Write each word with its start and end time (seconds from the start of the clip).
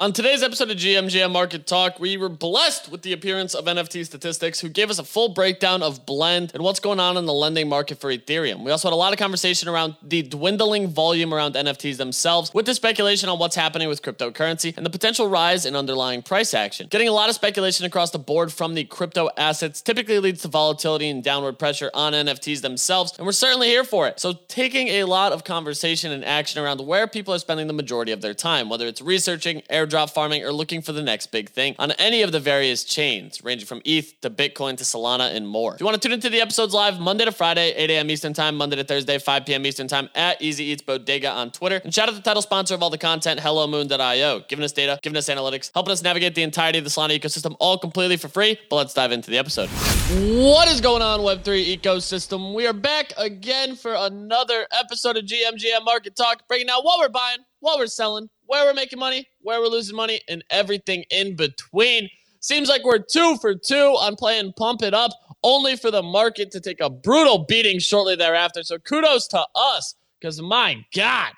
On 0.00 0.12
today's 0.12 0.44
episode 0.44 0.70
of 0.70 0.76
GMGM 0.76 1.32
Market 1.32 1.66
Talk, 1.66 1.98
we 1.98 2.16
were 2.16 2.28
blessed 2.28 2.88
with 2.88 3.02
the 3.02 3.12
appearance 3.12 3.52
of 3.52 3.64
NFT 3.64 4.06
Statistics, 4.06 4.60
who 4.60 4.68
gave 4.68 4.90
us 4.90 5.00
a 5.00 5.04
full 5.04 5.30
breakdown 5.30 5.82
of 5.82 6.06
Blend 6.06 6.52
and 6.54 6.62
what's 6.62 6.78
going 6.78 7.00
on 7.00 7.16
in 7.16 7.26
the 7.26 7.32
lending 7.32 7.68
market 7.68 7.98
for 7.98 8.08
Ethereum. 8.08 8.62
We 8.62 8.70
also 8.70 8.86
had 8.86 8.92
a 8.92 8.96
lot 8.96 9.12
of 9.12 9.18
conversation 9.18 9.68
around 9.68 9.96
the 10.00 10.22
dwindling 10.22 10.86
volume 10.86 11.34
around 11.34 11.56
NFTs 11.56 11.96
themselves, 11.96 12.54
with 12.54 12.66
the 12.66 12.76
speculation 12.76 13.28
on 13.28 13.40
what's 13.40 13.56
happening 13.56 13.88
with 13.88 14.00
cryptocurrency 14.00 14.76
and 14.76 14.86
the 14.86 14.90
potential 14.90 15.28
rise 15.28 15.66
in 15.66 15.74
underlying 15.74 16.22
price 16.22 16.54
action. 16.54 16.86
Getting 16.88 17.08
a 17.08 17.12
lot 17.12 17.28
of 17.28 17.34
speculation 17.34 17.84
across 17.84 18.12
the 18.12 18.20
board 18.20 18.52
from 18.52 18.74
the 18.74 18.84
crypto 18.84 19.30
assets 19.36 19.82
typically 19.82 20.20
leads 20.20 20.42
to 20.42 20.48
volatility 20.48 21.08
and 21.08 21.24
downward 21.24 21.58
pressure 21.58 21.90
on 21.92 22.12
NFTs 22.12 22.60
themselves, 22.60 23.14
and 23.18 23.26
we're 23.26 23.32
certainly 23.32 23.66
here 23.66 23.82
for 23.82 24.06
it. 24.06 24.20
So, 24.20 24.34
taking 24.46 24.86
a 24.86 25.04
lot 25.06 25.32
of 25.32 25.42
conversation 25.42 26.12
and 26.12 26.24
action 26.24 26.62
around 26.62 26.86
where 26.86 27.08
people 27.08 27.34
are 27.34 27.40
spending 27.40 27.66
the 27.66 27.72
majority 27.72 28.12
of 28.12 28.20
their 28.20 28.32
time, 28.32 28.68
whether 28.68 28.86
it's 28.86 29.02
researching, 29.02 29.64
air 29.68 29.87
airdrop 29.88 30.10
farming 30.10 30.44
or 30.44 30.52
looking 30.52 30.82
for 30.82 30.92
the 30.92 31.02
next 31.02 31.28
big 31.28 31.48
thing 31.48 31.74
on 31.78 31.92
any 31.92 32.22
of 32.22 32.32
the 32.32 32.40
various 32.40 32.84
chains, 32.84 33.42
ranging 33.42 33.66
from 33.66 33.80
ETH 33.84 34.20
to 34.20 34.30
Bitcoin 34.30 34.76
to 34.76 34.84
Solana 34.84 35.34
and 35.34 35.48
more. 35.48 35.74
If 35.74 35.80
you 35.80 35.86
want 35.86 36.00
to 36.00 36.08
tune 36.08 36.14
into 36.14 36.30
the 36.30 36.40
episodes 36.40 36.74
live 36.74 37.00
Monday 37.00 37.24
to 37.24 37.32
Friday, 37.32 37.72
8 37.74 37.90
a.m. 37.90 38.10
Eastern 38.10 38.32
Time, 38.32 38.56
Monday 38.56 38.76
to 38.76 38.84
Thursday, 38.84 39.18
5 39.18 39.46
p.m. 39.46 39.66
Eastern 39.66 39.88
Time 39.88 40.08
at 40.14 40.40
Easy 40.42 40.64
Eats 40.64 40.82
Bodega 40.82 41.30
on 41.30 41.50
Twitter. 41.50 41.80
And 41.84 41.94
shout 41.94 42.08
out 42.08 42.14
the 42.14 42.20
title 42.20 42.42
sponsor 42.42 42.74
of 42.74 42.82
all 42.82 42.90
the 42.90 42.98
content, 42.98 43.40
HelloMoon.io, 43.40 44.40
giving 44.48 44.64
us 44.64 44.72
data, 44.72 44.98
giving 45.02 45.16
us 45.16 45.28
analytics, 45.28 45.70
helping 45.74 45.92
us 45.92 46.02
navigate 46.02 46.34
the 46.34 46.42
entirety 46.42 46.78
of 46.78 46.84
the 46.84 46.90
Solana 46.90 47.18
ecosystem 47.18 47.56
all 47.58 47.78
completely 47.78 48.16
for 48.16 48.28
free. 48.28 48.58
But 48.70 48.76
let's 48.76 48.94
dive 48.94 49.12
into 49.12 49.30
the 49.30 49.38
episode. 49.38 49.68
What 49.68 50.68
is 50.68 50.80
going 50.80 51.02
on, 51.02 51.20
Web3 51.20 51.76
ecosystem? 51.78 52.54
We 52.54 52.66
are 52.66 52.72
back 52.72 53.12
again 53.16 53.76
for 53.76 53.94
another 53.94 54.66
episode 54.78 55.16
of 55.16 55.24
GMGM 55.24 55.84
Market 55.84 56.16
Talk, 56.16 56.46
breaking 56.48 56.70
out 56.70 56.84
what 56.84 56.98
we're 56.98 57.08
buying, 57.08 57.38
what 57.60 57.78
we're 57.78 57.86
selling, 57.86 58.28
where 58.48 58.64
we're 58.64 58.74
making 58.74 58.98
money, 58.98 59.28
where 59.42 59.60
we're 59.60 59.68
losing 59.68 59.94
money, 59.94 60.20
and 60.28 60.42
everything 60.50 61.04
in 61.10 61.36
between. 61.36 62.08
Seems 62.40 62.68
like 62.68 62.82
we're 62.82 62.98
two 62.98 63.36
for 63.36 63.54
two 63.54 63.94
on 64.00 64.16
playing 64.16 64.54
Pump 64.54 64.82
It 64.82 64.94
Up, 64.94 65.10
only 65.42 65.76
for 65.76 65.90
the 65.90 66.02
market 66.02 66.50
to 66.52 66.60
take 66.60 66.80
a 66.80 66.88
brutal 66.88 67.44
beating 67.46 67.78
shortly 67.78 68.16
thereafter. 68.16 68.62
So 68.62 68.78
kudos 68.78 69.28
to 69.28 69.44
us, 69.54 69.94
because 70.18 70.40
my 70.40 70.82
God, 70.94 71.32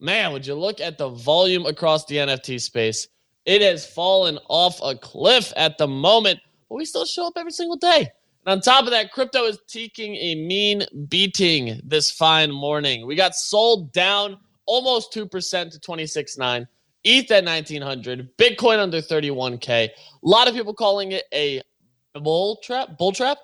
man, 0.00 0.32
would 0.32 0.46
you 0.46 0.54
look 0.54 0.80
at 0.80 0.98
the 0.98 1.08
volume 1.08 1.64
across 1.64 2.04
the 2.04 2.16
NFT 2.16 2.60
space? 2.60 3.08
It 3.46 3.62
has 3.62 3.86
fallen 3.86 4.38
off 4.50 4.78
a 4.82 4.96
cliff 4.96 5.50
at 5.56 5.78
the 5.78 5.88
moment, 5.88 6.40
but 6.68 6.74
we 6.74 6.84
still 6.84 7.06
show 7.06 7.28
up 7.28 7.34
every 7.38 7.52
single 7.52 7.78
day. 7.78 8.06
And 8.44 8.52
on 8.52 8.60
top 8.60 8.84
of 8.84 8.90
that, 8.90 9.12
crypto 9.12 9.44
is 9.44 9.58
taking 9.66 10.14
a 10.16 10.34
mean 10.34 10.84
beating 11.08 11.80
this 11.82 12.10
fine 12.10 12.52
morning. 12.52 13.06
We 13.06 13.14
got 13.16 13.34
sold 13.34 13.92
down 13.92 14.38
almost 14.68 15.12
2% 15.12 15.28
to 15.72 15.80
26.9. 15.80 16.66
ETH 17.04 17.30
at 17.30 17.44
1900, 17.44 18.36
Bitcoin 18.36 18.78
under 18.78 19.00
31k. 19.00 19.68
A 19.68 19.90
lot 20.22 20.48
of 20.48 20.54
people 20.54 20.74
calling 20.74 21.12
it 21.12 21.24
a 21.32 21.62
bull 22.14 22.58
trap, 22.62 22.98
bull 22.98 23.12
trap 23.12 23.38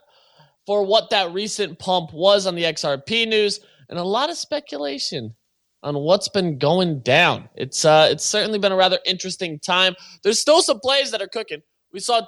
for 0.67 0.85
what 0.85 1.11
that 1.11 1.33
recent 1.33 1.79
pump 1.79 2.13
was 2.13 2.47
on 2.47 2.55
the 2.55 2.65
XRP 2.65 3.29
news 3.29 3.61
and 3.89 3.99
a 3.99 4.05
lot 4.05 4.31
of 4.31 4.37
speculation 4.37 5.35
on 5.83 5.97
what's 5.99 6.29
been 6.29 6.59
going 6.59 7.01
down. 7.01 7.49
It's 7.55 7.85
uh 7.85 8.09
it's 8.11 8.25
certainly 8.25 8.59
been 8.59 8.73
a 8.73 8.77
rather 8.77 8.99
interesting 9.07 9.59
time. 9.61 9.95
There's 10.23 10.41
still 10.41 10.63
some 10.63 10.81
plays 10.81 11.11
that 11.11 11.23
are 11.23 11.29
cooking. 11.29 11.63
We 11.93 12.01
saw 12.01 12.23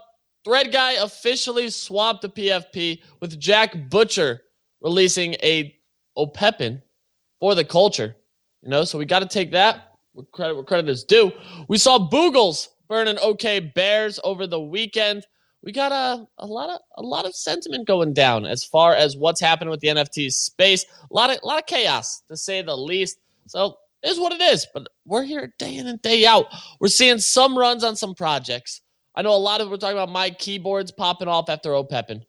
Thread 0.45 0.73
Guy 0.73 0.93
officially 0.93 1.71
swap 1.71 2.21
the 2.21 2.29
PFP 2.29 3.01
with 3.21 3.39
Jack 3.41 3.91
Butcher 3.91 4.43
releasing 4.81 5.35
a 5.43 5.75
Opepen 6.17 6.83
for 7.41 7.55
the 7.55 7.65
culture. 7.65 8.17
You 8.67 8.71
know, 8.71 8.83
so 8.83 8.99
we 8.99 9.05
got 9.05 9.21
to 9.21 9.29
take 9.29 9.53
that 9.53 9.93
with 10.13 10.29
credit 10.33 10.57
where 10.57 10.65
credit 10.65 10.91
is 10.91 11.05
due. 11.05 11.31
We 11.69 11.79
saw 11.79 12.01
Boogles 12.01 12.67
burning 12.89 13.17
OK 13.23 13.61
Bears 13.61 14.19
over 14.25 14.49
the 14.49 14.61
weekend. 14.61 15.25
We 15.63 15.71
got 15.71 15.93
a, 15.93 16.27
a 16.39 16.47
lot 16.47 16.71
of 16.71 16.81
a 16.97 17.03
lot 17.03 17.27
of 17.27 17.37
sentiment 17.37 17.87
going 17.87 18.13
down 18.13 18.45
as 18.45 18.65
far 18.65 18.93
as 18.93 19.17
what's 19.17 19.41
happening 19.41 19.71
with 19.71 19.79
the 19.79 19.87
NFT 19.87 20.33
space. 20.33 20.85
A 20.85 21.15
lot 21.15 21.31
of 21.31 21.39
a 21.45 21.47
lot 21.47 21.61
of 21.61 21.67
chaos 21.67 22.23
to 22.27 22.37
say 22.37 22.61
the 22.61 22.77
least. 22.77 23.19
So 23.47 23.77
it 24.03 24.11
is 24.11 24.19
what 24.19 24.33
it 24.33 24.41
is. 24.41 24.67
But 24.75 24.89
we're 25.05 25.23
here 25.23 25.55
day 25.61 25.77
in 25.77 25.87
and 25.87 26.03
day 26.03 26.27
out. 26.27 26.47
We're 26.81 26.89
seeing 26.89 27.19
some 27.19 27.57
runs 27.57 27.85
on 27.85 27.95
some 27.95 28.17
projects. 28.17 28.81
I 29.15 29.23
know 29.23 29.31
a 29.33 29.39
lot 29.39 29.61
of 29.61 29.71
we're 29.71 29.77
talking 29.77 29.97
about 29.97 30.11
my 30.11 30.31
keyboards 30.31 30.91
popping 30.91 31.29
off 31.29 31.49
after 31.49 31.73
Opepen 31.73 32.25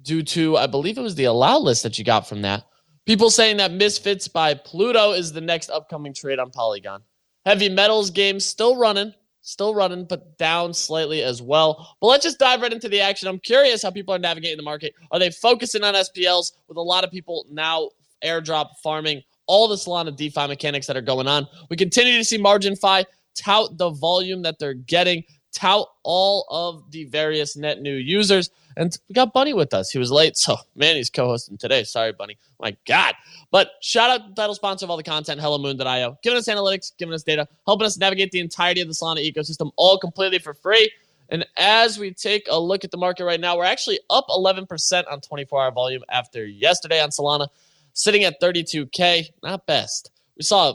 due 0.00 0.22
to 0.22 0.56
I 0.56 0.68
believe 0.68 0.98
it 0.98 1.02
was 1.02 1.16
the 1.16 1.24
allow 1.24 1.58
list 1.58 1.82
that 1.82 1.98
you 1.98 2.04
got 2.04 2.28
from 2.28 2.42
that. 2.42 2.62
People 3.06 3.30
saying 3.30 3.56
that 3.56 3.72
Misfits 3.72 4.28
by 4.28 4.54
Pluto 4.54 5.12
is 5.12 5.32
the 5.32 5.40
next 5.40 5.70
upcoming 5.70 6.14
trade 6.14 6.38
on 6.38 6.50
Polygon. 6.50 7.02
Heavy 7.46 7.68
Metals 7.68 8.10
game 8.10 8.38
still 8.38 8.76
running, 8.76 9.12
still 9.40 9.74
running, 9.74 10.04
but 10.04 10.36
down 10.38 10.74
slightly 10.74 11.22
as 11.22 11.40
well. 11.40 11.96
But 12.00 12.08
let's 12.08 12.24
just 12.24 12.38
dive 12.38 12.60
right 12.60 12.72
into 12.72 12.88
the 12.88 13.00
action. 13.00 13.28
I'm 13.28 13.38
curious 13.38 13.82
how 13.82 13.90
people 13.90 14.14
are 14.14 14.18
navigating 14.18 14.58
the 14.58 14.62
market. 14.62 14.94
Are 15.10 15.18
they 15.18 15.30
focusing 15.30 15.82
on 15.82 15.94
SPLs 15.94 16.52
with 16.68 16.76
a 16.76 16.82
lot 16.82 17.02
of 17.02 17.10
people 17.10 17.46
now 17.50 17.88
airdrop 18.22 18.76
farming 18.82 19.22
all 19.46 19.66
the 19.66 19.76
Solana 19.76 20.14
DeFi 20.14 20.46
mechanics 20.46 20.86
that 20.86 20.96
are 20.96 21.02
going 21.02 21.26
on? 21.26 21.48
We 21.70 21.76
continue 21.76 22.18
to 22.18 22.24
see 22.24 22.38
Margin 22.38 22.74
MarginFi 22.74 23.06
tout 23.34 23.78
the 23.78 23.90
volume 23.90 24.42
that 24.42 24.58
they're 24.58 24.74
getting, 24.74 25.24
tout 25.52 25.88
all 26.04 26.46
of 26.50 26.90
the 26.90 27.04
various 27.04 27.56
net 27.56 27.80
new 27.80 27.94
users. 27.94 28.50
And 28.76 28.96
we 29.08 29.14
got 29.14 29.32
Bunny 29.32 29.52
with 29.52 29.74
us. 29.74 29.90
He 29.90 29.98
was 29.98 30.10
late, 30.10 30.36
so 30.36 30.56
man, 30.76 30.96
he's 30.96 31.10
co-hosting 31.10 31.58
today. 31.58 31.84
Sorry, 31.84 32.12
Bunny. 32.12 32.38
My 32.60 32.76
God. 32.86 33.14
But 33.50 33.72
shout 33.80 34.10
out 34.10 34.22
to 34.22 34.28
the 34.28 34.34
title 34.34 34.54
sponsor 34.54 34.86
of 34.86 34.90
all 34.90 34.96
the 34.96 35.02
content, 35.02 35.40
HelloMoon.io, 35.40 36.18
giving 36.22 36.38
us 36.38 36.48
analytics, 36.48 36.92
giving 36.96 37.14
us 37.14 37.22
data, 37.22 37.48
helping 37.66 37.86
us 37.86 37.98
navigate 37.98 38.30
the 38.32 38.40
entirety 38.40 38.80
of 38.80 38.88
the 38.88 38.94
Solana 38.94 39.18
ecosystem, 39.18 39.72
all 39.76 39.98
completely 39.98 40.38
for 40.38 40.54
free. 40.54 40.90
And 41.30 41.46
as 41.56 41.98
we 41.98 42.12
take 42.12 42.46
a 42.50 42.58
look 42.58 42.84
at 42.84 42.90
the 42.90 42.96
market 42.96 43.24
right 43.24 43.40
now, 43.40 43.56
we're 43.56 43.64
actually 43.64 44.00
up 44.10 44.26
11% 44.28 45.04
on 45.10 45.20
24 45.20 45.62
hour 45.62 45.70
volume 45.70 46.02
after 46.10 46.44
yesterday 46.44 47.00
on 47.00 47.10
Solana, 47.10 47.48
sitting 47.92 48.24
at 48.24 48.40
32K. 48.40 49.30
Not 49.42 49.66
best. 49.66 50.10
We 50.36 50.42
saw 50.42 50.74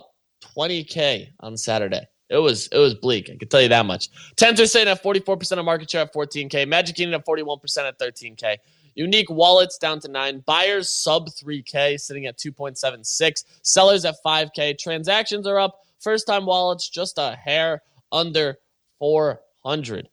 20K 0.55 1.29
on 1.41 1.57
Saturday. 1.57 2.07
It 2.29 2.37
was 2.37 2.67
it 2.71 2.77
was 2.77 2.95
bleak. 2.95 3.29
I 3.29 3.35
can 3.35 3.47
tell 3.47 3.61
you 3.61 3.69
that 3.69 3.85
much. 3.85 4.09
Tensor 4.35 4.67
sitting 4.67 4.87
at 4.87 5.03
44% 5.03 5.59
of 5.59 5.65
market 5.65 5.91
share 5.91 6.01
at 6.01 6.13
14K. 6.13 6.67
Magic 6.67 6.99
Eden 6.99 7.13
at 7.13 7.25
41% 7.25 7.77
at 7.79 7.99
13K. 7.99 8.57
Unique 8.95 9.29
wallets 9.29 9.77
down 9.77 9.99
to 9.99 10.07
nine. 10.07 10.41
Buyers 10.45 10.89
sub 10.89 11.27
3K, 11.27 11.99
sitting 11.99 12.25
at 12.25 12.37
2.76. 12.37 13.43
Sellers 13.61 14.05
at 14.05 14.15
5K. 14.25 14.77
Transactions 14.77 15.45
are 15.45 15.59
up. 15.59 15.81
First 15.99 16.27
time 16.27 16.45
wallets 16.45 16.89
just 16.89 17.17
a 17.17 17.35
hair 17.35 17.81
under 18.11 18.57
400. 18.99 20.07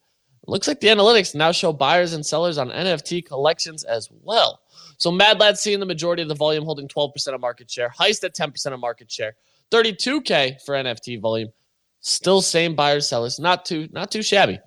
Looks 0.48 0.66
like 0.66 0.80
the 0.80 0.88
analytics 0.88 1.36
now 1.36 1.52
show 1.52 1.72
buyers 1.72 2.14
and 2.14 2.26
sellers 2.26 2.58
on 2.58 2.70
NFT 2.70 3.24
collections 3.24 3.84
as 3.84 4.08
well. 4.22 4.60
So 4.98 5.12
Mad 5.12 5.38
Lad 5.38 5.56
seeing 5.56 5.78
the 5.78 5.86
majority 5.86 6.22
of 6.22 6.28
the 6.28 6.34
volume 6.34 6.64
holding 6.64 6.88
12% 6.88 7.28
of 7.28 7.40
market 7.40 7.70
share. 7.70 7.90
Heist 7.90 8.24
at 8.24 8.34
10% 8.34 8.72
of 8.72 8.80
market 8.80 9.10
share. 9.10 9.36
32K 9.70 10.60
for 10.62 10.74
NFT 10.74 11.20
volume. 11.20 11.50
Still 12.02 12.42
same 12.42 12.74
buyers, 12.74 13.08
sellers. 13.08 13.38
Not 13.38 13.64
too, 13.64 13.88
not 13.92 14.10
too 14.10 14.22
shabby. 14.22 14.58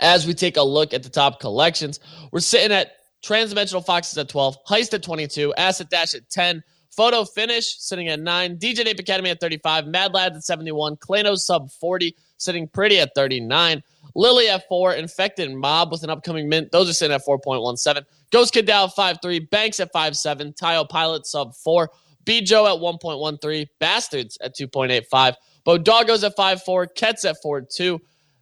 As 0.00 0.26
we 0.26 0.34
take 0.34 0.56
a 0.56 0.62
look 0.62 0.92
at 0.92 1.02
the 1.02 1.08
top 1.08 1.38
collections, 1.38 2.00
we're 2.32 2.40
sitting 2.40 2.72
at 2.72 2.92
Transdimensional 3.24 3.84
Foxes 3.84 4.18
at 4.18 4.28
12, 4.28 4.56
Heist 4.68 4.94
at 4.94 5.02
22, 5.02 5.54
Acid 5.54 5.88
Dash 5.88 6.14
at 6.14 6.28
10, 6.30 6.62
Photo 6.90 7.24
Finish 7.24 7.76
sitting 7.78 8.08
at 8.08 8.20
9, 8.20 8.56
Degen 8.56 8.88
Ape 8.88 9.00
Academy 9.00 9.30
at 9.30 9.40
35, 9.40 9.86
Mad 9.86 10.14
Lads 10.14 10.36
at 10.36 10.44
71, 10.44 10.96
Clayno 10.96 11.36
sub 11.36 11.70
40, 11.72 12.14
sitting 12.38 12.68
pretty 12.68 13.00
at 13.00 13.10
39, 13.14 13.82
Lily 14.14 14.48
at 14.48 14.66
4, 14.68 14.94
Infected 14.94 15.52
Mob 15.52 15.92
with 15.92 16.04
an 16.04 16.10
upcoming 16.10 16.48
mint. 16.48 16.72
Those 16.72 16.88
are 16.88 16.94
sitting 16.94 17.14
at 17.14 17.24
4.17. 17.26 18.04
Ghost 18.30 18.54
Kid 18.54 18.66
DAO 18.66 18.86
at 18.86 18.94
5.3, 19.22 19.50
Banks 19.50 19.80
at 19.80 19.92
5.7, 19.92 20.56
Tile 20.56 20.86
Pilot 20.86 21.26
sub 21.26 21.54
4, 21.54 21.90
B 22.24 22.40
Joe 22.40 22.66
at 22.66 22.80
1.13, 22.80 23.66
Bastards 23.78 24.38
at 24.40 24.56
2.85, 24.56 25.34
Bodoggos 25.66 26.24
at 26.24 26.36
5.4, 26.36 26.88
Kets 26.96 27.28
at 27.28 27.36
4.2, 27.44 27.98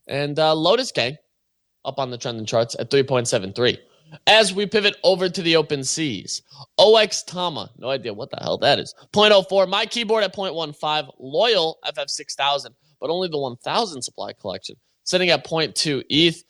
and 0.08 0.38
uh, 0.38 0.54
Lotus 0.54 0.92
Gang 0.92 1.16
up 1.84 1.98
on 1.98 2.10
the 2.10 2.18
trending 2.18 2.46
charts 2.46 2.76
at 2.78 2.90
3.73. 2.90 3.78
As 4.26 4.54
we 4.54 4.66
pivot 4.66 4.96
over 5.02 5.28
to 5.28 5.42
the 5.42 5.56
open 5.56 5.82
seas, 5.82 6.42
OX 6.78 7.22
Tama, 7.24 7.70
no 7.78 7.88
idea 7.88 8.12
what 8.12 8.30
the 8.30 8.38
hell 8.40 8.58
that 8.58 8.78
is. 8.78 8.94
0.04, 9.12 9.68
my 9.68 9.86
keyboard 9.86 10.22
at 10.22 10.34
0.15, 10.34 11.10
Loyal 11.18 11.78
FF6000, 11.84 12.68
but 13.00 13.10
only 13.10 13.28
the 13.28 13.38
1000 13.38 14.02
supply 14.02 14.32
collection, 14.32 14.76
sitting 15.02 15.30
at 15.30 15.46
0.2 15.46 16.04
ETH. 16.08 16.42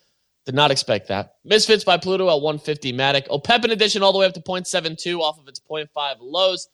Did 0.45 0.53
not 0.53 0.69
expect 0.69 1.07
that. 1.07 1.37
Misfits 1.43 1.83
by 1.83 1.97
Pluto 1.97 2.29
at 2.29 2.39
150 2.39 2.93
Matic. 2.93 3.25
Opepen 3.31 3.71
edition 3.71 4.03
all 4.03 4.13
the 4.13 4.19
way 4.19 4.27
up 4.27 4.33
to 4.35 4.41
0.72 4.41 5.19
off 5.19 5.39
of 5.39 5.47
its 5.47 5.59
0.5 5.59 5.87
lows. 6.19 6.67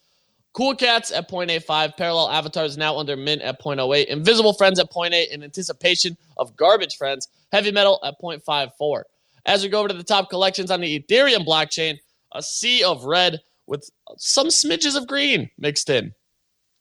Cool 0.53 0.75
Cats 0.75 1.12
at 1.12 1.30
0.85. 1.30 1.95
Parallel 1.95 2.30
Avatars 2.30 2.77
now 2.77 2.98
under 2.98 3.15
mint 3.15 3.42
at 3.42 3.62
0.08. 3.62 4.06
Invisible 4.06 4.53
Friends 4.53 4.80
at 4.80 4.92
0.8 4.92 5.30
in 5.30 5.44
anticipation 5.44 6.18
of 6.38 6.56
Garbage 6.56 6.98
Friends. 6.98 7.30
Heavy 7.51 7.71
Metal 7.71 8.00
at 8.03 8.15
0.54. 8.21 9.03
As 9.45 9.63
we 9.63 9.69
go 9.69 9.80
over 9.80 9.88
to 9.88 9.94
the 9.94 10.03
top 10.03 10.30
collections 10.30 10.69
on 10.69 10.81
the 10.81 11.00
Ethereum 11.00 11.45
blockchain, 11.45 11.98
a 12.33 12.44
sea 12.44 12.83
of 12.83 13.06
red 13.06 13.39
with 13.68 13.89
some 14.18 14.48
smidges 14.48 14.98
of 14.98 15.07
green 15.07 15.50
mixed 15.57 15.89
in. 15.89 16.13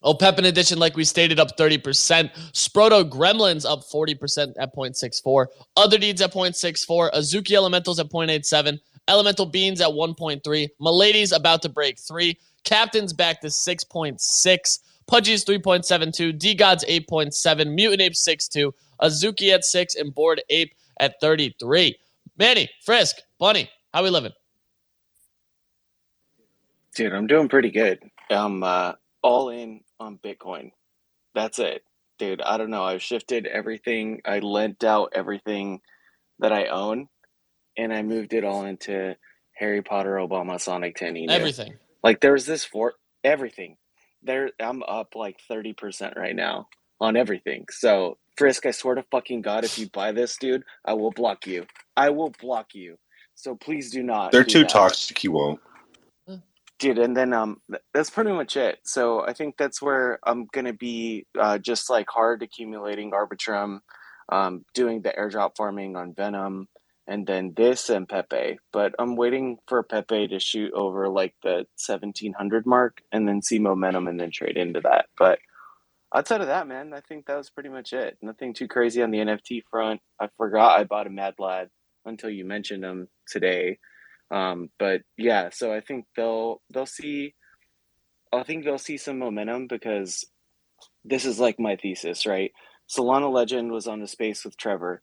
Oh, 0.02 0.14
Pepin 0.14 0.46
Edition, 0.46 0.78
like 0.78 0.96
we 0.96 1.04
stated, 1.04 1.38
up 1.38 1.58
30%. 1.58 2.32
Sproto 2.52 3.08
Gremlins 3.08 3.68
up 3.68 3.80
40% 3.80 4.54
at 4.58 4.74
0.64. 4.74 5.46
Other 5.76 5.98
Deeds 5.98 6.22
at 6.22 6.32
0.64. 6.32 7.12
Azuki 7.12 7.52
Elementals 7.52 8.00
at 8.00 8.08
0.87. 8.08 8.80
Elemental 9.08 9.46
Beans 9.46 9.80
at 9.80 9.88
1.3. 9.88 10.68
Milady's 10.80 11.32
about 11.32 11.62
to 11.62 11.68
break 11.68 11.98
3. 11.98 12.38
Captainz 12.64 13.16
back 13.16 13.40
to 13.40 13.48
6.6. 13.48 14.78
Pudgy's 15.06 15.44
3.72. 15.44 16.38
DeGods 16.38 16.84
8.7. 16.88 17.74
Mutant 17.74 18.02
Ape 18.02 18.12
6.2. 18.12 18.72
Azuki 19.02 19.52
at 19.52 19.64
6. 19.64 19.94
And 19.96 20.14
Bored 20.14 20.42
Ape 20.50 20.74
at 21.00 21.20
33. 21.20 21.96
Manny, 22.38 22.70
Frisk, 22.84 23.16
Bunny, 23.38 23.68
how 23.92 24.02
we 24.02 24.10
living? 24.10 24.32
Dude, 26.94 27.12
I'm 27.12 27.26
doing 27.26 27.48
pretty 27.48 27.70
good. 27.70 27.98
I'm 28.30 28.62
uh, 28.62 28.92
all 29.22 29.50
in 29.50 29.80
on 29.98 30.18
Bitcoin. 30.18 30.72
That's 31.34 31.58
it. 31.58 31.84
Dude, 32.18 32.42
I 32.42 32.58
don't 32.58 32.70
know. 32.70 32.82
I've 32.82 33.02
shifted 33.02 33.46
everything. 33.46 34.20
I 34.24 34.40
lent 34.40 34.84
out 34.84 35.12
everything 35.14 35.80
that 36.38 36.52
I 36.52 36.66
own 36.66 37.08
and 37.76 37.92
I 37.92 38.02
moved 38.02 38.32
it 38.32 38.44
all 38.44 38.64
into 38.64 39.16
Harry 39.54 39.82
Potter, 39.82 40.14
Obama, 40.16 40.60
Sonic 40.60 40.96
10. 40.96 41.14
Inu. 41.14 41.30
Everything. 41.30 41.74
Like 42.02 42.20
there's 42.20 42.46
this 42.46 42.64
for 42.64 42.94
everything. 43.24 43.76
There 44.22 44.50
I'm 44.60 44.82
up 44.82 45.14
like 45.14 45.38
30% 45.50 46.16
right 46.16 46.36
now 46.36 46.68
on 47.00 47.16
everything. 47.16 47.66
So, 47.70 48.18
Frisk, 48.36 48.66
I 48.66 48.70
swear 48.70 48.94
to 48.94 49.04
fucking 49.10 49.42
God, 49.42 49.64
if 49.64 49.78
you 49.78 49.88
buy 49.88 50.12
this, 50.12 50.36
dude, 50.36 50.64
I 50.84 50.94
will 50.94 51.10
block 51.10 51.46
you. 51.46 51.66
I 51.96 52.10
will 52.10 52.32
block 52.40 52.74
you. 52.74 52.98
So 53.34 53.54
please 53.54 53.90
do 53.90 54.02
not. 54.02 54.32
They're 54.32 54.44
do 54.44 54.52
too 54.52 54.60
that 54.60 54.70
toxic. 54.70 55.24
You 55.24 55.32
won't 55.32 55.60
dude 56.80 56.98
and 56.98 57.16
then 57.16 57.32
um 57.32 57.60
that's 57.92 58.10
pretty 58.10 58.32
much 58.32 58.56
it 58.56 58.78
so 58.82 59.20
i 59.26 59.32
think 59.32 59.54
that's 59.58 59.80
where 59.82 60.18
i'm 60.24 60.46
gonna 60.52 60.72
be 60.72 61.26
uh, 61.38 61.58
just 61.58 61.90
like 61.90 62.06
hard 62.08 62.42
accumulating 62.42 63.12
arbitrum 63.12 63.80
um, 64.30 64.64
doing 64.74 65.02
the 65.02 65.10
airdrop 65.10 65.56
farming 65.56 65.96
on 65.96 66.14
venom 66.14 66.68
and 67.10 67.26
then 67.26 67.52
this 67.56 67.90
and 67.90 68.08
pepe 68.08 68.58
but 68.72 68.94
i'm 68.98 69.16
waiting 69.16 69.58
for 69.68 69.82
pepe 69.82 70.28
to 70.28 70.40
shoot 70.40 70.72
over 70.72 71.10
like 71.10 71.34
the 71.42 71.66
1700 71.86 72.66
mark 72.66 73.02
and 73.12 73.28
then 73.28 73.42
see 73.42 73.58
momentum 73.58 74.08
and 74.08 74.18
then 74.18 74.30
trade 74.32 74.56
into 74.56 74.80
that 74.80 75.06
but 75.18 75.38
outside 76.14 76.40
of 76.40 76.46
that 76.48 76.68
man 76.68 76.94
i 76.94 77.00
think 77.02 77.26
that 77.26 77.36
was 77.36 77.50
pretty 77.50 77.68
much 77.68 77.92
it 77.92 78.16
nothing 78.22 78.54
too 78.54 78.68
crazy 78.68 79.02
on 79.02 79.10
the 79.10 79.18
nft 79.18 79.62
front 79.70 80.00
i 80.20 80.28
forgot 80.38 80.80
i 80.80 80.84
bought 80.84 81.08
a 81.08 81.10
mad 81.10 81.34
lad 81.38 81.68
until 82.06 82.30
you 82.30 82.46
mentioned 82.46 82.84
him 82.84 83.08
today 83.28 83.78
um, 84.30 84.70
but 84.78 85.02
yeah, 85.16 85.50
so 85.52 85.72
I 85.72 85.80
think 85.80 86.06
they'll 86.16 86.62
they'll 86.72 86.86
see. 86.86 87.34
I 88.32 88.44
think 88.44 88.64
they'll 88.64 88.78
see 88.78 88.96
some 88.96 89.18
momentum 89.18 89.66
because 89.66 90.24
this 91.04 91.24
is 91.24 91.40
like 91.40 91.58
my 91.58 91.76
thesis, 91.76 92.26
right? 92.26 92.52
Solana 92.88 93.32
Legend 93.32 93.72
was 93.72 93.88
on 93.88 94.00
the 94.00 94.06
space 94.06 94.44
with 94.44 94.56
Trevor. 94.56 95.02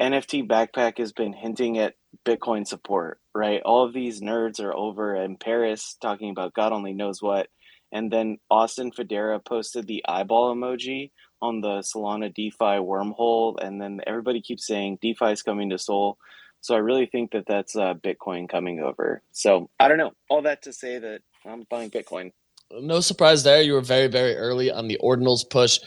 NFT 0.00 0.48
Backpack 0.48 0.98
has 0.98 1.12
been 1.12 1.32
hinting 1.32 1.78
at 1.78 1.94
Bitcoin 2.24 2.66
support, 2.66 3.20
right? 3.34 3.62
All 3.64 3.84
of 3.84 3.92
these 3.92 4.20
nerds 4.20 4.60
are 4.60 4.74
over 4.74 5.14
in 5.14 5.36
Paris 5.36 5.96
talking 6.00 6.30
about 6.30 6.54
God 6.54 6.72
only 6.72 6.92
knows 6.92 7.22
what. 7.22 7.48
And 7.92 8.10
then 8.10 8.38
Austin 8.50 8.90
Federa 8.90 9.44
posted 9.44 9.86
the 9.86 10.02
eyeball 10.08 10.54
emoji 10.54 11.10
on 11.42 11.60
the 11.60 11.80
Solana 11.80 12.34
DeFi 12.34 12.80
wormhole. 12.80 13.62
And 13.62 13.80
then 13.80 14.00
everybody 14.06 14.40
keeps 14.40 14.66
saying 14.66 14.98
DeFi 15.02 15.32
is 15.32 15.42
coming 15.42 15.70
to 15.70 15.78
Sol. 15.78 16.16
So 16.62 16.74
I 16.74 16.78
really 16.78 17.06
think 17.06 17.32
that 17.32 17.44
that's 17.46 17.76
uh, 17.76 17.94
Bitcoin 17.94 18.48
coming 18.48 18.80
over. 18.80 19.20
So 19.32 19.68
I 19.78 19.88
don't 19.88 19.98
know. 19.98 20.12
All 20.30 20.42
that 20.42 20.62
to 20.62 20.72
say 20.72 20.98
that 20.98 21.20
I'm 21.44 21.64
buying 21.68 21.90
Bitcoin. 21.90 22.32
No 22.70 23.00
surprise 23.00 23.42
there. 23.42 23.60
You 23.60 23.74
were 23.74 23.82
very, 23.82 24.06
very 24.06 24.36
early 24.36 24.70
on 24.70 24.88
the 24.88 24.98
ordinals 25.02 25.48
push. 25.48 25.78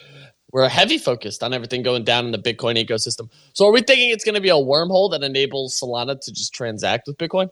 We're 0.55 0.69
heavy 0.69 0.97
focused 0.97 1.43
on 1.43 1.53
everything 1.53 1.83
going 1.83 2.05
down 2.05 2.27
in 2.27 2.31
the 2.31 2.37
Bitcoin 2.37 2.81
ecosystem. 2.81 3.29
So 3.51 3.67
are 3.67 3.73
we 3.73 3.81
thinking 3.81 4.11
it's 4.11 4.23
going 4.23 4.35
to 4.35 4.41
be 4.41 4.47
a 4.47 4.53
wormhole 4.53 5.11
that 5.11 5.21
enables 5.21 5.77
Solana 5.77 6.17
to 6.17 6.31
just 6.31 6.53
transact 6.53 7.07
with 7.07 7.17
Bitcoin? 7.17 7.49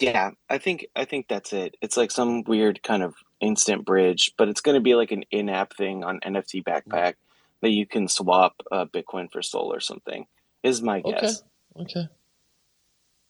Yeah, 0.00 0.30
I 0.48 0.56
think 0.56 0.86
I 0.96 1.04
think 1.04 1.28
that's 1.28 1.52
it. 1.52 1.76
It's 1.82 1.98
like 1.98 2.10
some 2.10 2.44
weird 2.44 2.82
kind 2.82 3.02
of 3.02 3.14
instant 3.42 3.84
bridge, 3.84 4.32
but 4.38 4.48
it's 4.48 4.62
going 4.62 4.74
to 4.74 4.80
be 4.80 4.94
like 4.94 5.10
an 5.10 5.24
in-app 5.30 5.76
thing 5.76 6.02
on 6.02 6.18
NFT 6.20 6.64
Backpack 6.64 7.16
that 7.60 7.72
you 7.72 7.86
can 7.86 8.08
swap 8.08 8.54
uh, 8.72 8.86
Bitcoin 8.86 9.30
for 9.30 9.42
Sol 9.42 9.70
or 9.70 9.80
something 9.80 10.26
is 10.62 10.80
my 10.80 11.02
guess. 11.02 11.42
Okay. 11.78 11.98
Okay. 11.98 12.08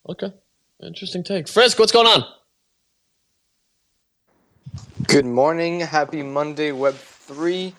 Okay. 0.09 0.37
Interesting 0.85 1.25
take. 1.25 1.49
Frisk, 1.49 1.81
what's 1.81 1.91
going 1.91 2.07
on? 2.07 2.25
Good 5.09 5.27
morning. 5.27 5.81
Happy 5.81 6.23
Monday, 6.23 6.71
Web3. 7.29 7.73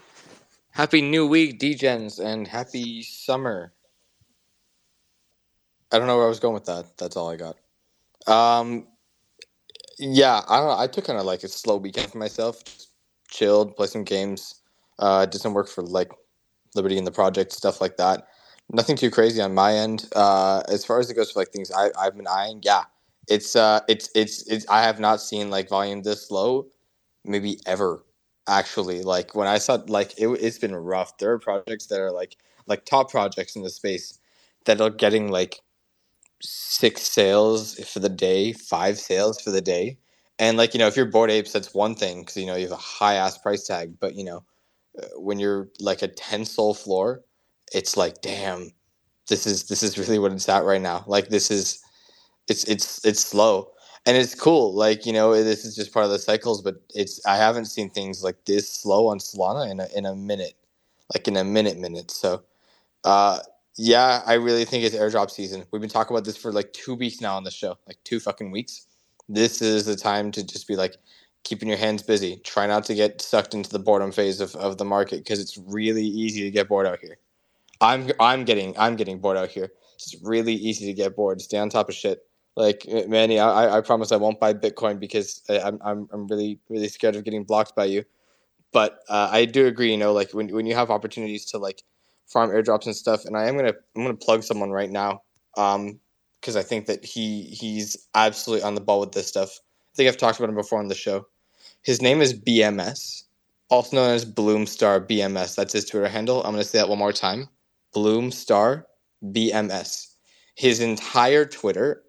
Happy 0.72 1.02
new 1.02 1.28
week, 1.28 1.60
DGens, 1.60 2.24
and 2.24 2.48
happy 2.48 3.04
summer. 3.04 3.74
I 5.92 5.98
don't 5.98 6.08
know 6.08 6.18
where 6.18 6.26
I 6.26 6.30
was 6.30 6.40
going 6.40 6.54
with 6.54 6.66
that. 6.66 6.98
That's 6.98 7.18
all 7.18 7.30
I 7.30 7.38
got. 7.38 7.58
Um, 8.28 8.88
yeah, 10.00 10.42
I 10.48 10.58
don't 10.58 10.68
know. 10.68 10.78
I 10.78 10.88
took 10.88 11.06
kind 11.06 11.20
of 11.20 11.26
like 11.26 11.44
a 11.44 11.48
slow 11.48 11.78
weekend 11.78 12.12
for 12.12 12.18
myself. 12.18 12.64
Just 12.66 12.90
chilled, 13.30 13.76
play 13.76 13.88
some 13.88 14.04
games. 14.04 14.62
Uh, 15.00 15.26
did 15.26 15.42
some 15.42 15.54
work 15.54 15.70
for 15.70 15.84
like 15.84 16.12
Liberty 16.76 16.98
and 16.98 17.08
the 17.08 17.12
project, 17.12 17.52
stuff 17.54 17.82
like 17.82 17.98
that 17.98 18.28
nothing 18.72 18.96
too 18.96 19.10
crazy 19.12 19.42
on 19.42 19.54
my 19.54 19.74
end. 19.74 20.10
Uh, 20.16 20.64
as 20.70 20.86
far 20.86 21.00
as 21.00 21.10
it 21.10 21.16
goes 21.16 21.32
for 21.32 21.40
like 21.40 21.50
things 21.50 21.72
I, 21.72 21.90
I've 22.00 22.16
been 22.16 22.28
eyeing, 22.28 22.62
yeah, 22.64 22.84
it's 23.28 23.56
uh, 23.56 23.82
it's 23.88 24.10
it's 24.16 24.48
it's. 24.48 24.68
I 24.70 24.84
have 24.84 25.00
not 25.00 25.22
seen 25.22 25.50
like 25.50 25.70
volume 25.70 26.04
this 26.04 26.32
low, 26.32 26.68
maybe 27.26 27.60
ever. 27.66 28.04
Actually, 28.48 29.04
like 29.04 29.36
when 29.36 29.48
I 29.48 29.58
saw 29.58 29.80
like 29.88 30.14
it, 30.18 30.28
it's 30.28 30.60
been 30.60 30.76
rough. 30.76 31.18
There 31.18 31.32
are 31.32 31.40
projects 31.40 31.88
that 31.88 32.00
are 32.00 32.12
like 32.12 32.38
like 32.66 32.86
top 32.86 33.12
projects 33.12 33.56
in 33.56 33.64
the 33.64 33.70
space 33.70 34.20
that 34.66 34.82
are 34.82 34.90
getting 34.90 35.30
like 35.30 35.62
six 36.42 37.04
sales 37.04 37.76
for 37.86 38.00
the 38.00 38.10
day, 38.10 38.54
five 38.54 38.98
sales 39.00 39.42
for 39.42 39.52
the 39.52 39.62
day. 39.62 39.98
And 40.40 40.58
like 40.58 40.74
you 40.74 40.80
know, 40.80 40.88
if 40.88 40.96
you're 40.96 41.06
bored 41.06 41.32
apes, 41.32 41.54
that's 41.54 41.74
one 41.74 41.96
thing 41.96 42.22
because 42.22 42.38
you 42.38 42.46
know 42.46 42.56
you 42.56 42.64
have 42.64 42.72
a 42.72 42.76
high 42.78 43.16
ass 43.16 43.38
price 43.38 43.68
tag. 43.68 44.00
But 44.00 44.16
you 44.16 44.24
know, 44.24 44.44
uh, 45.02 45.08
when 45.20 45.40
you're 45.40 45.70
like 45.80 46.02
a 46.02 46.08
ten 46.08 46.46
SOL 46.46 46.74
floor, 46.74 47.24
it's 47.74 47.98
like 47.98 48.22
damn 48.22 48.72
this 49.28 49.46
is 49.46 49.66
this 49.66 49.84
is 49.84 49.98
really 49.98 50.20
what 50.20 50.32
it's 50.32 50.50
at 50.50 50.64
right 50.64 50.82
now 50.82 51.04
like 51.08 51.30
this 51.30 51.52
is 51.52 51.82
it's 52.48 52.64
it's 52.66 53.04
it's 53.06 53.24
slow 53.24 53.72
and 54.08 54.18
it's 54.18 54.36
cool 54.36 54.74
like 54.76 55.08
you 55.08 55.14
know 55.14 55.34
this 55.44 55.66
is 55.66 55.76
just 55.76 55.94
part 55.94 56.06
of 56.06 56.12
the 56.12 56.20
cycles 56.20 56.64
but 56.64 56.82
it's 56.96 57.26
i 57.28 57.38
haven't 57.38 57.68
seen 57.68 57.92
things 57.92 58.24
like 58.24 58.46
this 58.46 58.70
slow 58.72 59.08
on 59.10 59.20
solana 59.20 59.72
in 59.72 59.82
a, 59.82 59.90
in 59.98 60.08
a 60.08 60.16
minute 60.16 60.56
like 61.16 61.28
in 61.30 61.38
a 61.38 61.46
minute 61.46 61.80
minute 61.80 62.12
so 62.12 62.44
uh 63.06 63.40
yeah 63.78 64.22
i 64.28 64.36
really 64.36 64.66
think 64.66 64.84
it's 64.86 64.96
airdrop 64.96 65.32
season 65.32 65.66
we've 65.72 65.82
been 65.82 65.90
talking 65.92 66.16
about 66.16 66.26
this 66.26 66.38
for 66.38 66.52
like 66.54 66.74
two 66.74 66.96
weeks 66.96 67.22
now 67.22 67.38
on 67.38 67.46
the 67.46 67.52
show 67.52 67.78
like 67.88 67.98
two 68.06 68.20
fucking 68.20 68.52
weeks 68.52 68.88
this 69.30 69.62
is 69.62 69.86
the 69.86 69.98
time 69.98 70.32
to 70.32 70.44
just 70.46 70.68
be 70.68 70.78
like 70.78 70.98
keeping 71.46 71.70
your 71.70 71.78
hands 71.80 72.04
busy 72.04 72.38
try 72.46 72.68
not 72.68 72.86
to 72.86 72.96
get 72.96 73.22
sucked 73.22 73.56
into 73.56 73.72
the 73.72 73.80
boredom 73.80 74.12
phase 74.12 74.42
of, 74.42 74.56
of 74.58 74.78
the 74.80 74.86
market 74.86 75.20
because 75.20 75.40
it's 75.40 75.58
really 75.58 76.06
easy 76.06 76.44
to 76.44 76.52
get 76.52 76.70
bored 76.70 76.88
out 76.88 77.00
here 77.02 77.18
I'm 77.82 78.12
I'm 78.20 78.46
getting 78.46 78.78
I'm 78.78 78.98
getting 78.98 79.20
bored 79.20 79.38
out 79.38 79.50
here. 79.50 79.72
It's 79.96 80.16
really 80.24 80.54
easy 80.54 80.88
to 80.88 80.94
get 80.94 81.16
bored. 81.16 81.42
Stay 81.42 81.60
on 81.60 81.70
top 81.70 81.90
of 81.90 81.96
shit. 81.96 82.27
Like 82.58 82.88
Manny, 83.08 83.40
I, 83.40 83.78
I 83.78 83.82
promise 83.82 84.12
I 84.12 84.16
won't 84.16 84.40
buy 84.40 84.52
Bitcoin 84.52 85.00
because 85.00 85.44
I'm 85.48 85.78
I'm 85.86 86.10
I'm 86.12 86.26
really 86.26 86.60
really 86.70 86.88
scared 86.88 87.16
of 87.16 87.24
getting 87.24 87.44
blocked 87.44 87.76
by 87.76 87.86
you. 87.86 88.04
But 88.74 89.00
uh, 89.08 89.30
I 89.32 89.46
do 89.46 89.68
agree. 89.68 89.92
You 89.92 89.98
know, 89.98 90.12
like 90.12 90.32
when 90.32 90.50
when 90.50 90.66
you 90.66 90.74
have 90.74 90.90
opportunities 90.90 91.46
to 91.52 91.60
like 91.60 91.84
farm 92.26 92.50
airdrops 92.50 92.88
and 92.88 92.96
stuff, 92.96 93.26
and 93.26 93.38
I 93.38 93.48
am 93.48 93.58
gonna 93.58 93.74
I'm 93.96 94.02
gonna 94.02 94.16
plug 94.16 94.42
someone 94.42 94.72
right 94.72 94.90
now. 94.90 95.22
Um, 95.56 96.00
because 96.42 96.56
I 96.56 96.64
think 96.64 96.88
that 96.88 97.06
he 97.06 97.44
he's 97.44 98.08
absolutely 98.16 98.64
on 98.64 98.74
the 98.74 98.82
ball 98.82 99.02
with 99.02 99.12
this 99.12 99.28
stuff. 99.28 99.60
I 99.94 99.96
think 99.96 100.10
I've 100.10 100.18
talked 100.18 100.40
about 100.40 100.50
him 100.50 100.56
before 100.56 100.80
on 100.80 100.88
the 100.88 100.96
show. 100.96 101.28
His 101.84 102.02
name 102.02 102.22
is 102.22 102.34
BMS, 102.34 103.26
also 103.70 103.98
known 103.98 104.16
as 104.16 104.26
Bloomstar 104.26 105.08
BMS. 105.08 105.56
That's 105.56 105.74
his 105.74 105.86
Twitter 105.86 106.08
handle. 106.08 106.42
I'm 106.44 106.54
gonna 106.54 106.64
say 106.64 106.80
that 106.80 106.90
one 106.90 106.98
more 106.98 107.14
time. 107.14 107.50
Bloomstar 107.96 108.86
BMS. 109.24 110.08
His 110.56 110.80
entire 110.80 111.46
Twitter 111.46 112.02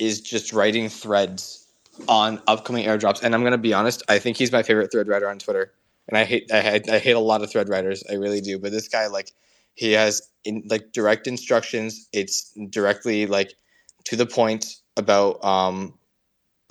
is 0.00 0.20
just 0.20 0.52
writing 0.52 0.88
threads 0.88 1.68
on 2.08 2.40
upcoming 2.48 2.86
airdrops. 2.86 3.22
And 3.22 3.34
I'm 3.34 3.44
gonna 3.44 3.58
be 3.58 3.74
honest, 3.74 4.02
I 4.08 4.18
think 4.18 4.36
he's 4.36 4.50
my 4.50 4.62
favorite 4.62 4.90
thread 4.90 5.06
writer 5.06 5.28
on 5.28 5.38
Twitter. 5.38 5.72
And 6.08 6.18
I 6.18 6.24
hate 6.24 6.50
I, 6.52 6.80
I 6.90 6.98
hate 6.98 7.12
a 7.12 7.20
lot 7.20 7.42
of 7.42 7.50
thread 7.50 7.68
writers, 7.68 8.02
I 8.10 8.14
really 8.14 8.40
do. 8.40 8.58
But 8.58 8.72
this 8.72 8.88
guy, 8.88 9.06
like, 9.06 9.32
he 9.74 9.92
has 9.92 10.22
in 10.44 10.64
like 10.68 10.92
direct 10.92 11.26
instructions. 11.26 12.08
It's 12.12 12.52
directly 12.70 13.26
like 13.26 13.54
to 14.04 14.16
the 14.16 14.26
point 14.26 14.76
about 14.96 15.42
um 15.44 15.94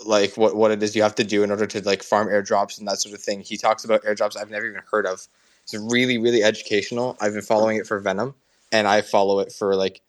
like 0.06 0.36
what 0.38 0.56
what 0.56 0.72
it 0.72 0.82
is 0.82 0.96
you 0.96 1.04
have 1.04 1.16
to 1.16 1.24
do 1.24 1.44
in 1.44 1.52
order 1.52 1.68
to 1.68 1.82
like 1.82 2.04
farm 2.04 2.28
airdrops 2.28 2.80
and 2.80 2.88
that 2.88 3.00
sort 3.00 3.16
of 3.16 3.22
thing. 3.22 3.42
He 3.42 3.58
talks 3.58 3.86
about 3.86 4.04
airdrops 4.04 4.38
I've 4.38 4.50
never 4.50 4.68
even 4.68 4.82
heard 4.92 5.06
of. 5.06 5.28
It's 5.64 5.76
really 5.76 6.18
really 6.18 6.44
educational. 6.44 7.18
I've 7.22 7.34
been 7.34 7.42
following 7.42 7.78
it 7.78 7.88
for 7.88 8.00
Venom 8.00 8.34
and 8.72 8.88
I 8.88 9.02
follow 9.02 9.40
it 9.40 9.52
for 9.52 9.76
like 9.76 10.02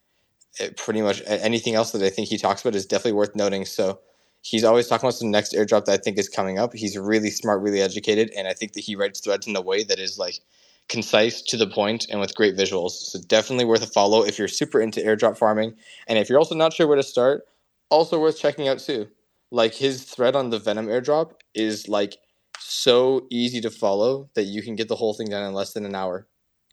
eh, 0.59 0.71
pretty 0.77 1.03
much 1.03 1.23
anything 1.27 1.75
else 1.75 1.93
that 1.93 2.03
I 2.03 2.11
think 2.11 2.29
he 2.29 2.39
talks 2.39 2.63
about 2.63 2.75
is 2.75 2.87
definitely 2.87 3.13
worth 3.13 3.37
noting. 3.37 3.65
So 3.65 4.01
He's 4.43 4.65
always 4.65 4.89
talking 4.89 5.07
about 5.07 5.15
some 5.15 5.31
next 5.31 5.53
airdrop 5.53 5.85
that 5.85 5.93
I 5.93 5.97
think 5.99 6.19
is 6.19 6.29
coming 6.29 6.59
up. 6.59 6.73
He's 6.75 6.97
really 6.97 7.31
smart, 7.31 7.61
really 7.61 7.83
educated, 7.83 8.31
and 8.37 8.49
I 8.49 8.55
think 8.55 8.73
that 8.73 8.81
he 8.81 8.97
writes 8.97 9.21
threads 9.21 9.47
in 9.47 9.55
a 9.55 9.61
way 9.61 9.83
that 9.85 9.99
is 9.99 10.19
like 10.19 10.41
concise, 10.89 11.43
to 11.43 11.57
the 11.57 11.67
point, 11.67 12.07
and 12.11 12.21
with 12.21 12.35
great 12.35 12.57
visuals. 12.57 12.93
So 12.93 13.21
definitely 13.21 13.67
worth 13.67 13.83
a 13.83 13.87
follow 13.87 14.25
if 14.25 14.39
you're 14.39 14.49
super 14.49 14.81
into 14.81 15.01
airdrop 15.01 15.37
farming, 15.37 15.75
and 16.09 16.19
if 16.19 16.29
you're 16.29 16.39
also 16.39 16.55
not 16.55 16.73
sure 16.73 16.87
where 16.87 16.97
to 16.97 17.03
start, 17.03 17.43
also 17.91 18.19
worth 18.19 18.39
checking 18.39 18.67
out 18.67 18.79
too. 18.79 19.09
Like 19.51 19.75
his 19.75 20.05
thread 20.05 20.35
on 20.35 20.51
the 20.51 20.59
Venom 20.59 20.87
airdrop 20.87 21.33
is 21.55 21.87
like 21.87 22.17
so 22.59 23.27
easy 23.31 23.61
to 23.61 23.71
follow 23.71 24.31
that 24.35 24.45
you 24.45 24.63
can 24.63 24.75
get 24.75 24.89
the 24.89 24.97
whole 24.97 25.13
thing 25.13 25.29
done 25.29 25.47
in 25.47 25.53
less 25.53 25.75
than 25.75 25.85
an 25.85 25.95
hour. 25.95 26.27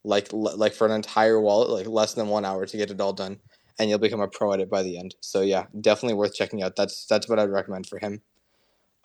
Like 0.05 0.29
like 0.31 0.73
for 0.73 0.87
an 0.87 0.93
entire 0.93 1.41
wallet, 1.41 1.69
like 1.69 1.87
less 1.87 2.13
than 2.13 2.29
one 2.29 2.45
hour 2.45 2.65
to 2.65 2.77
get 2.77 2.91
it 2.91 3.01
all 3.01 3.13
done 3.13 3.39
and 3.79 3.89
you'll 3.89 3.99
become 3.99 4.21
a 4.21 4.27
pro 4.27 4.53
at 4.53 4.59
it 4.59 4.69
by 4.69 4.83
the 4.83 4.97
end. 4.97 5.15
So 5.21 5.41
yeah, 5.41 5.65
definitely 5.79 6.15
worth 6.15 6.35
checking 6.35 6.63
out. 6.63 6.75
That's 6.75 7.05
that's 7.05 7.27
what 7.29 7.39
I'd 7.39 7.49
recommend 7.49 7.87
for 7.87 7.99
him. 7.99 8.21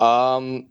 Um, 0.01 0.69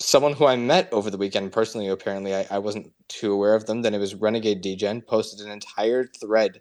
someone 0.00 0.32
who 0.32 0.46
I 0.46 0.56
met 0.56 0.92
over 0.92 1.10
the 1.10 1.18
weekend 1.18 1.52
personally, 1.52 1.88
apparently 1.88 2.34
I, 2.34 2.46
I 2.50 2.58
wasn't 2.58 2.92
too 3.08 3.32
aware 3.32 3.54
of 3.54 3.66
them. 3.66 3.82
Then 3.82 3.94
it 3.94 3.98
was 3.98 4.14
Renegade 4.14 4.62
DGen 4.62 5.06
posted 5.06 5.44
an 5.44 5.52
entire 5.52 6.06
thread, 6.20 6.60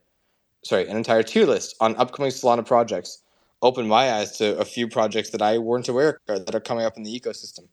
sorry, 0.63 0.87
an 0.87 0.97
entire 0.97 1.23
tier 1.23 1.45
list 1.45 1.75
on 1.79 1.95
upcoming 1.95 2.31
Solana 2.31 2.65
projects. 2.65 3.19
Opened 3.61 3.87
my 3.87 4.11
eyes 4.11 4.37
to 4.39 4.57
a 4.59 4.65
few 4.65 4.89
projects 4.89 5.29
that 5.29 5.41
I 5.41 5.57
weren't 5.57 5.87
aware 5.87 6.19
of 6.27 6.45
that 6.45 6.53
are 6.53 6.59
coming 6.59 6.85
up 6.85 6.97
in 6.97 7.03
the 7.03 7.19
ecosystem. 7.19 7.67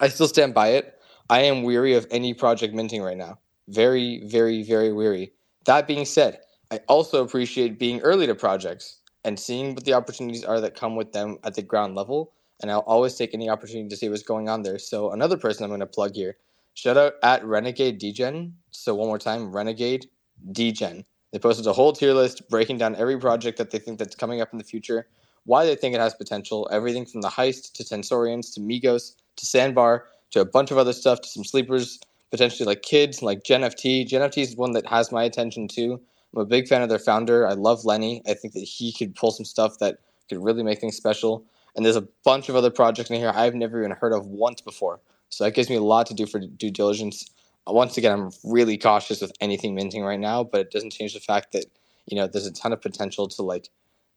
I 0.00 0.08
still 0.08 0.28
stand 0.28 0.54
by 0.54 0.68
it. 0.68 0.98
I 1.28 1.42
am 1.42 1.62
weary 1.62 1.94
of 1.94 2.06
any 2.10 2.32
project 2.32 2.74
minting 2.74 3.02
right 3.02 3.16
now. 3.16 3.38
Very, 3.68 4.26
very, 4.26 4.62
very 4.62 4.92
weary. 4.92 5.32
That 5.66 5.86
being 5.86 6.04
said, 6.06 6.40
I 6.70 6.80
also 6.88 7.24
appreciate 7.24 7.78
being 7.78 8.00
early 8.00 8.26
to 8.26 8.34
projects 8.34 8.98
and 9.24 9.38
seeing 9.38 9.74
what 9.74 9.84
the 9.84 9.94
opportunities 9.94 10.44
are 10.44 10.60
that 10.60 10.74
come 10.74 10.96
with 10.96 11.12
them 11.12 11.38
at 11.44 11.54
the 11.54 11.62
ground 11.62 11.94
level. 11.94 12.32
And 12.60 12.70
I'll 12.70 12.80
always 12.80 13.14
take 13.16 13.34
any 13.34 13.48
opportunity 13.48 13.88
to 13.88 13.96
see 13.96 14.08
what's 14.08 14.22
going 14.22 14.48
on 14.48 14.62
there. 14.62 14.78
So 14.78 15.12
another 15.12 15.36
person 15.36 15.64
I'm 15.64 15.70
going 15.70 15.80
to 15.80 15.86
plug 15.86 16.14
here. 16.14 16.36
Shout 16.74 16.96
out 16.96 17.14
at 17.22 17.44
Renegade 17.44 18.00
DGen. 18.00 18.52
So 18.70 18.94
one 18.94 19.08
more 19.08 19.18
time, 19.18 19.52
Renegade 19.52 20.06
DGen. 20.52 21.04
They 21.32 21.38
posted 21.38 21.66
a 21.66 21.72
whole 21.72 21.92
tier 21.92 22.12
list 22.12 22.48
breaking 22.48 22.78
down 22.78 22.94
every 22.96 23.18
project 23.18 23.58
that 23.58 23.70
they 23.70 23.78
think 23.78 23.98
that's 23.98 24.14
coming 24.14 24.40
up 24.40 24.52
in 24.52 24.58
the 24.58 24.64
future, 24.64 25.08
why 25.46 25.66
they 25.66 25.74
think 25.74 25.94
it 25.94 26.00
has 26.00 26.14
potential, 26.14 26.68
everything 26.70 27.06
from 27.06 27.22
the 27.22 27.28
heist 27.28 27.72
to 27.72 27.84
Tensorians 27.84 28.54
to 28.54 28.60
Migos 28.60 29.14
to 29.36 29.46
Sandbar 29.46 30.06
to 30.30 30.40
a 30.40 30.44
bunch 30.44 30.70
of 30.70 30.78
other 30.78 30.92
stuff 30.92 31.20
to 31.22 31.28
some 31.28 31.44
sleepers, 31.44 31.98
potentially 32.30 32.66
like 32.66 32.82
kids 32.82 33.22
like 33.22 33.42
GenFT. 33.42 34.08
GenFT 34.08 34.42
is 34.42 34.56
one 34.56 34.72
that 34.72 34.86
has 34.86 35.10
my 35.10 35.24
attention 35.24 35.66
too. 35.68 36.00
I'm 36.34 36.42
a 36.42 36.46
big 36.46 36.66
fan 36.66 36.82
of 36.82 36.88
their 36.88 36.98
founder. 36.98 37.46
I 37.46 37.52
love 37.52 37.84
Lenny. 37.84 38.22
I 38.26 38.34
think 38.34 38.54
that 38.54 38.64
he 38.64 38.92
could 38.92 39.14
pull 39.14 39.30
some 39.30 39.44
stuff 39.44 39.78
that 39.78 39.98
could 40.28 40.42
really 40.42 40.62
make 40.62 40.80
things 40.80 40.96
special. 40.96 41.44
And 41.76 41.84
there's 41.84 41.96
a 41.96 42.08
bunch 42.24 42.48
of 42.48 42.56
other 42.56 42.70
projects 42.70 43.10
in 43.10 43.16
here 43.16 43.32
I've 43.34 43.54
never 43.54 43.78
even 43.78 43.92
heard 43.92 44.12
of 44.12 44.26
once 44.26 44.60
before. 44.60 45.00
So 45.28 45.44
that 45.44 45.52
gives 45.52 45.68
me 45.68 45.76
a 45.76 45.82
lot 45.82 46.06
to 46.06 46.14
do 46.14 46.26
for 46.26 46.38
due 46.38 46.70
diligence. 46.70 47.28
Uh, 47.68 47.72
once 47.72 47.96
again, 47.96 48.12
I'm 48.12 48.30
really 48.44 48.78
cautious 48.78 49.20
with 49.20 49.32
anything 49.40 49.74
minting 49.74 50.04
right 50.04 50.20
now, 50.20 50.44
but 50.44 50.60
it 50.60 50.70
doesn't 50.70 50.92
change 50.92 51.14
the 51.14 51.20
fact 51.20 51.52
that 51.52 51.66
you 52.06 52.16
know 52.16 52.26
there's 52.26 52.46
a 52.46 52.52
ton 52.52 52.72
of 52.72 52.80
potential 52.80 53.26
to 53.28 53.42
like 53.42 53.70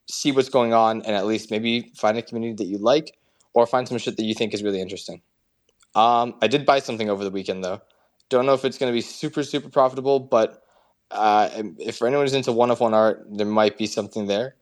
see 0.09 0.31
what's 0.31 0.49
going 0.49 0.73
on 0.73 1.01
and 1.03 1.15
at 1.15 1.25
least 1.25 1.51
maybe 1.51 1.91
find 1.95 2.17
a 2.17 2.21
community 2.21 2.53
that 2.53 2.69
you 2.69 2.77
like 2.77 3.17
or 3.53 3.65
find 3.65 3.87
some 3.87 3.97
shit 3.97 4.17
that 4.17 4.23
you 4.23 4.33
think 4.33 4.53
is 4.53 4.63
really 4.63 4.81
interesting. 4.81 5.21
Um, 5.95 6.35
I 6.41 6.47
did 6.47 6.65
buy 6.65 6.79
something 6.79 7.09
over 7.09 7.23
the 7.23 7.31
weekend 7.31 7.63
though. 7.63 7.81
Don't 8.29 8.45
know 8.45 8.53
if 8.53 8.65
it's 8.65 8.77
going 8.77 8.91
to 8.91 8.95
be 8.95 9.01
super 9.01 9.43
super 9.43 9.69
profitable, 9.69 10.19
but 10.19 10.63
uh, 11.11 11.49
if 11.79 12.01
anyone's 12.01 12.33
into 12.33 12.51
one 12.51 12.71
of 12.71 12.79
one 12.79 12.93
art, 12.93 13.25
there 13.29 13.47
might 13.47 13.77
be 13.77 13.87
something 13.87 14.27
there. 14.27 14.55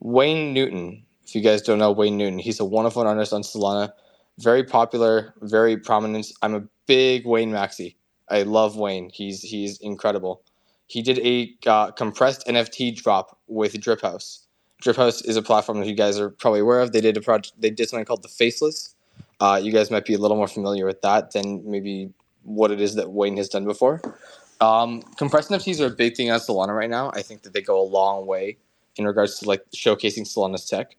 Wayne 0.00 0.52
Newton, 0.52 1.04
if 1.26 1.34
you 1.34 1.40
guys 1.40 1.62
don't 1.62 1.78
know 1.78 1.92
Wayne 1.92 2.16
Newton, 2.16 2.38
he's 2.38 2.60
a 2.60 2.64
one 2.64 2.86
of 2.86 2.96
one 2.96 3.06
artist 3.06 3.32
on 3.32 3.42
Solana, 3.42 3.92
very 4.38 4.64
popular, 4.64 5.34
very 5.42 5.76
prominent. 5.76 6.26
I'm 6.42 6.54
a 6.54 6.64
big 6.86 7.26
Wayne 7.26 7.50
Maxi. 7.50 7.96
I 8.28 8.42
love 8.42 8.76
Wayne. 8.76 9.10
He's 9.12 9.42
he's 9.42 9.78
incredible. 9.78 10.42
He 10.86 11.02
did 11.02 11.18
a 11.20 11.54
uh, 11.66 11.90
compressed 11.92 12.46
NFT 12.46 12.96
drop 12.96 13.38
with 13.46 13.78
DRiP 13.80 14.00
Haus. 14.00 14.46
DRiP 14.80 14.96
Haus 14.96 15.22
is 15.22 15.36
a 15.36 15.42
platform 15.42 15.80
that 15.80 15.86
you 15.86 15.94
guys 15.94 16.18
are 16.18 16.30
probably 16.30 16.60
aware 16.60 16.80
of. 16.80 16.92
They 16.92 17.00
did 17.00 17.16
a 17.16 17.20
project. 17.20 17.60
They 17.60 17.70
did 17.70 17.88
something 17.88 18.04
called 18.04 18.22
the 18.22 18.28
Faceless. 18.28 18.94
Uh, 19.40 19.60
you 19.62 19.72
guys 19.72 19.90
might 19.90 20.04
be 20.04 20.14
a 20.14 20.18
little 20.18 20.36
more 20.36 20.48
familiar 20.48 20.86
with 20.86 21.00
that 21.02 21.32
than 21.32 21.68
maybe 21.68 22.10
what 22.42 22.70
it 22.70 22.80
is 22.80 22.94
that 22.94 23.10
Wayne 23.10 23.36
has 23.36 23.48
done 23.48 23.64
before. 23.64 24.00
Um, 24.60 25.02
compressed 25.18 25.50
NFTs 25.50 25.80
are 25.80 25.86
a 25.92 25.96
big 25.96 26.16
thing 26.16 26.32
on 26.32 26.40
Solana 26.40 26.76
right 26.76 26.90
now. 26.90 27.12
I 27.14 27.22
think 27.22 27.44
that 27.44 27.54
they 27.54 27.62
go 27.62 27.80
a 27.80 27.84
long 27.84 28.26
way 28.26 28.58
in 28.96 29.06
regards 29.06 29.40
to 29.40 29.48
like 29.48 29.64
showcasing 29.76 30.22
Solana's 30.26 30.68
tech. 30.68 30.96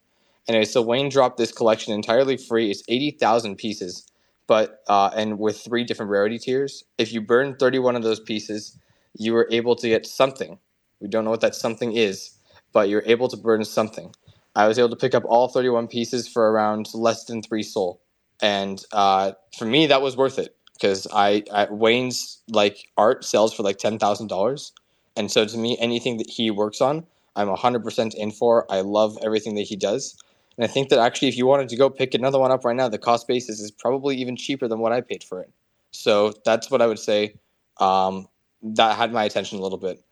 Anyway, 0.47 0.65
so 0.65 0.81
Wayne 0.81 1.09
dropped 1.09 1.37
this 1.37 1.51
collection 1.53 1.93
entirely 1.93 2.37
free. 2.37 2.71
It's 2.71 2.83
eighty 2.89 3.11
thousand 3.11 3.57
pieces, 3.57 4.07
but 4.47 4.81
uh, 4.89 5.11
and 5.15 5.39
with 5.39 5.59
three 5.59 5.83
different 5.85 6.11
rarity 6.11 6.39
tiers. 6.39 6.85
If 6.97 7.13
you 7.13 7.21
burn 7.21 7.57
thirty-one 7.57 7.97
of 7.97 8.03
those 8.03 8.21
pieces, 8.21 8.79
you 9.17 9.33
were 9.33 9.47
able 9.51 9.75
to 9.77 9.89
get 9.89 10.07
something. 10.07 10.59
We 11.01 11.09
don't 11.09 11.25
know 11.25 11.31
what 11.31 11.41
that 11.41 11.55
something 11.55 11.93
is, 11.93 12.31
but 12.73 12.89
you're 12.89 13.03
able 13.07 13.29
to 13.29 13.37
burn 13.37 13.65
something. 13.65 14.15
I 14.55 14.67
was 14.67 14.79
able 14.79 14.89
to 14.91 14.97
pick 14.97 15.15
up 15.15 15.25
all 15.27 15.49
thirty-one 15.49 15.89
pieces 15.89 16.27
for 16.29 16.51
around 16.51 16.89
less 16.95 17.25
than 17.25 17.43
three 17.43 17.63
SOL, 17.63 18.01
and 18.41 18.83
uh, 18.93 19.33
for 19.57 19.65
me 19.65 19.87
that 19.87 20.01
was 20.01 20.17
worth 20.17 20.39
it 20.39 20.55
because 20.75 21.07
I, 21.13 21.43
I, 21.51 21.67
Wayne's 21.71 22.41
like 22.49 22.89
art 22.97 23.25
sells 23.25 23.53
for 23.53 23.63
like 23.63 23.77
ten 23.77 23.97
thousand 23.97 24.27
dollars, 24.27 24.73
and 25.15 25.31
so 25.31 25.45
to 25.45 25.57
me, 25.57 25.77
anything 25.79 26.17
that 26.17 26.29
he 26.29 26.51
works 26.51 26.81
on, 26.81 27.05
I'm 27.35 27.49
hundred 27.49 27.83
percent 27.83 28.13
in 28.13 28.31
for. 28.31 28.71
I 28.71 28.81
love 28.81 29.17
everything 29.23 29.55
that 29.55 29.63
he 29.63 29.75
does, 29.75 30.17
and 30.57 30.63
I 30.63 30.67
think 30.67 30.89
that 30.89 30.99
actually, 30.99 31.29
if 31.29 31.37
you 31.37 31.45
wanted 31.45 31.69
to 31.69 31.77
go 31.77 31.89
pick 31.89 32.13
another 32.13 32.39
one 32.39 32.51
up 32.51 32.65
right 32.65 32.75
now, 32.75 32.89
the 32.89 32.97
cost 32.97 33.27
basis 33.27 33.59
is 33.59 33.71
probably 33.71 34.17
even 34.17 34.35
cheaper 34.35 34.67
than 34.67 34.79
what 34.79 34.91
I 34.91 35.01
paid 35.01 35.23
for 35.23 35.41
it. 35.41 35.51
So 35.91 36.33
that's 36.45 36.69
what 36.69 36.81
I 36.81 36.87
would 36.87 36.99
say. 36.99 37.35
Um, 37.79 38.27
that 38.61 38.97
had 38.97 39.11
my 39.11 39.23
attention 39.23 39.59
a 39.59 39.61
little 39.61 39.77
bit. 39.77 40.03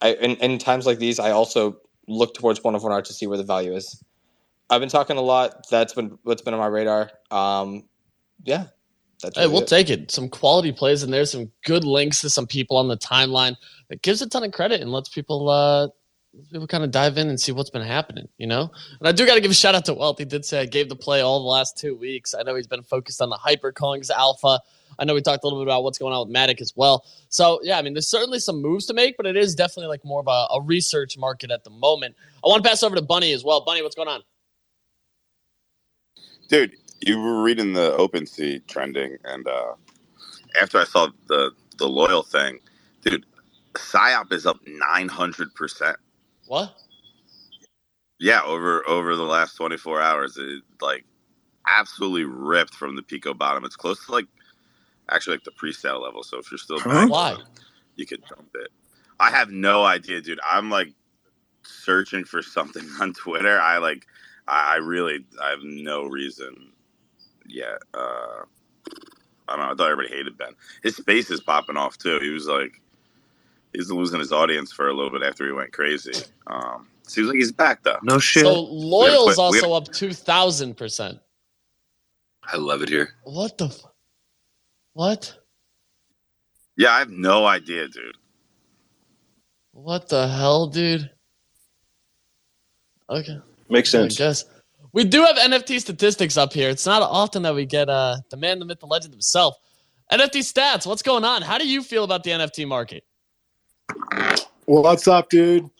I 0.00 0.14
in, 0.14 0.36
in 0.36 0.58
times 0.58 0.86
like 0.86 0.98
these, 0.98 1.18
I 1.18 1.30
also 1.30 1.78
look 2.08 2.34
towards 2.34 2.62
one 2.62 2.74
of 2.74 2.82
one 2.82 2.92
art 2.92 3.04
to 3.06 3.12
see 3.12 3.26
where 3.26 3.38
the 3.38 3.44
value 3.44 3.74
is. 3.74 4.02
I've 4.70 4.80
been 4.80 4.88
talking 4.88 5.16
a 5.16 5.22
lot. 5.22 5.66
That's 5.70 5.94
been 5.94 6.18
what's 6.22 6.42
been 6.42 6.54
on 6.54 6.60
my 6.60 6.66
radar. 6.66 7.10
Um, 7.30 7.84
yeah, 8.44 8.66
that's 9.22 9.38
hey, 9.38 9.46
we'll 9.46 9.62
it. 9.62 9.68
take 9.68 9.88
it. 9.88 10.10
Some 10.10 10.28
quality 10.28 10.72
plays 10.72 11.02
in 11.02 11.10
there, 11.10 11.24
some 11.24 11.50
good 11.64 11.84
links 11.84 12.20
to 12.20 12.30
some 12.30 12.46
people 12.46 12.76
on 12.76 12.88
the 12.88 12.96
timeline. 12.96 13.56
It 13.88 14.02
gives 14.02 14.20
a 14.20 14.28
ton 14.28 14.44
of 14.44 14.52
credit 14.52 14.80
and 14.80 14.92
lets 14.92 15.08
people 15.08 15.48
uh 15.48 15.88
people 16.50 16.66
kind 16.66 16.84
of 16.84 16.90
dive 16.90 17.18
in 17.18 17.28
and 17.28 17.38
see 17.38 17.52
what's 17.52 17.70
been 17.70 17.82
happening, 17.82 18.28
you 18.38 18.46
know? 18.46 18.70
And 18.98 19.08
I 19.08 19.12
do 19.12 19.26
got 19.26 19.34
to 19.34 19.40
give 19.40 19.50
a 19.50 19.54
shout 19.54 19.74
out 19.74 19.84
to 19.86 19.94
Wealth. 19.94 20.18
He 20.18 20.24
did 20.24 20.44
say 20.44 20.60
I 20.60 20.66
gave 20.66 20.88
the 20.88 20.96
play 20.96 21.20
all 21.20 21.40
the 21.40 21.48
last 21.48 21.76
two 21.76 21.94
weeks. 21.94 22.34
I 22.34 22.42
know 22.42 22.54
he's 22.54 22.66
been 22.66 22.82
focused 22.82 23.20
on 23.20 23.28
the 23.28 23.36
Hyperkongs 23.36 24.10
Alpha. 24.10 24.60
I 24.98 25.04
know 25.04 25.14
we 25.14 25.22
talked 25.22 25.44
a 25.44 25.46
little 25.46 25.60
bit 25.60 25.68
about 25.68 25.84
what's 25.84 25.98
going 25.98 26.14
on 26.14 26.26
with 26.26 26.34
Matic 26.34 26.60
as 26.60 26.72
well. 26.76 27.04
So, 27.28 27.60
yeah, 27.62 27.78
I 27.78 27.82
mean, 27.82 27.94
there's 27.94 28.08
certainly 28.08 28.38
some 28.38 28.60
moves 28.60 28.86
to 28.86 28.94
make, 28.94 29.16
but 29.16 29.26
it 29.26 29.36
is 29.36 29.54
definitely 29.54 29.88
like 29.88 30.04
more 30.04 30.20
of 30.20 30.26
a, 30.26 30.54
a 30.54 30.62
research 30.62 31.16
market 31.18 31.50
at 31.50 31.64
the 31.64 31.70
moment. 31.70 32.14
I 32.44 32.48
want 32.48 32.62
to 32.62 32.68
pass 32.68 32.82
over 32.82 32.96
to 32.96 33.02
Bunny 33.02 33.32
as 33.32 33.44
well. 33.44 33.64
Bunny, 33.64 33.82
what's 33.82 33.96
going 33.96 34.08
on? 34.08 34.22
Dude, 36.48 36.76
you 37.06 37.20
were 37.20 37.42
reading 37.42 37.72
the 37.72 37.96
OpenSea 37.98 38.66
trending, 38.66 39.16
and 39.24 39.46
uh, 39.46 39.74
after 40.60 40.78
I 40.78 40.84
saw 40.84 41.08
the 41.28 41.52
the 41.78 41.88
loyal 41.88 42.22
thing, 42.22 42.60
dude, 43.02 43.26
psyop 43.74 44.32
is 44.32 44.46
up 44.46 44.60
nine 44.66 45.08
hundred 45.08 45.54
percent. 45.54 45.96
What? 46.46 46.74
Yeah, 48.18 48.42
over 48.42 48.86
over 48.88 49.16
the 49.16 49.22
last 49.22 49.56
twenty 49.56 49.76
four 49.76 50.00
hours, 50.00 50.36
it 50.36 50.62
like 50.80 51.04
absolutely 51.68 52.24
ripped 52.24 52.74
from 52.74 52.96
the 52.96 53.02
Pico 53.02 53.34
bottom. 53.34 53.64
It's 53.64 53.76
close 53.76 54.04
to 54.06 54.12
like 54.12 54.26
actually 55.10 55.36
like 55.36 55.44
the 55.44 55.52
pre-sale 55.52 56.00
level. 56.02 56.22
So 56.22 56.38
if 56.38 56.50
you're 56.50 56.58
still 56.58 56.80
huh? 56.80 57.06
why 57.08 57.36
you 57.96 58.06
could 58.06 58.22
jump 58.28 58.50
it. 58.54 58.68
I 59.20 59.30
have 59.30 59.50
no 59.50 59.84
idea, 59.84 60.20
dude. 60.20 60.40
I'm 60.44 60.70
like 60.70 60.92
searching 61.64 62.24
for 62.24 62.42
something 62.42 62.84
on 63.00 63.12
Twitter. 63.14 63.60
I 63.60 63.78
like 63.78 64.06
I 64.48 64.76
really 64.76 65.24
I 65.40 65.50
have 65.50 65.62
no 65.62 66.04
reason 66.04 66.71
yet. 67.46 67.78
Uh, 67.94 68.44
I 69.48 69.56
don't 69.56 69.58
know. 69.58 69.72
I 69.72 69.74
thought 69.74 69.90
everybody 69.90 70.14
hated 70.14 70.38
Ben. 70.38 70.54
His 70.82 70.98
face 70.98 71.30
is 71.30 71.40
popping 71.40 71.76
off 71.76 71.98
too. 71.98 72.18
He 72.20 72.30
was 72.30 72.46
like, 72.46 72.80
he's 73.72 73.90
losing 73.90 74.20
his 74.20 74.32
audience 74.32 74.72
for 74.72 74.88
a 74.88 74.94
little 74.94 75.10
bit 75.10 75.22
after 75.22 75.46
he 75.46 75.52
went 75.52 75.72
crazy. 75.72 76.12
Um, 76.46 76.88
seems 77.02 77.28
like 77.28 77.36
he's 77.36 77.52
back 77.52 77.82
though. 77.82 77.98
No 78.02 78.18
shit. 78.18 78.44
So 78.44 78.62
loyal's 78.62 79.38
also 79.38 79.74
have, 79.74 79.88
up 79.88 79.92
two 79.92 80.12
thousand 80.12 80.76
percent. 80.76 81.18
I 82.44 82.56
love 82.56 82.82
it 82.82 82.88
here. 82.88 83.14
What 83.24 83.58
the? 83.58 83.66
F- 83.66 83.84
what? 84.94 85.36
Yeah, 86.76 86.92
I 86.92 86.98
have 87.00 87.10
no 87.10 87.46
idea, 87.46 87.88
dude. 87.88 88.16
What 89.72 90.08
the 90.08 90.28
hell, 90.28 90.66
dude? 90.66 91.10
Okay. 93.08 93.38
Makes 93.68 93.90
sense. 93.90 94.20
I 94.20 94.24
guess. 94.24 94.44
We 94.92 95.04
do 95.04 95.22
have 95.24 95.36
NFT 95.36 95.80
statistics 95.80 96.36
up 96.36 96.52
here. 96.52 96.68
It's 96.68 96.84
not 96.84 97.02
often 97.02 97.42
that 97.42 97.54
we 97.54 97.64
get 97.64 97.88
uh, 97.88 98.18
the 98.30 98.36
man, 98.36 98.58
the 98.58 98.66
myth, 98.66 98.80
the 98.80 98.86
legend 98.86 99.14
himself. 99.14 99.56
NFT 100.12 100.40
stats, 100.40 100.86
what's 100.86 101.02
going 101.02 101.24
on? 101.24 101.40
How 101.40 101.56
do 101.56 101.66
you 101.66 101.82
feel 101.82 102.04
about 102.04 102.24
the 102.24 102.30
NFT 102.30 102.68
market? 102.68 103.04
Well, 104.66 104.82
what's 104.82 105.08
up, 105.08 105.30
dude? 105.30 105.70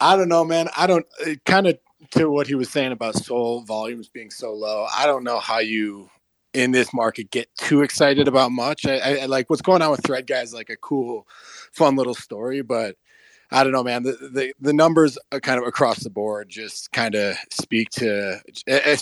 I 0.00 0.16
don't 0.16 0.28
know, 0.28 0.44
man. 0.44 0.68
I 0.76 0.86
don't. 0.86 1.06
Kind 1.44 1.68
of 1.68 1.78
to 2.12 2.30
what 2.30 2.46
he 2.46 2.54
was 2.54 2.70
saying 2.70 2.92
about 2.92 3.14
SOL 3.14 3.62
volumes 3.62 4.08
being 4.08 4.30
so 4.30 4.52
low, 4.52 4.86
I 4.96 5.06
don't 5.06 5.22
know 5.22 5.38
how 5.38 5.58
you 5.58 6.10
in 6.52 6.72
this 6.72 6.92
market 6.92 7.30
get 7.30 7.48
too 7.56 7.82
excited 7.82 8.26
about 8.26 8.50
much. 8.50 8.84
I, 8.84 8.98
I, 8.98 9.16
I 9.18 9.26
like 9.26 9.48
what's 9.48 9.62
going 9.62 9.82
on 9.82 9.92
with 9.92 10.04
Thread 10.04 10.26
Guys, 10.26 10.52
like 10.52 10.70
a 10.70 10.76
cool, 10.76 11.28
fun 11.72 11.94
little 11.94 12.14
story, 12.14 12.62
but 12.62 12.96
I 13.52 13.64
don't 13.64 13.72
know, 13.72 13.82
man. 13.82 14.02
The, 14.04 14.12
the 14.32 14.54
the 14.60 14.72
numbers 14.72 15.18
are 15.32 15.40
kind 15.40 15.60
of 15.60 15.66
across 15.66 16.00
the 16.00 16.10
board 16.10 16.48
just 16.48 16.92
kind 16.92 17.14
of 17.14 17.36
speak 17.50 17.90
to, 17.90 18.40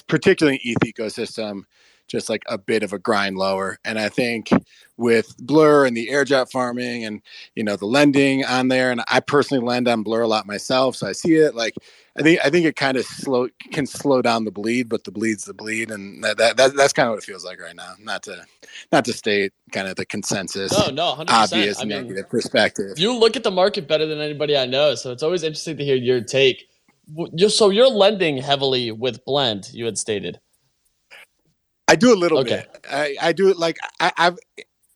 particularly 0.06 0.60
ETH 0.64 0.78
ecosystem, 0.80 1.62
just 2.08 2.28
like 2.28 2.42
a 2.46 2.58
bit 2.58 2.82
of 2.82 2.92
a 2.92 2.98
grind 2.98 3.36
lower. 3.36 3.78
And 3.84 3.98
I 3.98 4.08
think 4.08 4.50
with 4.96 5.36
Blur 5.38 5.86
and 5.86 5.96
the 5.96 6.08
airdrop 6.08 6.50
farming 6.50 7.04
and 7.04 7.22
you 7.54 7.62
know 7.62 7.76
the 7.76 7.86
lending 7.86 8.44
on 8.44 8.68
there, 8.68 8.90
and 8.90 9.02
I 9.08 9.20
personally 9.20 9.64
lend 9.64 9.86
on 9.86 10.02
Blur 10.02 10.22
a 10.22 10.28
lot 10.28 10.46
myself, 10.46 10.96
so 10.96 11.06
I 11.06 11.12
see 11.12 11.34
it. 11.34 11.54
Like 11.54 11.74
I 12.18 12.22
think 12.22 12.40
I 12.44 12.50
think 12.50 12.66
it 12.66 12.76
kind 12.76 12.96
of 12.96 13.04
slow 13.04 13.48
can 13.70 13.86
slow 13.86 14.20
down 14.22 14.44
the 14.44 14.50
bleed, 14.50 14.88
but 14.88 15.04
the 15.04 15.12
bleed's 15.12 15.44
the 15.44 15.54
bleed, 15.54 15.90
and 15.90 16.22
that, 16.24 16.36
that, 16.38 16.56
that 16.56 16.76
that's 16.76 16.92
kind 16.92 17.06
of 17.08 17.12
what 17.12 17.22
it 17.22 17.26
feels 17.26 17.44
like 17.44 17.60
right 17.60 17.76
now. 17.76 17.92
Not 18.00 18.24
to 18.24 18.44
not 18.90 19.04
to 19.04 19.12
state 19.12 19.52
kind 19.70 19.86
of 19.86 19.96
the 19.96 20.04
consensus. 20.06 20.72
No, 20.72 20.90
no, 20.90 21.14
100%. 21.14 21.26
obvious 21.28 21.80
I 21.80 21.84
negative 21.84 22.28
perspective. 22.28 22.98
You 22.98 23.14
look 23.16 23.36
at 23.36 23.44
the 23.44 23.50
market 23.50 23.86
better 23.86 24.06
than 24.06 24.20
anybody 24.20 24.56
I 24.56 24.66
know, 24.66 24.94
so 24.96 25.12
it's 25.12 25.22
always 25.22 25.44
interesting 25.44 25.76
to 25.76 25.84
hear 25.84 25.96
your 25.96 26.20
take. 26.20 26.68
So 27.48 27.70
you're 27.70 27.88
lending 27.88 28.36
heavily 28.36 28.90
with 28.90 29.24
Blend, 29.24 29.70
you 29.72 29.84
had 29.86 29.96
stated. 29.96 30.40
I 31.88 31.96
do 31.96 32.12
a 32.12 32.16
little 32.16 32.38
okay. 32.40 32.66
bit. 32.72 32.86
I, 32.90 33.16
I 33.20 33.32
do 33.32 33.48
it 33.48 33.58
like 33.58 33.78
I, 34.00 34.12
I've 34.16 34.38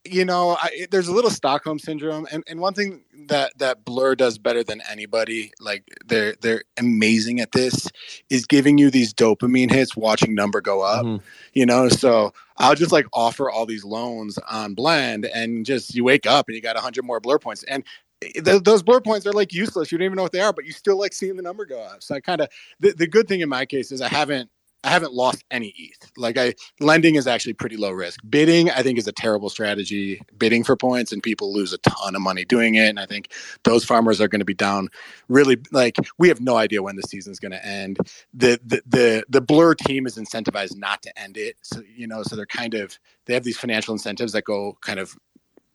you 0.04 0.24
know, 0.24 0.56
I, 0.60 0.86
there's 0.90 1.06
a 1.06 1.12
little 1.12 1.30
Stockholm 1.30 1.78
syndrome, 1.78 2.26
and, 2.32 2.42
and 2.48 2.58
one 2.58 2.74
thing 2.74 3.04
that 3.28 3.56
that 3.58 3.84
Blur 3.84 4.16
does 4.16 4.36
better 4.36 4.64
than 4.64 4.82
anybody, 4.90 5.52
like 5.60 5.84
they're 6.04 6.34
they're 6.40 6.64
amazing 6.76 7.40
at 7.40 7.52
this, 7.52 7.86
is 8.28 8.44
giving 8.44 8.78
you 8.78 8.90
these 8.90 9.14
dopamine 9.14 9.70
hits, 9.70 9.96
watching 9.96 10.34
number 10.34 10.60
go 10.60 10.82
up. 10.82 11.04
Mm-hmm. 11.04 11.24
You 11.54 11.66
know, 11.66 11.88
so 11.88 12.32
I'll 12.56 12.74
just 12.74 12.90
like 12.90 13.06
offer 13.12 13.48
all 13.48 13.64
these 13.64 13.84
loans 13.84 14.38
on 14.50 14.74
Blend, 14.74 15.26
and 15.26 15.64
just 15.64 15.94
you 15.94 16.04
wake 16.04 16.26
up 16.26 16.48
and 16.48 16.56
you 16.56 16.62
got 16.62 16.76
hundred 16.76 17.04
more 17.04 17.20
Blur 17.20 17.38
points, 17.38 17.62
and 17.64 17.84
th- 18.22 18.62
those 18.62 18.82
blur 18.82 19.00
points 19.00 19.26
are 19.26 19.32
like 19.32 19.52
useless. 19.52 19.92
You 19.92 19.98
don't 19.98 20.06
even 20.06 20.16
know 20.16 20.22
what 20.22 20.32
they 20.32 20.40
are, 20.40 20.52
but 20.52 20.64
you 20.64 20.72
still 20.72 20.98
like 20.98 21.12
seeing 21.12 21.36
the 21.36 21.42
number 21.42 21.64
go 21.64 21.80
up. 21.80 22.02
So 22.02 22.14
I 22.14 22.20
kind 22.20 22.40
of 22.40 22.48
the, 22.80 22.92
the 22.92 23.06
good 23.06 23.28
thing 23.28 23.40
in 23.40 23.48
my 23.48 23.66
case 23.66 23.92
is 23.92 24.00
I 24.00 24.08
haven't 24.08 24.50
I 24.84 24.90
haven't 24.90 25.12
lost 25.12 25.44
any 25.50 25.72
ETH. 25.78 26.10
Like 26.16 26.36
I 26.36 26.54
lending 26.80 27.14
is 27.14 27.26
actually 27.26 27.52
pretty 27.52 27.76
low 27.76 27.90
risk. 27.90 28.20
Bidding, 28.28 28.70
I 28.70 28.82
think, 28.82 28.98
is 28.98 29.06
a 29.06 29.12
terrible 29.12 29.48
strategy. 29.48 30.20
Bidding 30.38 30.64
for 30.64 30.76
points 30.76 31.12
and 31.12 31.22
people 31.22 31.52
lose 31.52 31.72
a 31.72 31.78
ton 31.78 32.16
of 32.16 32.22
money 32.22 32.44
doing 32.44 32.74
it. 32.74 32.88
And 32.88 32.98
I 32.98 33.06
think 33.06 33.32
those 33.64 33.84
farmers 33.84 34.20
are 34.20 34.28
going 34.28 34.40
to 34.40 34.44
be 34.44 34.54
down 34.54 34.88
really 35.28 35.56
like 35.70 35.96
we 36.18 36.28
have 36.28 36.40
no 36.40 36.56
idea 36.56 36.82
when 36.82 36.96
the 36.96 37.02
season's 37.02 37.38
going 37.38 37.52
to 37.52 37.64
end. 37.64 37.98
The, 38.34 38.60
the 38.64 38.82
the 38.86 39.24
the 39.28 39.40
blur 39.40 39.74
team 39.74 40.06
is 40.06 40.16
incentivized 40.16 40.76
not 40.76 41.02
to 41.02 41.18
end 41.18 41.36
it. 41.36 41.56
So 41.62 41.82
you 41.94 42.06
know, 42.06 42.22
so 42.22 42.34
they're 42.34 42.46
kind 42.46 42.74
of 42.74 42.98
they 43.26 43.34
have 43.34 43.44
these 43.44 43.58
financial 43.58 43.92
incentives 43.92 44.32
that 44.32 44.44
go 44.44 44.76
kind 44.80 44.98
of 44.98 45.14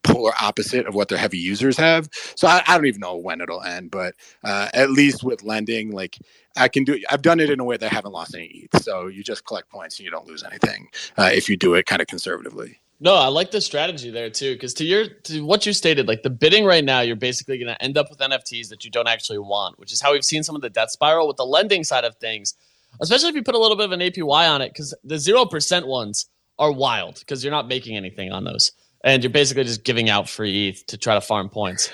polar 0.03 0.31
opposite 0.41 0.85
of 0.85 0.95
what 0.95 1.09
their 1.09 1.17
heavy 1.17 1.37
users 1.37 1.77
have. 1.77 2.09
So 2.35 2.47
I, 2.47 2.63
I 2.67 2.75
don't 2.75 2.85
even 2.85 3.01
know 3.01 3.15
when 3.15 3.41
it'll 3.41 3.61
end, 3.61 3.91
but 3.91 4.15
uh, 4.43 4.69
at 4.73 4.91
least 4.91 5.23
with 5.23 5.43
lending, 5.43 5.91
like 5.91 6.17
I 6.55 6.67
can 6.67 6.83
do, 6.83 6.99
I've 7.09 7.21
done 7.21 7.39
it 7.39 7.49
in 7.49 7.59
a 7.59 7.63
way 7.63 7.77
that 7.77 7.91
I 7.91 7.93
haven't 7.93 8.11
lost 8.11 8.35
any 8.35 8.67
ETH. 8.73 8.83
So 8.83 9.07
you 9.07 9.23
just 9.23 9.45
collect 9.45 9.69
points 9.69 9.99
and 9.99 10.05
you 10.05 10.11
don't 10.11 10.27
lose 10.27 10.43
anything 10.43 10.89
uh, 11.17 11.29
if 11.33 11.49
you 11.49 11.57
do 11.57 11.75
it 11.75 11.85
kind 11.85 12.01
of 12.01 12.07
conservatively. 12.07 12.79
No, 12.99 13.13
I 13.13 13.27
like 13.27 13.51
the 13.51 13.61
strategy 13.61 14.09
there 14.09 14.29
too. 14.29 14.53
Because 14.53 14.73
to 14.75 14.83
your 14.83 15.07
to 15.25 15.41
what 15.41 15.65
you 15.65 15.73
stated, 15.73 16.07
like 16.07 16.23
the 16.23 16.31
bidding 16.31 16.65
right 16.65 16.83
now, 16.83 17.01
you're 17.01 17.15
basically 17.15 17.59
going 17.59 17.67
to 17.67 17.83
end 17.83 17.95
up 17.95 18.09
with 18.09 18.17
NFTs 18.17 18.69
that 18.69 18.83
you 18.83 18.89
don't 18.89 19.07
actually 19.07 19.37
want, 19.37 19.77
which 19.77 19.93
is 19.93 20.01
how 20.01 20.13
we've 20.13 20.25
seen 20.25 20.41
some 20.41 20.55
of 20.55 20.63
the 20.63 20.69
death 20.69 20.89
spiral 20.89 21.27
with 21.27 21.37
the 21.37 21.45
lending 21.45 21.83
side 21.83 22.05
of 22.05 22.15
things. 22.15 22.55
Especially 22.99 23.29
if 23.29 23.35
you 23.35 23.43
put 23.43 23.53
a 23.53 23.59
little 23.59 23.77
bit 23.77 23.85
of 23.85 23.91
an 23.91 23.99
APY 23.99 24.49
on 24.49 24.63
it, 24.63 24.69
because 24.69 24.95
the 25.03 25.19
zero 25.19 25.45
percent 25.45 25.85
ones 25.85 26.27
are 26.57 26.71
wild 26.71 27.19
because 27.19 27.43
you're 27.43 27.51
not 27.51 27.67
making 27.67 27.95
anything 27.95 28.31
on 28.31 28.43
those 28.43 28.71
and 29.07 29.23
you're 29.23 29.31
basically 29.31 29.63
just 29.63 29.83
giving 29.83 30.09
out 30.09 30.27
free 30.27 30.67
ETH 30.67 30.85
to 30.87 30.97
try 30.97 31.15
to 31.15 31.21
farm 31.21 31.49
points. 31.49 31.89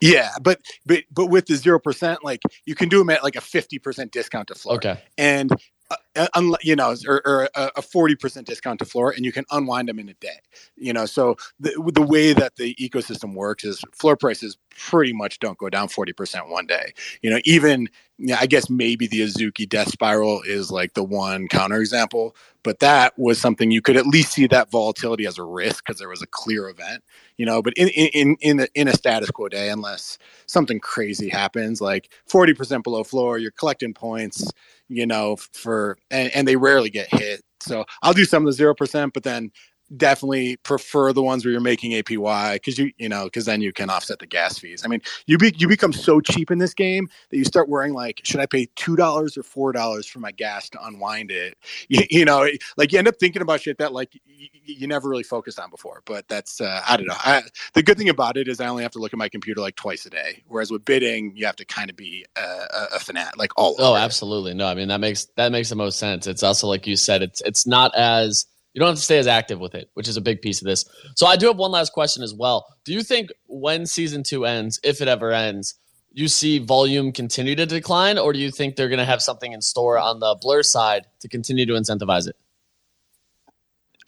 Yeah, 0.00 0.30
but 0.40 0.60
but 0.86 1.04
but 1.10 1.26
with 1.26 1.46
the 1.46 1.56
zero 1.56 1.78
percent, 1.78 2.24
like 2.24 2.40
you 2.64 2.74
can 2.74 2.88
do 2.88 2.98
them 2.98 3.10
at 3.10 3.22
like 3.22 3.36
a 3.36 3.40
fifty 3.40 3.78
percent 3.78 4.12
discount 4.12 4.48
to 4.48 4.54
floor. 4.54 4.76
Okay, 4.76 4.98
and 5.18 5.50
uh, 5.90 5.96
Uh, 6.18 6.56
you 6.62 6.76
know, 6.76 6.94
or, 7.06 7.22
or 7.26 7.48
a 7.54 7.82
forty 7.82 8.16
percent 8.16 8.46
discount 8.46 8.78
to 8.80 8.84
floor, 8.84 9.12
and 9.12 9.24
you 9.24 9.32
can 9.32 9.44
unwind 9.50 9.88
them 9.88 9.98
in 9.98 10.08
a 10.08 10.14
day. 10.14 10.38
You 10.76 10.92
know, 10.92 11.06
so 11.06 11.36
the 11.60 11.70
the 11.94 12.02
way 12.02 12.32
that 12.32 12.56
the 12.56 12.74
ecosystem 12.74 13.34
works 13.34 13.64
is 13.64 13.82
floor 13.92 14.16
prices 14.16 14.58
pretty 14.70 15.12
much 15.12 15.38
don't 15.38 15.58
go 15.58 15.68
down 15.68 15.88
forty 15.88 16.12
percent 16.12 16.48
one 16.48 16.66
day. 16.66 16.92
You 17.22 17.30
know, 17.30 17.40
even 17.44 17.88
yeah, 18.18 18.38
I 18.40 18.46
guess 18.46 18.68
maybe 18.68 19.06
the 19.06 19.20
Azuki 19.20 19.68
death 19.68 19.90
spiral 19.90 20.42
is 20.42 20.72
like 20.72 20.94
the 20.94 21.04
one 21.04 21.46
counterexample, 21.46 22.34
but 22.64 22.80
that 22.80 23.16
was 23.16 23.40
something 23.40 23.70
you 23.70 23.80
could 23.80 23.96
at 23.96 24.06
least 24.06 24.32
see 24.32 24.48
that 24.48 24.70
volatility 24.72 25.24
as 25.24 25.38
a 25.38 25.44
risk 25.44 25.84
because 25.86 26.00
there 26.00 26.08
was 26.08 26.20
a 26.20 26.26
clear 26.26 26.68
event, 26.68 27.04
you 27.36 27.46
know. 27.46 27.62
But 27.62 27.74
in 27.76 27.88
in 27.88 28.36
in 28.40 28.60
a, 28.60 28.66
in 28.74 28.88
a 28.88 28.92
status 28.92 29.30
quo 29.30 29.48
day, 29.48 29.70
unless 29.70 30.18
something 30.46 30.80
crazy 30.80 31.28
happens, 31.28 31.80
like 31.80 32.10
forty 32.26 32.54
percent 32.54 32.82
below 32.82 33.04
floor, 33.04 33.38
you're 33.38 33.52
collecting 33.52 33.94
points, 33.94 34.50
you 34.88 35.06
know, 35.06 35.36
for 35.36 35.96
and, 36.10 36.34
and 36.34 36.46
they 36.48 36.56
rarely 36.56 36.90
get 36.90 37.12
hit. 37.12 37.42
So 37.60 37.84
I'll 38.02 38.12
do 38.14 38.24
some 38.24 38.44
of 38.44 38.46
the 38.46 38.52
zero 38.52 38.74
percent, 38.74 39.12
but 39.12 39.22
then 39.22 39.50
definitely 39.96 40.56
prefer 40.56 41.12
the 41.12 41.22
ones 41.22 41.44
where 41.44 41.52
you're 41.52 41.60
making 41.60 41.92
APY 41.92 42.54
because 42.54 42.78
you 42.78 42.92
you 42.98 43.08
know 43.08 43.24
because 43.24 43.46
then 43.46 43.60
you 43.60 43.72
can 43.72 43.90
offset 43.90 44.18
the 44.18 44.26
gas 44.26 44.58
fees. 44.58 44.82
I 44.84 44.88
mean, 44.88 45.00
you 45.26 45.38
be 45.38 45.54
you 45.56 45.68
become 45.68 45.92
so 45.92 46.20
cheap 46.20 46.50
in 46.50 46.58
this 46.58 46.74
game 46.74 47.08
that 47.30 47.36
you 47.36 47.44
start 47.44 47.68
worrying 47.68 47.94
like, 47.94 48.20
should 48.24 48.40
I 48.40 48.46
pay 48.46 48.68
two 48.76 48.96
dollars 48.96 49.36
or 49.36 49.42
four 49.42 49.72
dollars 49.72 50.06
for 50.06 50.20
my 50.20 50.32
gas 50.32 50.68
to 50.70 50.84
unwind 50.84 51.30
it? 51.30 51.56
You, 51.90 52.02
you, 52.10 52.24
know, 52.24 52.46
like 52.76 52.92
you 52.92 52.98
end 52.98 53.08
up 53.08 53.16
thinking 53.16 53.40
about 53.40 53.62
shit 53.62 53.78
that 53.78 53.92
like 53.94 54.14
you, 54.26 54.48
you 54.64 54.86
never 54.86 55.08
really 55.08 55.22
focused 55.22 55.58
on 55.58 55.70
before. 55.70 56.02
But 56.04 56.28
that's 56.28 56.60
uh, 56.60 56.82
I 56.86 56.96
don't 56.98 57.06
know. 57.06 57.14
I, 57.16 57.42
the 57.72 57.82
good 57.82 57.96
thing 57.96 58.10
about 58.10 58.36
it 58.36 58.46
is 58.46 58.60
I 58.60 58.66
only 58.66 58.82
have 58.82 58.92
to 58.92 58.98
look 58.98 59.14
at 59.14 59.18
my 59.18 59.28
computer 59.28 59.60
like 59.60 59.76
twice 59.76 60.04
a 60.04 60.10
day, 60.10 60.42
whereas 60.48 60.70
with 60.70 60.84
bidding 60.84 61.34
you 61.34 61.46
have 61.46 61.56
to 61.56 61.64
kind 61.64 61.88
of 61.88 61.96
be 61.96 62.26
a, 62.36 62.40
a, 62.40 62.86
a 62.96 62.98
fanat 62.98 63.36
like 63.36 63.52
all. 63.56 63.76
Oh, 63.78 63.94
absolutely. 63.94 64.52
No, 64.52 64.66
I 64.66 64.74
mean 64.74 64.88
that 64.88 65.00
makes 65.00 65.26
that 65.36 65.50
makes 65.50 65.70
the 65.70 65.76
most 65.76 65.98
sense. 65.98 66.26
It's 66.26 66.42
also 66.42 66.66
like 66.66 66.86
you 66.86 66.96
said, 66.96 67.22
it's 67.22 67.40
it's 67.42 67.66
not 67.66 67.94
as 67.94 68.46
you 68.72 68.80
don't 68.80 68.88
have 68.88 68.96
to 68.96 69.02
stay 69.02 69.18
as 69.18 69.26
active 69.26 69.58
with 69.58 69.74
it, 69.74 69.90
which 69.94 70.08
is 70.08 70.16
a 70.16 70.20
big 70.20 70.42
piece 70.42 70.60
of 70.60 70.66
this. 70.66 70.84
So 71.16 71.26
I 71.26 71.36
do 71.36 71.46
have 71.46 71.56
one 71.56 71.70
last 71.70 71.92
question 71.92 72.22
as 72.22 72.34
well. 72.34 72.66
Do 72.84 72.92
you 72.92 73.02
think 73.02 73.30
when 73.46 73.86
season 73.86 74.22
two 74.22 74.44
ends, 74.44 74.78
if 74.82 75.00
it 75.00 75.08
ever 75.08 75.32
ends, 75.32 75.74
you 76.12 76.28
see 76.28 76.58
volume 76.58 77.12
continue 77.12 77.54
to 77.54 77.66
decline, 77.66 78.18
or 78.18 78.32
do 78.32 78.38
you 78.38 78.50
think 78.50 78.76
they're 78.76 78.88
going 78.88 78.98
to 78.98 79.04
have 79.04 79.22
something 79.22 79.52
in 79.52 79.60
store 79.60 79.98
on 79.98 80.20
the 80.20 80.36
blur 80.40 80.62
side 80.62 81.06
to 81.20 81.28
continue 81.28 81.66
to 81.66 81.74
incentivize 81.74 82.28
it? 82.28 82.36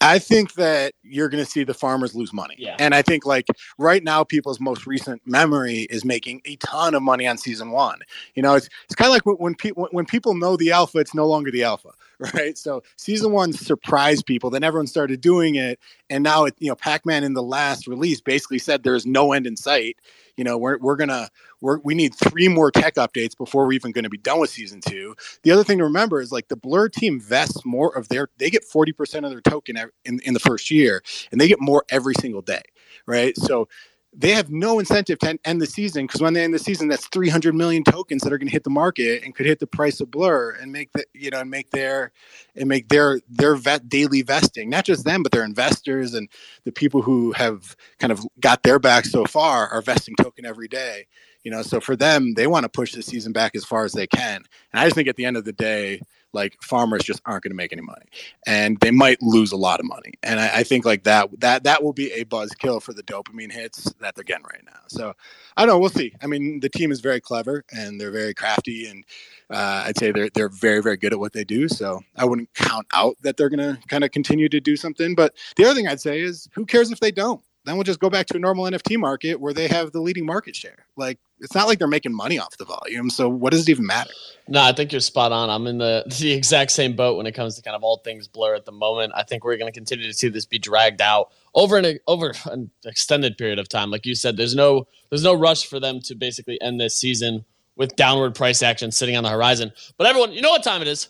I 0.01 0.19
think 0.19 0.55
that 0.55 0.95
you're 1.03 1.29
going 1.29 1.45
to 1.45 1.51
see 1.51 1.63
the 1.63 1.75
farmers 1.75 2.15
lose 2.15 2.33
money. 2.33 2.55
Yeah. 2.59 2.77
And 2.79 2.95
I 2.95 3.03
think 3.03 3.27
like 3.27 3.47
right 3.79 4.03
now, 4.03 4.25
people's 4.25 4.59
most 4.59 4.87
recent 4.87 5.21
memory 5.27 5.87
is 5.91 6.05
making 6.05 6.41
a 6.47 6.57
ton 6.57 6.95
of 6.95 7.03
money 7.03 7.27
on 7.27 7.37
season 7.37 7.71
one. 7.71 7.99
You 8.35 8.43
know, 8.43 8.55
it's 8.55 8.69
it's 8.85 8.95
kind 8.95 9.09
of 9.09 9.13
like 9.13 9.27
when 9.27 9.37
when, 9.37 9.55
pe- 9.55 9.71
when 9.73 10.07
people 10.07 10.35
know 10.35 10.57
the 10.57 10.73
alpha, 10.73 10.99
it's 10.99 11.15
no 11.15 11.27
longer 11.27 11.51
the 11.51 11.65
alpha, 11.65 11.91
right? 12.35 12.57
So 12.57 12.83
season 12.97 13.33
one 13.33 13.53
surprised 13.53 14.25
people. 14.25 14.49
Then 14.49 14.65
everyone 14.65 14.87
started 14.87 15.21
doing 15.21 15.57
it, 15.57 15.79
and 16.09 16.25
now 16.25 16.45
it, 16.45 16.55
you 16.59 16.69
know, 16.69 16.77
Pac-Man 16.77 17.23
in 17.23 17.35
the 17.35 17.43
last 17.43 17.87
release 17.87 18.21
basically 18.21 18.59
said 18.59 18.83
there's 18.83 19.07
no 19.07 19.33
end 19.33 19.47
in 19.47 19.57
sight. 19.57 19.99
You 20.41 20.45
know, 20.45 20.57
we're 20.57 20.79
we're 20.79 20.97
gonna 20.97 21.29
we're, 21.61 21.81
we 21.81 21.95
need 21.95 22.15
three 22.15 22.49
more 22.49 22.71
tech 22.71 22.95
updates 22.95 23.37
before 23.37 23.67
we're 23.67 23.75
even 23.75 23.93
going 23.93 24.05
to 24.05 24.09
be 24.09 24.17
done 24.17 24.41
with 24.41 24.49
season 24.49 24.81
two. 24.81 25.15
The 25.43 25.51
other 25.51 25.65
thing 25.65 25.77
to 25.77 25.85
remember 25.85 26.19
is 26.23 26.33
like 26.33 26.49
the 26.49 26.57
Blur 26.57 26.89
team 26.89 27.21
vests 27.21 27.63
more 27.67 27.95
of 27.95 28.09
their, 28.09 28.31
they 28.39 28.49
get 28.49 28.65
40% 28.67 29.25
of 29.25 29.31
their 29.31 29.43
token 29.43 29.77
in, 30.07 30.21
in 30.21 30.33
the 30.33 30.41
first 30.41 30.71
year 30.71 31.03
and 31.31 31.39
they 31.39 31.47
get 31.47 31.61
more 31.61 31.85
every 31.91 32.15
single 32.15 32.41
day. 32.41 32.63
Right. 33.05 33.37
So 33.37 33.69
they 34.13 34.33
have 34.33 34.51
no 34.51 34.81
incentive 34.81 35.19
to 35.21 35.39
end 35.45 35.63
the 35.63 35.67
season 35.67 36.07
because 36.07 36.21
when 36.21 36.35
they 36.35 36.43
end 36.43 36.53
the 36.53 36.59
season, 36.59 36.89
that's 36.89 37.07
300 37.09 37.55
million 37.55 37.85
tokens 37.85 38.23
that 38.23 38.33
are 38.33 38.39
going 38.39 38.49
to 38.49 38.53
hit 38.53 38.65
the 38.65 38.71
market 38.71 39.23
and 39.23 39.35
could 39.35 39.47
hit 39.47 39.61
the 39.61 39.67
price 39.67 40.01
of 40.01 40.11
Blur 40.11 40.51
and 40.53 40.73
make 40.73 40.93
the 40.93 41.05
you 41.15 41.31
know 41.31 41.41
and 41.41 41.51
make 41.51 41.71
their 41.71 42.11
and 42.57 42.69
make 42.69 42.89
their 42.89 43.21
their 43.29 43.55
vet 43.55 43.89
daily 43.89 44.23
vesting. 44.23 44.69
Not 44.69 44.85
just 44.85 45.05
them, 45.05 45.23
but 45.23 45.31
their 45.31 45.45
investors 45.45 46.15
and 46.15 46.29
the 46.65 46.73
people 46.73 47.03
who 47.03 47.33
have 47.33 47.77
kind 47.99 48.13
of 48.13 48.21
got 48.41 48.65
their 48.65 48.81
back 48.81 49.05
so 49.05 49.25
far 49.27 49.69
are 49.69 49.83
vesting 49.83 50.17
token 50.17 50.45
every 50.45 50.69
day. 50.69 51.07
You 51.45 51.53
know, 51.53 51.63
so 51.63 51.81
for 51.81 51.97
them, 51.97 52.35
they 52.35 52.47
want 52.49 52.65
to 52.65 52.69
push 52.69 52.93
the 52.93 53.03
season 53.03 53.33
back 53.33 53.55
as 53.55 53.65
far 53.65 53.85
as 53.85 53.93
they 53.93 54.07
can. 54.07 54.43
And 54.73 54.81
I 54.81 54.85
just 54.85 54.97
think 54.97 55.09
at 55.09 55.17
the 55.17 55.25
end 55.25 55.37
of 55.37 55.45
the 55.45 55.53
day, 55.53 56.01
like 56.33 56.57
farmers 56.63 57.03
just 57.03 57.21
aren't 57.27 57.43
going 57.43 57.51
to 57.51 57.57
make 57.57 57.73
any 57.73 57.83
money 57.83 58.07
and 58.47 58.79
they 58.81 58.91
might 58.91 59.21
lose 59.23 59.53
a 59.53 59.57
lot 59.57 59.81
of 59.81 59.87
money 59.87 60.15
and 60.23 60.41
I, 60.41 60.59
I, 60.59 60.63
think 60.63 60.85
like 60.85 61.05
that 61.05 61.29
that 61.41 61.65
that 61.65 61.83
will 61.83 61.93
be 61.93 62.13
a 62.13 62.25
buzz 62.25 62.51
kill 62.53 62.81
for 62.81 62.93
the 62.93 63.03
dopamine 63.03 63.53
hits 63.53 63.93
that 64.01 64.15
they're 64.15 64.25
getting 64.25 64.45
right 64.45 64.65
now. 64.65 64.81
So 64.89 65.15
i 65.57 65.65
don't 65.65 65.69
know 65.69 65.79
we'll 65.79 65.91
see. 65.91 66.13
I 66.23 66.27
mean 66.27 66.61
the 66.61 66.69
team 66.69 66.93
is 66.93 67.01
very 67.01 67.21
clever 67.21 67.65
and 67.73 68.01
they're 68.01 68.11
very 68.11 68.35
crafty 68.35 68.87
and 68.87 69.05
uh, 69.51 69.85
i'd 69.87 69.99
say 69.99 70.13
they're, 70.13 70.31
they're 70.35 70.49
very 70.49 70.83
very 70.83 70.97
good 70.97 71.13
at 71.13 71.19
what 71.19 71.33
they 71.33 71.45
do 71.45 71.69
so 71.69 72.01
i 72.17 72.25
wouldn't 72.25 72.53
count 72.55 72.87
out 72.95 73.17
that 73.23 73.37
they're 73.37 73.49
going 73.49 73.59
to 73.59 73.79
kind 73.89 74.05
of 74.05 74.11
continue 74.11 74.49
to 74.49 74.61
do 74.61 74.77
something 74.77 75.15
but 75.15 75.35
the 75.57 75.65
other 75.65 75.75
thing 75.75 75.89
i'd 75.89 76.01
say 76.01 76.21
is 76.21 76.49
who 76.55 76.65
cares 76.65 76.91
if 76.93 77.01
they 77.01 77.11
don't 77.11 77.43
then 77.65 77.77
we'll 77.77 77.85
just 77.85 78.01
go 78.01 78.09
back 78.09 78.27
to 78.27 78.37
a 78.37 78.41
normal 78.41 78.65
NFT 78.65 78.99
market 78.99 79.41
where 79.41 79.53
they 79.53 79.69
have 79.69 79.93
the 79.93 80.01
leading 80.01 80.25
market 80.25 80.57
share. 80.57 80.87
Like 80.97 81.19
it's 81.41 81.55
not 81.55 81.69
like 81.69 81.79
they're 81.79 81.89
making 81.89 82.15
money 82.15 82.39
off 82.39 82.57
the 82.57 82.65
volume. 82.65 83.11
So 83.11 83.29
what 83.29 83.51
does 83.53 83.63
it 83.63 83.71
even 83.71 83.87
matter? 83.87 84.11
No, 84.49 84.63
I 84.63 84.73
think 84.73 84.93
you're 84.93 85.01
spot 85.01 85.33
on. 85.33 85.51
I'm 85.51 85.67
in 85.67 85.79
the 85.79 86.05
the 86.21 86.33
exact 86.33 86.71
same 86.71 86.97
boat 86.97 87.17
when 87.17 87.27
it 87.27 87.33
comes 87.33 87.57
to 87.57 87.63
kind 87.63 87.77
of 87.77 87.83
all 87.83 87.99
things 87.99 88.29
blur 88.29 88.55
at 88.55 88.65
the 88.65 88.73
moment. 88.73 89.13
I 89.15 89.23
think 89.23 89.45
we're 89.45 89.57
going 89.57 89.71
to 89.71 89.77
continue 89.77 90.07
to 90.07 90.15
see 90.15 90.29
this 90.29 90.47
be 90.47 90.59
dragged 90.59 91.03
out 91.03 91.31
over 91.55 91.77
an 91.77 91.99
over 92.07 92.33
an 92.47 92.71
extended 92.85 93.37
period 93.37 93.59
of 93.59 93.69
time. 93.69 93.91
Like 93.91 94.07
you 94.07 94.15
said, 94.15 94.37
there's 94.37 94.55
no 94.55 94.87
there's 95.11 95.25
no 95.25 95.35
rush 95.35 95.67
for 95.67 95.79
them 95.79 96.01
to 96.03 96.15
basically 96.15 96.61
end 96.63 96.81
this 96.81 96.97
season 96.97 97.45
with 97.77 97.97
downward 97.97 98.35
price 98.35 98.63
action 98.63 98.91
sitting 98.91 99.17
on 99.17 99.25
the 99.25 99.31
horizon. 99.31 99.73
But 99.97 100.07
everyone, 100.07 100.33
you 100.33 100.43
know 100.43 100.51
what 100.51 100.63
time 100.63 100.83
it 100.83 100.89
is? 100.89 101.09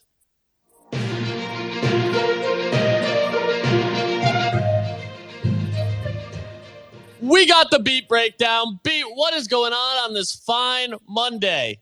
We 7.30 7.46
got 7.46 7.70
the 7.70 7.78
beat 7.78 8.08
breakdown. 8.08 8.80
Beat, 8.82 9.04
what 9.14 9.34
is 9.34 9.46
going 9.46 9.72
on 9.72 9.98
on 10.04 10.14
this 10.14 10.34
fine 10.34 10.94
Monday? 11.08 11.78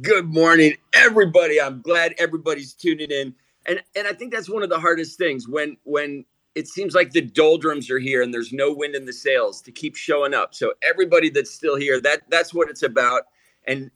Good 0.00 0.26
morning, 0.26 0.74
everybody. 0.92 1.60
I'm 1.60 1.80
glad 1.82 2.16
everybody's 2.18 2.74
tuning 2.74 3.12
in. 3.12 3.32
And 3.66 3.80
and 3.94 4.08
I 4.08 4.12
think 4.12 4.32
that's 4.32 4.50
one 4.50 4.64
of 4.64 4.70
the 4.70 4.80
hardest 4.80 5.18
things 5.18 5.46
when 5.46 5.76
when 5.84 6.24
it 6.56 6.66
seems 6.66 6.96
like 6.96 7.12
the 7.12 7.20
doldrums 7.20 7.92
are 7.92 8.00
here 8.00 8.20
and 8.20 8.34
there's 8.34 8.52
no 8.52 8.72
wind 8.72 8.96
in 8.96 9.04
the 9.04 9.12
sails 9.12 9.62
to 9.62 9.70
keep 9.70 9.94
showing 9.94 10.34
up. 10.34 10.52
So 10.52 10.72
everybody 10.82 11.30
that's 11.30 11.52
still 11.52 11.76
here, 11.76 12.00
that 12.00 12.22
that's 12.28 12.52
what 12.52 12.68
it's 12.68 12.82
about. 12.82 13.22
And 13.68 13.88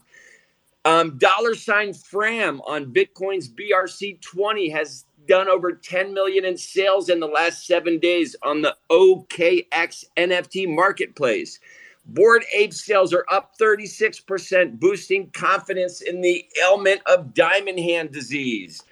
Um, 0.89 1.19
dollar 1.19 1.55
sign 1.55 1.93
Fram 1.93 2.63
on 2.63 2.95
Bitcoin's 2.95 3.47
BRC20 3.47 4.73
has 4.73 5.05
done 5.27 5.47
over 5.47 5.73
10 5.73 6.15
million 6.15 6.47
in 6.47 6.57
sales 6.57 7.11
in 7.11 7.21
the 7.21 7.27
last 7.27 7.67
seven 7.67 7.99
days 7.99 8.35
on 8.43 8.63
the 8.63 8.75
OKX 8.91 10.07
NFT 10.17 10.75
marketplace. 10.75 11.61
Bored 12.07 12.43
ape 12.55 12.73
sales 12.73 13.13
are 13.13 13.27
up 13.31 13.53
36%, 13.61 14.81
boosting 14.81 15.29
confidence 15.33 16.01
in 16.01 16.23
the 16.23 16.47
ailment 16.63 17.03
of 17.05 17.35
diamond 17.35 17.79
hand 17.79 18.11
disease. 18.11 18.83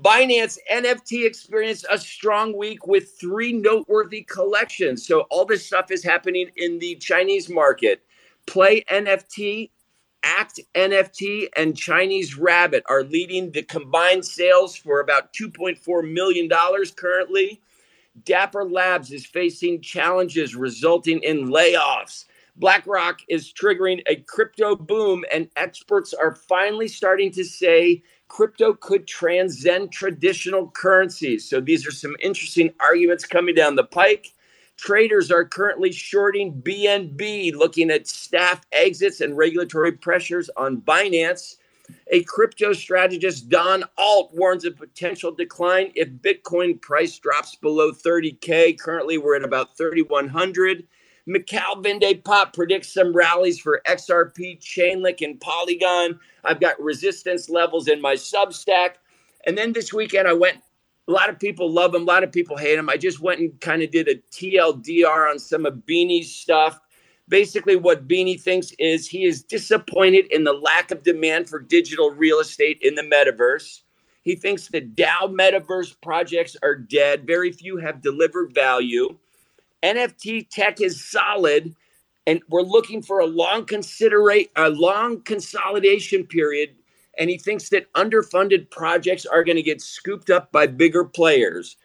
Binance 0.00 0.58
NFT 0.68 1.24
experienced 1.24 1.86
a 1.88 1.96
strong 1.96 2.56
week 2.56 2.88
with 2.88 3.12
three 3.20 3.52
noteworthy 3.52 4.22
collections. 4.22 5.06
So, 5.06 5.20
all 5.30 5.44
this 5.44 5.64
stuff 5.64 5.92
is 5.92 6.02
happening 6.02 6.50
in 6.56 6.80
the 6.80 6.96
Chinese 6.96 7.48
market. 7.48 8.02
Play 8.46 8.82
NFT 8.90 9.70
Act 10.26 10.58
NFT 10.74 11.48
and 11.56 11.76
Chinese 11.76 12.36
Rabbit 12.36 12.82
are 12.86 13.04
leading 13.04 13.52
the 13.52 13.62
combined 13.62 14.24
sales 14.24 14.74
for 14.74 14.98
about 14.98 15.32
$2.4 15.32 16.12
million 16.12 16.48
currently. 16.96 17.60
Dapper 18.24 18.64
Labs 18.64 19.12
is 19.12 19.24
facing 19.24 19.80
challenges 19.80 20.56
resulting 20.56 21.22
in 21.22 21.50
layoffs. 21.50 22.24
BlackRock 22.56 23.20
is 23.28 23.52
triggering 23.52 24.02
a 24.08 24.16
crypto 24.16 24.74
boom, 24.74 25.24
and 25.32 25.48
experts 25.56 26.12
are 26.12 26.34
finally 26.34 26.88
starting 26.88 27.30
to 27.32 27.44
say 27.44 28.02
crypto 28.26 28.72
could 28.72 29.06
transcend 29.06 29.92
traditional 29.92 30.70
currencies. 30.70 31.48
So, 31.48 31.60
these 31.60 31.86
are 31.86 31.92
some 31.92 32.16
interesting 32.20 32.72
arguments 32.80 33.26
coming 33.26 33.54
down 33.54 33.76
the 33.76 33.84
pike. 33.84 34.32
Traders 34.76 35.30
are 35.30 35.44
currently 35.44 35.90
shorting 35.90 36.60
BNB, 36.60 37.54
looking 37.54 37.90
at 37.90 38.06
staff 38.06 38.60
exits 38.72 39.20
and 39.20 39.36
regulatory 39.36 39.92
pressures 39.92 40.50
on 40.56 40.82
Binance. 40.82 41.56
A 42.08 42.22
crypto 42.24 42.72
strategist, 42.72 43.48
Don 43.48 43.84
Alt, 43.96 44.34
warns 44.34 44.64
of 44.64 44.76
potential 44.76 45.30
decline 45.32 45.92
if 45.94 46.08
Bitcoin 46.08 46.80
price 46.80 47.18
drops 47.18 47.54
below 47.54 47.92
30K. 47.92 48.78
Currently, 48.78 49.18
we're 49.18 49.36
at 49.36 49.44
about 49.44 49.76
3,100. 49.76 50.86
Michaël 51.28 51.82
van 51.82 51.98
de 51.98 52.14
Poppe 52.14 52.52
predicts 52.52 52.92
some 52.92 53.12
rallies 53.14 53.58
for 53.58 53.82
XRP, 53.86 54.60
Chainlink, 54.60 55.22
and 55.22 55.40
Polygon. 55.40 56.20
I've 56.44 56.60
got 56.60 56.80
resistance 56.80 57.48
levels 57.48 57.88
in 57.88 58.00
my 58.00 58.14
Substack. 58.14 58.96
And 59.46 59.56
then 59.56 59.72
this 59.72 59.92
weekend, 59.92 60.28
I 60.28 60.34
went 60.34 60.58
a 61.08 61.12
lot 61.12 61.30
of 61.30 61.38
people 61.38 61.70
love 61.70 61.94
him. 61.94 62.02
A 62.02 62.04
lot 62.04 62.24
of 62.24 62.32
people 62.32 62.56
hate 62.56 62.78
him. 62.78 62.88
I 62.88 62.96
just 62.96 63.20
went 63.20 63.40
and 63.40 63.60
kind 63.60 63.82
of 63.82 63.90
did 63.90 64.08
a 64.08 64.16
TLDR 64.32 65.30
on 65.30 65.38
some 65.38 65.64
of 65.64 65.82
Beanie's 65.86 66.34
stuff. 66.34 66.80
Basically, 67.28 67.76
what 67.76 68.08
Beanie 68.08 68.40
thinks 68.40 68.72
is 68.78 69.08
he 69.08 69.24
is 69.24 69.42
disappointed 69.42 70.26
in 70.26 70.44
the 70.44 70.52
lack 70.52 70.90
of 70.90 71.02
demand 71.02 71.48
for 71.48 71.58
digital 71.60 72.10
real 72.10 72.40
estate 72.40 72.78
in 72.82 72.94
the 72.94 73.02
metaverse. 73.02 73.82
He 74.22 74.34
thinks 74.34 74.68
the 74.68 74.80
DAO 74.80 75.32
metaverse 75.32 75.94
projects 76.02 76.56
are 76.62 76.74
dead. 76.74 77.26
Very 77.26 77.52
few 77.52 77.76
have 77.78 78.02
delivered 78.02 78.54
value. 78.54 79.16
NFT 79.82 80.48
tech 80.50 80.80
is 80.80 81.04
solid, 81.04 81.74
and 82.26 82.40
we're 82.48 82.62
looking 82.62 83.02
for 83.02 83.20
a 83.20 83.26
long 83.26 83.64
considerate 83.64 84.50
a 84.56 84.70
long 84.70 85.22
consolidation 85.22 86.26
period 86.26 86.70
and 87.18 87.30
he 87.30 87.38
thinks 87.38 87.68
that 87.70 87.92
underfunded 87.94 88.70
projects 88.70 89.26
are 89.26 89.44
going 89.44 89.56
to 89.56 89.62
get 89.62 89.80
scooped 89.80 90.30
up 90.30 90.52
by 90.52 90.66
bigger 90.66 91.04
players. 91.04 91.76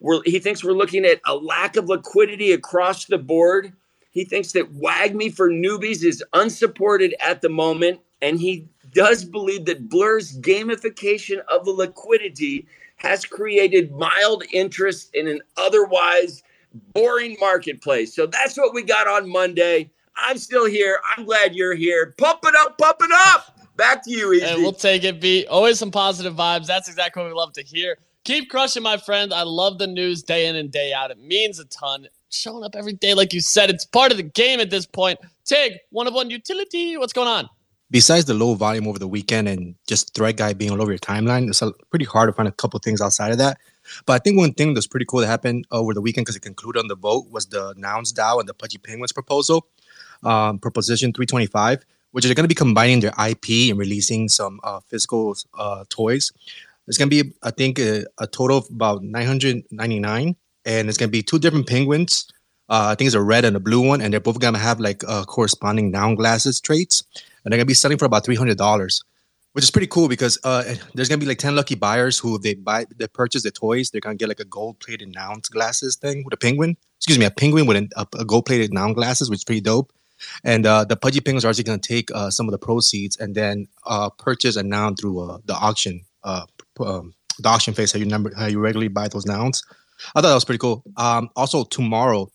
We're, 0.00 0.22
he 0.24 0.38
thinks 0.38 0.64
we're 0.64 0.72
looking 0.72 1.04
at 1.04 1.20
a 1.26 1.34
lack 1.34 1.76
of 1.76 1.88
liquidity 1.88 2.52
across 2.52 3.06
the 3.06 3.18
board. 3.18 3.72
He 4.10 4.24
thinks 4.24 4.52
that 4.52 4.72
WAGMI 4.74 5.34
for 5.34 5.50
newbies 5.50 6.04
is 6.04 6.24
unsupported 6.32 7.14
at 7.20 7.42
the 7.42 7.48
moment, 7.48 8.00
and 8.22 8.40
he 8.40 8.68
does 8.92 9.24
believe 9.24 9.64
that 9.66 9.88
Blur's 9.88 10.38
gamification 10.38 11.38
of 11.48 11.64
the 11.64 11.70
liquidity 11.72 12.66
has 12.96 13.24
created 13.24 13.92
mild 13.92 14.44
interest 14.52 15.14
in 15.14 15.28
an 15.28 15.40
otherwise 15.56 16.42
boring 16.94 17.36
marketplace. 17.40 18.14
So 18.14 18.26
that's 18.26 18.56
what 18.56 18.74
we 18.74 18.82
got 18.82 19.06
on 19.06 19.30
Monday. 19.30 19.90
I'm 20.16 20.38
still 20.38 20.66
here. 20.66 21.00
I'm 21.16 21.24
glad 21.24 21.54
you're 21.54 21.74
here. 21.74 22.14
Pump 22.18 22.40
it 22.44 22.54
up, 22.56 22.76
pump 22.78 22.98
it 23.00 23.10
up. 23.12 23.57
Back 23.78 24.02
to 24.04 24.10
you, 24.10 24.32
Easy. 24.32 24.44
And 24.44 24.60
we'll 24.60 24.72
take 24.72 25.04
it, 25.04 25.20
B. 25.20 25.46
Always 25.46 25.78
some 25.78 25.92
positive 25.92 26.34
vibes. 26.34 26.66
That's 26.66 26.88
exactly 26.88 27.22
what 27.22 27.28
we 27.28 27.34
love 27.34 27.52
to 27.52 27.62
hear. 27.62 27.96
Keep 28.24 28.50
crushing, 28.50 28.82
my 28.82 28.96
friend. 28.96 29.32
I 29.32 29.44
love 29.44 29.78
the 29.78 29.86
news 29.86 30.24
day 30.24 30.48
in 30.48 30.56
and 30.56 30.68
day 30.68 30.92
out. 30.92 31.12
It 31.12 31.20
means 31.20 31.60
a 31.60 31.64
ton. 31.66 32.08
Showing 32.28 32.64
up 32.64 32.74
every 32.74 32.94
day, 32.94 33.14
like 33.14 33.32
you 33.32 33.40
said, 33.40 33.70
it's 33.70 33.84
part 33.84 34.10
of 34.10 34.16
the 34.16 34.24
game 34.24 34.58
at 34.58 34.68
this 34.68 34.84
point. 34.84 35.20
Tig, 35.44 35.74
one 35.90 36.08
of 36.08 36.12
one 36.12 36.28
utility. 36.28 36.96
What's 36.96 37.12
going 37.12 37.28
on? 37.28 37.48
Besides 37.88 38.24
the 38.24 38.34
low 38.34 38.54
volume 38.54 38.88
over 38.88 38.98
the 38.98 39.06
weekend 39.06 39.46
and 39.48 39.76
just 39.86 40.12
thread 40.12 40.36
guy 40.36 40.54
being 40.54 40.72
all 40.72 40.82
over 40.82 40.90
your 40.90 40.98
timeline, 40.98 41.48
it's 41.48 41.62
pretty 41.90 42.04
hard 42.04 42.28
to 42.28 42.32
find 42.32 42.48
a 42.48 42.52
couple 42.52 42.80
things 42.80 43.00
outside 43.00 43.30
of 43.30 43.38
that. 43.38 43.58
But 44.06 44.14
I 44.14 44.18
think 44.18 44.38
one 44.38 44.54
thing 44.54 44.74
that's 44.74 44.88
pretty 44.88 45.06
cool 45.06 45.20
that 45.20 45.28
happened 45.28 45.68
over 45.70 45.94
the 45.94 46.00
weekend 46.02 46.26
because 46.26 46.36
it 46.36 46.42
concluded 46.42 46.80
on 46.80 46.88
the 46.88 46.96
vote 46.96 47.30
was 47.30 47.46
the 47.46 47.74
Nouns 47.76 48.12
DAO 48.12 48.40
and 48.40 48.48
the 48.48 48.54
Pudgy 48.54 48.78
Penguins 48.78 49.12
proposal, 49.12 49.68
um, 50.24 50.58
Proposition 50.58 51.12
325 51.12 51.86
which 52.12 52.24
are 52.24 52.34
going 52.34 52.44
to 52.44 52.48
be 52.48 52.54
combining 52.54 53.00
their 53.00 53.12
IP 53.18 53.70
and 53.70 53.78
releasing 53.78 54.28
some 54.28 54.60
uh, 54.64 54.80
physical 54.88 55.36
uh, 55.58 55.84
toys. 55.88 56.32
It's 56.86 56.96
going 56.96 57.10
to 57.10 57.24
be, 57.24 57.32
I 57.42 57.50
think, 57.50 57.78
a, 57.78 58.04
a, 58.18 58.26
total 58.26 58.58
of 58.58 58.66
about 58.70 59.02
999, 59.02 60.36
and 60.64 60.88
it's 60.88 60.96
going 60.96 61.08
to 61.08 61.12
be 61.12 61.22
two 61.22 61.38
different 61.38 61.66
penguins. 61.66 62.26
Uh, 62.70 62.88
I 62.92 62.94
think 62.94 63.06
it's 63.06 63.14
a 63.14 63.22
red 63.22 63.44
and 63.44 63.56
a 63.56 63.60
blue 63.60 63.86
one, 63.86 64.00
and 64.00 64.12
they're 64.12 64.20
both 64.20 64.40
going 64.40 64.54
to 64.54 64.60
have 64.60 64.80
like 64.80 65.02
uh, 65.06 65.24
corresponding 65.24 65.90
noun 65.90 66.14
glasses 66.14 66.60
traits, 66.60 67.02
and 67.44 67.52
they're 67.52 67.58
going 67.58 67.66
to 67.66 67.70
be 67.70 67.74
selling 67.74 67.98
for 67.98 68.06
about 68.06 68.24
three 68.24 68.36
hundred 68.36 68.58
dollars, 68.58 69.02
which 69.52 69.64
is 69.64 69.70
pretty 69.70 69.86
cool 69.86 70.08
because 70.08 70.38
uh, 70.44 70.62
there's 70.94 71.08
going 71.08 71.20
to 71.20 71.24
be 71.24 71.28
like 71.28 71.38
ten 71.38 71.56
lucky 71.56 71.74
buyers 71.74 72.18
who, 72.18 72.36
if 72.36 72.42
they 72.42 72.54
buy, 72.54 72.86
they 72.96 73.06
purchase 73.06 73.42
the 73.42 73.50
toys, 73.50 73.90
they're 73.90 74.00
going 74.00 74.16
to 74.16 74.22
get 74.22 74.28
like 74.28 74.40
a 74.40 74.44
gold-plated 74.44 75.14
noun 75.14 75.40
glasses 75.50 75.96
thing 75.96 76.24
with 76.24 76.34
a 76.34 76.38
penguin. 76.38 76.76
excuse 76.96 77.18
me, 77.18 77.24
a 77.24 77.30
penguin 77.30 77.66
with 77.66 77.76
an, 77.76 77.88
a, 77.96 78.06
a 78.18 78.24
gold-plated 78.24 78.72
noun 78.72 78.92
glasses, 78.92 79.30
which 79.30 79.40
is 79.40 79.44
pretty 79.44 79.62
dope. 79.62 79.92
And 80.44 80.66
uh, 80.66 80.84
the 80.84 80.96
Pudgy 80.96 81.20
Penguins 81.20 81.44
are 81.44 81.48
actually 81.48 81.64
going 81.64 81.80
to 81.80 81.88
take 81.88 82.10
uh, 82.12 82.30
some 82.30 82.46
of 82.46 82.52
the 82.52 82.58
proceeds 82.58 83.16
and 83.16 83.34
then 83.34 83.68
uh, 83.86 84.10
purchase 84.10 84.56
a 84.56 84.62
noun 84.62 84.96
through 84.96 85.20
uh, 85.20 85.38
the 85.44 85.54
auction, 85.54 86.02
uh, 86.24 86.46
um, 86.80 87.14
the 87.38 87.48
auction 87.48 87.74
phase. 87.74 87.92
How 87.92 87.98
you 87.98 88.06
number, 88.06 88.32
how 88.34 88.46
you 88.46 88.60
regularly 88.60 88.88
buy 88.88 89.08
those 89.08 89.26
nouns. 89.26 89.62
I 90.14 90.20
thought 90.20 90.28
that 90.28 90.34
was 90.34 90.44
pretty 90.44 90.58
cool. 90.58 90.84
Um, 90.96 91.30
also, 91.36 91.64
tomorrow, 91.64 92.30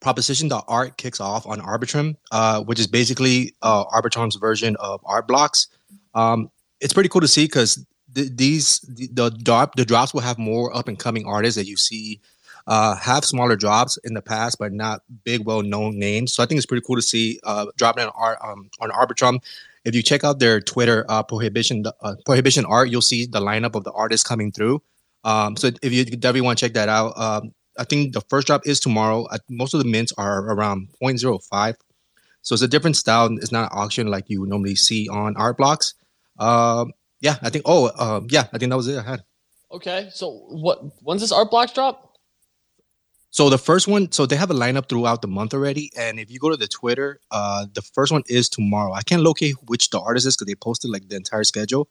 Prohibition.art 0.00 0.96
kicks 0.96 1.20
off 1.20 1.46
on 1.46 1.60
Arbitrum, 1.60 2.16
uh, 2.32 2.62
which 2.64 2.80
is 2.80 2.88
basically 2.88 3.54
Arbitrum's 3.62 4.34
version 4.34 4.74
of 4.80 5.00
Art 5.04 5.28
Blocks. 5.28 5.68
Um, 6.14 6.50
it's 6.80 6.92
pretty 6.92 7.08
cool 7.08 7.20
to 7.20 7.28
see 7.28 7.44
because 7.44 7.86
th- 8.14 8.30
these 8.34 8.80
the, 8.80 9.06
the 9.06 9.70
the 9.76 9.84
drops 9.84 10.12
will 10.12 10.20
have 10.20 10.38
more 10.38 10.76
up 10.76 10.88
and 10.88 10.98
coming 10.98 11.24
artists 11.26 11.56
that 11.56 11.66
you 11.66 11.76
see 11.76 12.20
uh, 12.66 12.94
have 12.96 13.24
smaller 13.24 13.56
drops 13.56 13.96
in 14.04 14.14
the 14.14 14.22
past, 14.22 14.58
but 14.58 14.72
not 14.72 15.02
big, 15.24 15.44
well 15.44 15.62
known 15.62 15.98
names. 15.98 16.32
So 16.32 16.42
I 16.42 16.46
think 16.46 16.58
it's 16.58 16.66
pretty 16.66 16.84
cool 16.86 16.96
to 16.96 17.02
see 17.02 17.40
uh, 17.44 17.66
dropping 17.76 18.04
on 18.04 18.12
art 18.14 18.38
um, 18.42 18.70
on 18.80 18.90
Arbitrum. 18.90 19.42
If 19.84 19.94
you 19.94 20.02
check 20.02 20.22
out 20.22 20.38
their 20.38 20.60
Twitter 20.60 21.04
uh, 21.08 21.22
prohibition 21.22 21.84
uh, 22.00 22.14
prohibition 22.24 22.64
art, 22.64 22.88
you'll 22.90 23.00
see 23.00 23.26
the 23.26 23.40
lineup 23.40 23.74
of 23.74 23.84
the 23.84 23.92
artists 23.92 24.26
coming 24.26 24.52
through. 24.52 24.82
Um, 25.24 25.56
so 25.56 25.70
if 25.82 25.92
you 25.92 26.04
definitely 26.04 26.42
want 26.42 26.58
to 26.58 26.64
check 26.64 26.74
that 26.74 26.88
out, 26.88 27.16
um, 27.16 27.52
I 27.78 27.84
think 27.84 28.12
the 28.12 28.20
first 28.22 28.46
drop 28.46 28.66
is 28.66 28.80
tomorrow. 28.80 29.26
Most 29.48 29.74
of 29.74 29.82
the 29.82 29.88
mints 29.88 30.12
are 30.18 30.40
around 30.40 30.88
0.05. 31.02 31.74
So 32.42 32.54
it's 32.54 32.62
a 32.62 32.68
different 32.68 32.96
style. 32.96 33.28
It's 33.38 33.52
not 33.52 33.72
an 33.72 33.78
auction 33.78 34.08
like 34.08 34.28
you 34.28 34.44
normally 34.46 34.74
see 34.74 35.08
on 35.08 35.36
art 35.36 35.56
blocks. 35.56 35.94
Um, 36.38 36.92
yeah, 37.20 37.36
I 37.40 37.50
think. 37.50 37.64
Oh, 37.66 37.86
uh, 37.86 38.20
yeah, 38.28 38.46
I 38.52 38.58
think 38.58 38.70
that 38.70 38.76
was 38.76 38.88
it. 38.88 38.98
I 38.98 39.02
had. 39.02 39.24
Okay, 39.70 40.08
so 40.12 40.44
what? 40.48 40.82
When's 41.02 41.20
this 41.20 41.32
art 41.32 41.50
blocks 41.50 41.72
drop? 41.72 42.11
So 43.32 43.48
the 43.48 43.56
first 43.56 43.88
one, 43.88 44.12
so 44.12 44.26
they 44.26 44.36
have 44.36 44.50
a 44.50 44.54
lineup 44.54 44.90
throughout 44.90 45.22
the 45.22 45.28
month 45.28 45.54
already, 45.54 45.90
and 45.96 46.20
if 46.20 46.30
you 46.30 46.38
go 46.38 46.50
to 46.50 46.56
the 46.56 46.68
Twitter, 46.68 47.18
uh, 47.30 47.64
the 47.72 47.80
first 47.80 48.12
one 48.12 48.22
is 48.28 48.50
tomorrow. 48.50 48.92
I 48.92 49.00
can't 49.00 49.22
locate 49.22 49.54
which 49.68 49.88
the 49.88 49.98
artist 49.98 50.26
is 50.26 50.36
because 50.36 50.48
they 50.48 50.54
posted 50.54 50.90
like 50.90 51.08
the 51.08 51.16
entire 51.16 51.42
schedule. 51.42 51.88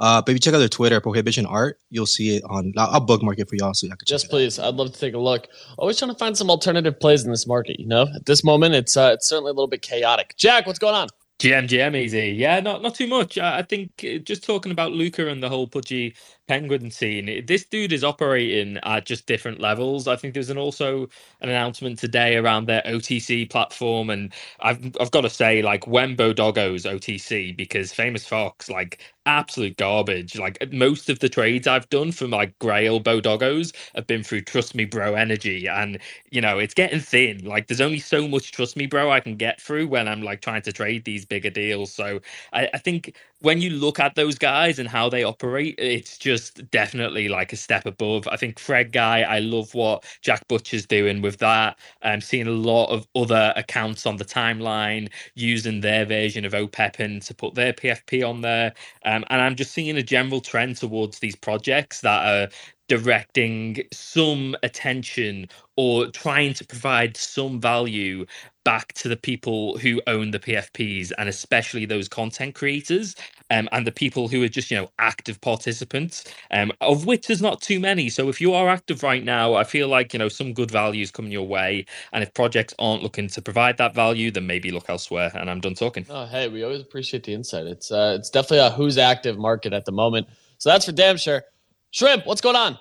Uh, 0.00 0.20
but 0.20 0.32
if 0.32 0.34
you 0.34 0.38
check 0.40 0.52
out 0.52 0.58
their 0.58 0.68
Twitter, 0.68 1.00
Prohibition 1.00 1.46
Art, 1.46 1.78
you'll 1.88 2.04
see 2.04 2.36
it 2.36 2.42
on. 2.44 2.74
I'll, 2.76 2.90
I'll 2.90 3.00
bookmark 3.00 3.38
it 3.38 3.48
for 3.48 3.56
y'all 3.56 3.72
so 3.72 3.86
y'all 3.86 3.96
can. 3.96 4.04
Yes, 4.06 4.24
please. 4.24 4.58
I'd 4.58 4.74
love 4.74 4.92
to 4.92 5.00
take 5.00 5.14
a 5.14 5.18
look. 5.18 5.48
Always 5.78 5.98
trying 5.98 6.10
to 6.10 6.18
find 6.18 6.36
some 6.36 6.50
alternative 6.50 7.00
plays 7.00 7.24
in 7.24 7.30
this 7.30 7.46
market. 7.46 7.80
You 7.80 7.86
know, 7.86 8.08
at 8.14 8.26
this 8.26 8.44
moment, 8.44 8.74
it's 8.74 8.94
uh, 8.94 9.12
it's 9.14 9.26
certainly 9.26 9.50
a 9.50 9.54
little 9.54 9.68
bit 9.68 9.80
chaotic. 9.80 10.34
Jack, 10.36 10.66
what's 10.66 10.78
going 10.78 10.94
on? 10.94 11.08
GM, 11.38 11.68
GM, 11.68 11.96
easy. 11.96 12.28
Yeah, 12.30 12.60
not 12.60 12.82
not 12.82 12.94
too 12.94 13.06
much. 13.06 13.38
I, 13.38 13.58
I 13.58 13.62
think 13.62 14.04
uh, 14.04 14.18
just 14.18 14.44
talking 14.44 14.72
about 14.72 14.92
Luca 14.92 15.26
and 15.28 15.42
the 15.42 15.48
whole 15.48 15.66
pudgy 15.66 16.14
penguin 16.48 16.90
scene. 16.90 17.44
This 17.46 17.64
dude 17.64 17.92
is 17.92 18.04
operating 18.04 18.78
at 18.84 19.06
just 19.06 19.26
different 19.26 19.60
levels. 19.60 20.08
I 20.08 20.16
think 20.16 20.34
there's 20.34 20.50
an 20.50 20.58
also 20.58 21.04
an 21.40 21.48
announcement 21.50 21.98
today 21.98 22.36
around 22.36 22.66
their 22.66 22.82
OTC 22.86 23.48
platform, 23.50 24.10
and 24.10 24.32
I've 24.60 24.96
I've 25.00 25.10
got 25.12 25.22
to 25.22 25.30
say, 25.30 25.62
like 25.62 25.86
when 25.86 26.16
Bodoggo's 26.16 26.84
OTC, 26.84 27.56
because 27.56 27.92
Famous 27.92 28.26
Fox, 28.26 28.70
like 28.70 29.00
absolute 29.26 29.76
garbage. 29.76 30.36
Like 30.38 30.58
most 30.72 31.08
of 31.08 31.18
the 31.20 31.28
trades 31.28 31.66
I've 31.66 31.88
done 31.90 32.12
from 32.12 32.30
like 32.30 32.58
Grail 32.58 33.00
Bodoggos 33.00 33.74
have 33.94 34.06
been 34.06 34.22
through 34.22 34.42
Trust 34.42 34.74
Me 34.74 34.84
Bro 34.84 35.14
Energy, 35.14 35.66
and 35.68 35.98
you 36.30 36.40
know 36.40 36.58
it's 36.58 36.74
getting 36.74 37.00
thin. 37.00 37.44
Like 37.44 37.68
there's 37.68 37.80
only 37.80 37.98
so 38.00 38.26
much 38.28 38.52
Trust 38.52 38.76
Me 38.76 38.86
Bro 38.86 39.10
I 39.10 39.20
can 39.20 39.36
get 39.36 39.60
through 39.60 39.88
when 39.88 40.08
I'm 40.08 40.22
like 40.22 40.40
trying 40.40 40.62
to 40.62 40.72
trade 40.72 41.04
these 41.04 41.24
bigger 41.24 41.50
deals. 41.50 41.92
So 41.92 42.20
I, 42.52 42.68
I 42.74 42.78
think 42.78 43.14
when 43.42 43.60
you 43.62 43.70
look 43.70 44.00
at 44.00 44.16
those 44.16 44.38
guys 44.38 44.78
and 44.80 44.88
how 44.88 45.10
they 45.10 45.24
operate, 45.24 45.76
it's 45.78 46.18
just 46.18 46.70
definitely 46.72 47.28
like 47.28 47.52
a 47.52 47.56
step 47.56 47.86
above. 47.86 48.28
I 48.28 48.36
think 48.36 48.60
Thread 48.60 48.92
Guy, 48.92 49.22
I 49.22 49.40
love 49.40 49.74
what 49.74 50.04
Jack 50.22 50.48
Butcher's 50.48 50.86
doing 50.86 51.22
with 51.22 51.38
that. 51.38 51.78
I'm 52.02 52.22
seeing 52.22 52.48
a 52.48 52.52
lot 52.52 52.86
of 52.88 53.06
other 53.16 53.52
accounts 53.56 54.06
on 54.06 54.16
the 54.18 54.26
timeline 54.26 55.10
using 55.36 55.80
their 55.82 56.06
version 56.06 56.44
of 56.46 56.54
Opepen 56.54 57.20
to 57.20 57.34
put 57.34 57.54
their 57.54 57.74
PFP 57.74 58.28
on 58.28 58.42
there. 58.42 58.74
Um, 59.04 59.24
and 59.30 59.42
I'm 59.42 59.56
just 59.56 59.72
seeing 59.72 59.96
a 59.98 60.04
general 60.04 60.40
trend 60.42 60.78
towards 60.78 61.20
these 61.20 61.36
projects 61.36 62.02
that 62.02 62.26
are 62.26 62.50
directing 62.88 63.82
some 63.92 64.56
attention 64.62 65.48
or 65.76 66.06
trying 66.08 66.54
to 66.54 66.66
provide 66.66 67.16
some 67.16 67.60
value 67.60 68.26
back 68.64 68.92
to 68.94 69.08
the 69.08 69.16
people 69.16 69.78
who 69.78 70.00
own 70.06 70.30
the 70.30 70.38
PFPs 70.38 71.12
and 71.18 71.28
especially 71.28 71.86
those 71.86 72.08
content 72.08 72.54
creators 72.54 73.14
um, 73.50 73.68
and 73.72 73.86
the 73.86 73.92
people 73.92 74.28
who 74.28 74.42
are 74.42 74.48
just 74.48 74.70
you 74.70 74.76
know 74.76 74.90
active 74.98 75.40
participants 75.40 76.24
um, 76.50 76.72
of 76.80 77.06
which 77.06 77.26
there's 77.26 77.42
not 77.42 77.60
too 77.60 77.80
many. 77.80 78.08
So 78.08 78.28
if 78.28 78.40
you 78.40 78.54
are 78.54 78.68
active 78.68 79.02
right 79.02 79.24
now 79.24 79.54
I 79.54 79.64
feel 79.64 79.88
like 79.88 80.12
you 80.12 80.18
know 80.18 80.28
some 80.28 80.52
good 80.52 80.70
value 80.70 81.02
is 81.02 81.10
coming 81.10 81.32
your 81.32 81.46
way. 81.46 81.86
And 82.12 82.22
if 82.22 82.34
projects 82.34 82.74
aren't 82.78 83.02
looking 83.02 83.28
to 83.28 83.42
provide 83.42 83.78
that 83.78 83.94
value 83.94 84.30
then 84.30 84.46
maybe 84.46 84.70
look 84.70 84.88
elsewhere. 84.88 85.32
And 85.34 85.50
I'm 85.50 85.60
done 85.60 85.74
talking. 85.74 86.06
Oh 86.10 86.26
hey 86.26 86.48
we 86.48 86.62
always 86.62 86.80
appreciate 86.80 87.24
the 87.24 87.34
insight. 87.34 87.66
It's 87.66 87.90
uh, 87.90 88.16
it's 88.18 88.30
definitely 88.30 88.60
a 88.60 88.70
who's 88.70 88.98
active 88.98 89.38
market 89.38 89.72
at 89.72 89.84
the 89.84 89.92
moment. 89.92 90.28
So 90.58 90.70
that's 90.70 90.86
for 90.86 90.92
damn 90.92 91.16
sure. 91.16 91.44
Shrimp 91.90 92.26
what's 92.26 92.40
going 92.40 92.56
on? 92.56 92.78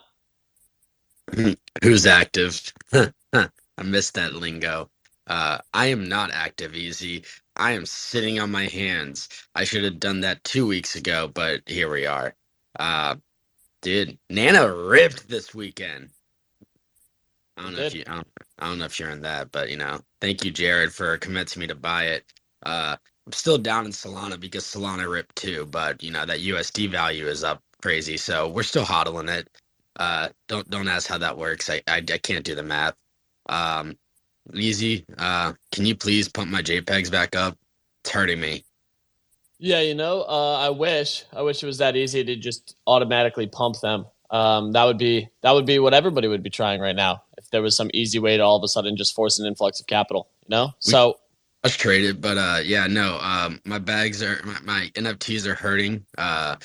Who's 1.83 2.05
active? 2.05 2.73
I 2.93 3.83
missed 3.83 4.15
that 4.15 4.35
lingo 4.35 4.90
uh, 5.31 5.59
I 5.73 5.87
am 5.87 6.09
not 6.09 6.31
active 6.33 6.75
easy. 6.75 7.25
I 7.57 7.73
am 7.73 7.87
sitting 7.87 8.39
on 8.39 8.51
my 8.51 8.67
hands. 8.67 9.29
I 9.55 9.65
should 9.65 9.85
have 9.85 10.01
done 10.01 10.21
that 10.21 10.43
two 10.45 10.67
weeks 10.67 10.95
ago, 10.97 11.29
but 11.33 11.63
here 11.67 11.91
we 11.91 12.07
are. 12.07 12.35
Uh, 12.79 13.17
dude, 13.81 14.19
Nana 14.29 14.73
ripped 14.73 15.29
this 15.29 15.55
weekend. 15.55 16.09
I 17.57 17.63
don't 17.63 17.73
know 17.75 17.81
if 17.81 17.93
you, 17.93 18.03
I 18.07 18.15
don't, 18.15 18.27
I 18.59 18.67
don't 18.67 18.79
know 18.79 18.85
if 18.85 18.99
you're 18.99 19.09
in 19.09 19.21
that, 19.21 19.51
but 19.51 19.69
you 19.69 19.77
know, 19.77 20.01
thank 20.21 20.43
you, 20.43 20.51
Jared, 20.51 20.91
for 20.93 21.17
convincing 21.17 21.59
me 21.59 21.67
to 21.67 21.75
buy 21.75 22.05
it. 22.05 22.25
Uh, 22.65 22.97
I'm 23.25 23.33
still 23.33 23.57
down 23.57 23.85
in 23.85 23.91
Solana 23.91 24.39
because 24.39 24.63
Solana 24.65 25.09
ripped 25.09 25.35
too, 25.35 25.65
but 25.67 26.01
you 26.03 26.11
know 26.11 26.25
that 26.25 26.39
USD 26.39 26.89
value 26.89 27.27
is 27.27 27.43
up 27.43 27.61
crazy, 27.81 28.17
so 28.17 28.47
we're 28.49 28.63
still 28.63 28.85
hodling 28.85 29.29
it. 29.29 29.49
Uh, 29.97 30.29
don't 30.47 30.69
don't 30.69 30.87
ask 30.87 31.07
how 31.07 31.17
that 31.19 31.37
works. 31.37 31.69
I 31.69 31.81
I, 31.87 31.97
I 31.97 32.17
can't 32.17 32.43
do 32.45 32.55
the 32.55 32.63
math. 32.63 32.95
Um, 33.47 33.97
Easy. 34.55 35.05
Uh, 35.17 35.53
can 35.71 35.85
you 35.85 35.95
please 35.95 36.27
pump 36.27 36.51
my 36.51 36.61
JPEGs 36.61 37.11
back 37.11 37.35
up? 37.35 37.57
It's 38.03 38.11
hurting 38.11 38.39
me. 38.39 38.63
Yeah, 39.63 39.81
you 39.81 39.93
know, 39.93 40.23
uh, 40.27 40.57
I 40.57 40.69
wish 40.69 41.23
I 41.31 41.43
wish 41.43 41.61
it 41.61 41.67
was 41.67 41.77
that 41.77 41.95
easy 41.95 42.23
to 42.23 42.35
just 42.35 42.75
automatically 42.87 43.45
pump 43.45 43.79
them. 43.79 44.07
Um, 44.31 44.71
that 44.71 44.85
would 44.85 44.97
be 44.97 45.29
that 45.43 45.51
would 45.51 45.67
be 45.67 45.77
what 45.77 45.93
everybody 45.93 46.27
would 46.27 46.41
be 46.41 46.49
trying 46.49 46.81
right 46.81 46.95
now. 46.95 47.21
If 47.37 47.49
there 47.51 47.61
was 47.61 47.75
some 47.75 47.91
easy 47.93 48.17
way 48.17 48.37
to 48.37 48.43
all 48.43 48.55
of 48.57 48.63
a 48.63 48.67
sudden 48.67 48.97
just 48.97 49.13
force 49.13 49.37
an 49.37 49.45
influx 49.45 49.79
of 49.79 49.85
capital, 49.85 50.29
you 50.47 50.55
know. 50.55 50.65
We, 50.65 50.91
so 50.91 51.19
let's 51.63 51.75
trade 51.77 52.05
it, 52.05 52.21
but 52.21 52.37
uh, 52.37 52.59
yeah, 52.63 52.87
no. 52.87 53.19
Um, 53.21 53.61
my 53.63 53.77
bags 53.77 54.23
are 54.23 54.41
my, 54.43 54.57
my 54.63 54.91
NFTs 54.95 55.45
are 55.45 55.53
hurting. 55.53 56.05
Uh, 56.17 56.55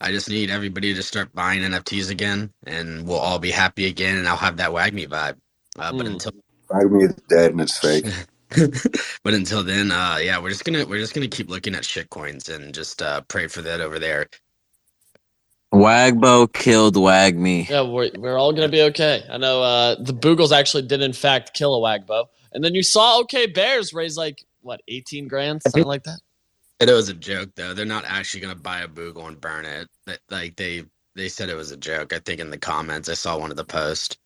I 0.00 0.12
just 0.12 0.28
need 0.28 0.50
everybody 0.50 0.94
to 0.94 1.02
start 1.02 1.34
buying 1.34 1.60
NFTs 1.60 2.10
again, 2.10 2.52
and 2.66 3.06
we'll 3.06 3.18
all 3.18 3.40
be 3.40 3.50
happy 3.50 3.86
again, 3.86 4.16
and 4.18 4.28
I'll 4.28 4.36
have 4.36 4.58
that 4.58 4.70
WAGMI 4.70 5.08
vibe. 5.08 5.36
Uh, 5.76 5.92
mm. 5.92 6.43
But 6.74 6.84
until 6.84 6.90
me 6.90 7.08
dead 7.28 7.52
and 7.52 7.60
it's 7.60 7.78
fake. 7.78 8.06
but 9.24 9.34
until 9.34 9.64
then, 9.64 9.90
uh, 9.92 10.18
yeah, 10.20 10.40
we're 10.40 10.50
just 10.50 10.64
gonna 10.64 10.86
we're 10.86 11.00
just 11.00 11.14
gonna 11.14 11.28
keep 11.28 11.50
looking 11.50 11.74
at 11.74 11.84
shit 11.84 12.10
coins 12.10 12.48
and 12.48 12.74
just 12.74 13.02
uh, 13.02 13.22
pray 13.28 13.48
for 13.48 13.62
that 13.62 13.80
over 13.80 13.98
there. 13.98 14.28
Wagbo 15.74 16.52
killed 16.52 16.96
Wagme. 16.96 17.68
Yeah, 17.68 17.82
we're, 17.82 18.10
we're 18.16 18.38
all 18.38 18.52
gonna 18.52 18.68
be 18.68 18.82
okay. 18.82 19.24
I 19.30 19.38
know 19.38 19.62
uh, 19.62 19.96
the 20.00 20.14
Boogles 20.14 20.52
actually 20.52 20.84
did 20.84 21.02
in 21.02 21.12
fact 21.12 21.54
kill 21.54 21.74
a 21.74 21.80
Wagbo, 21.80 22.26
and 22.52 22.64
then 22.64 22.74
you 22.74 22.82
saw 22.82 23.20
OK 23.20 23.48
Bears 23.48 23.92
raise 23.94 24.16
like 24.16 24.44
what 24.62 24.82
eighteen 24.88 25.28
grand, 25.28 25.62
something 25.62 25.86
like 25.86 26.04
that. 26.04 26.20
It 26.80 26.90
was 26.92 27.08
a 27.08 27.14
joke 27.14 27.50
though. 27.56 27.74
They're 27.74 27.86
not 27.86 28.04
actually 28.06 28.40
gonna 28.40 28.54
buy 28.56 28.80
a 28.80 28.88
Boogle 28.88 29.28
and 29.28 29.40
burn 29.40 29.64
it. 29.66 29.88
Like 30.30 30.56
they 30.56 30.84
they 31.16 31.28
said 31.28 31.48
it 31.48 31.56
was 31.56 31.72
a 31.72 31.76
joke. 31.76 32.12
I 32.12 32.20
think 32.20 32.40
in 32.40 32.50
the 32.50 32.58
comments 32.58 33.08
I 33.08 33.14
saw 33.14 33.38
one 33.38 33.50
of 33.50 33.56
the 33.56 33.64
posts. 33.64 34.16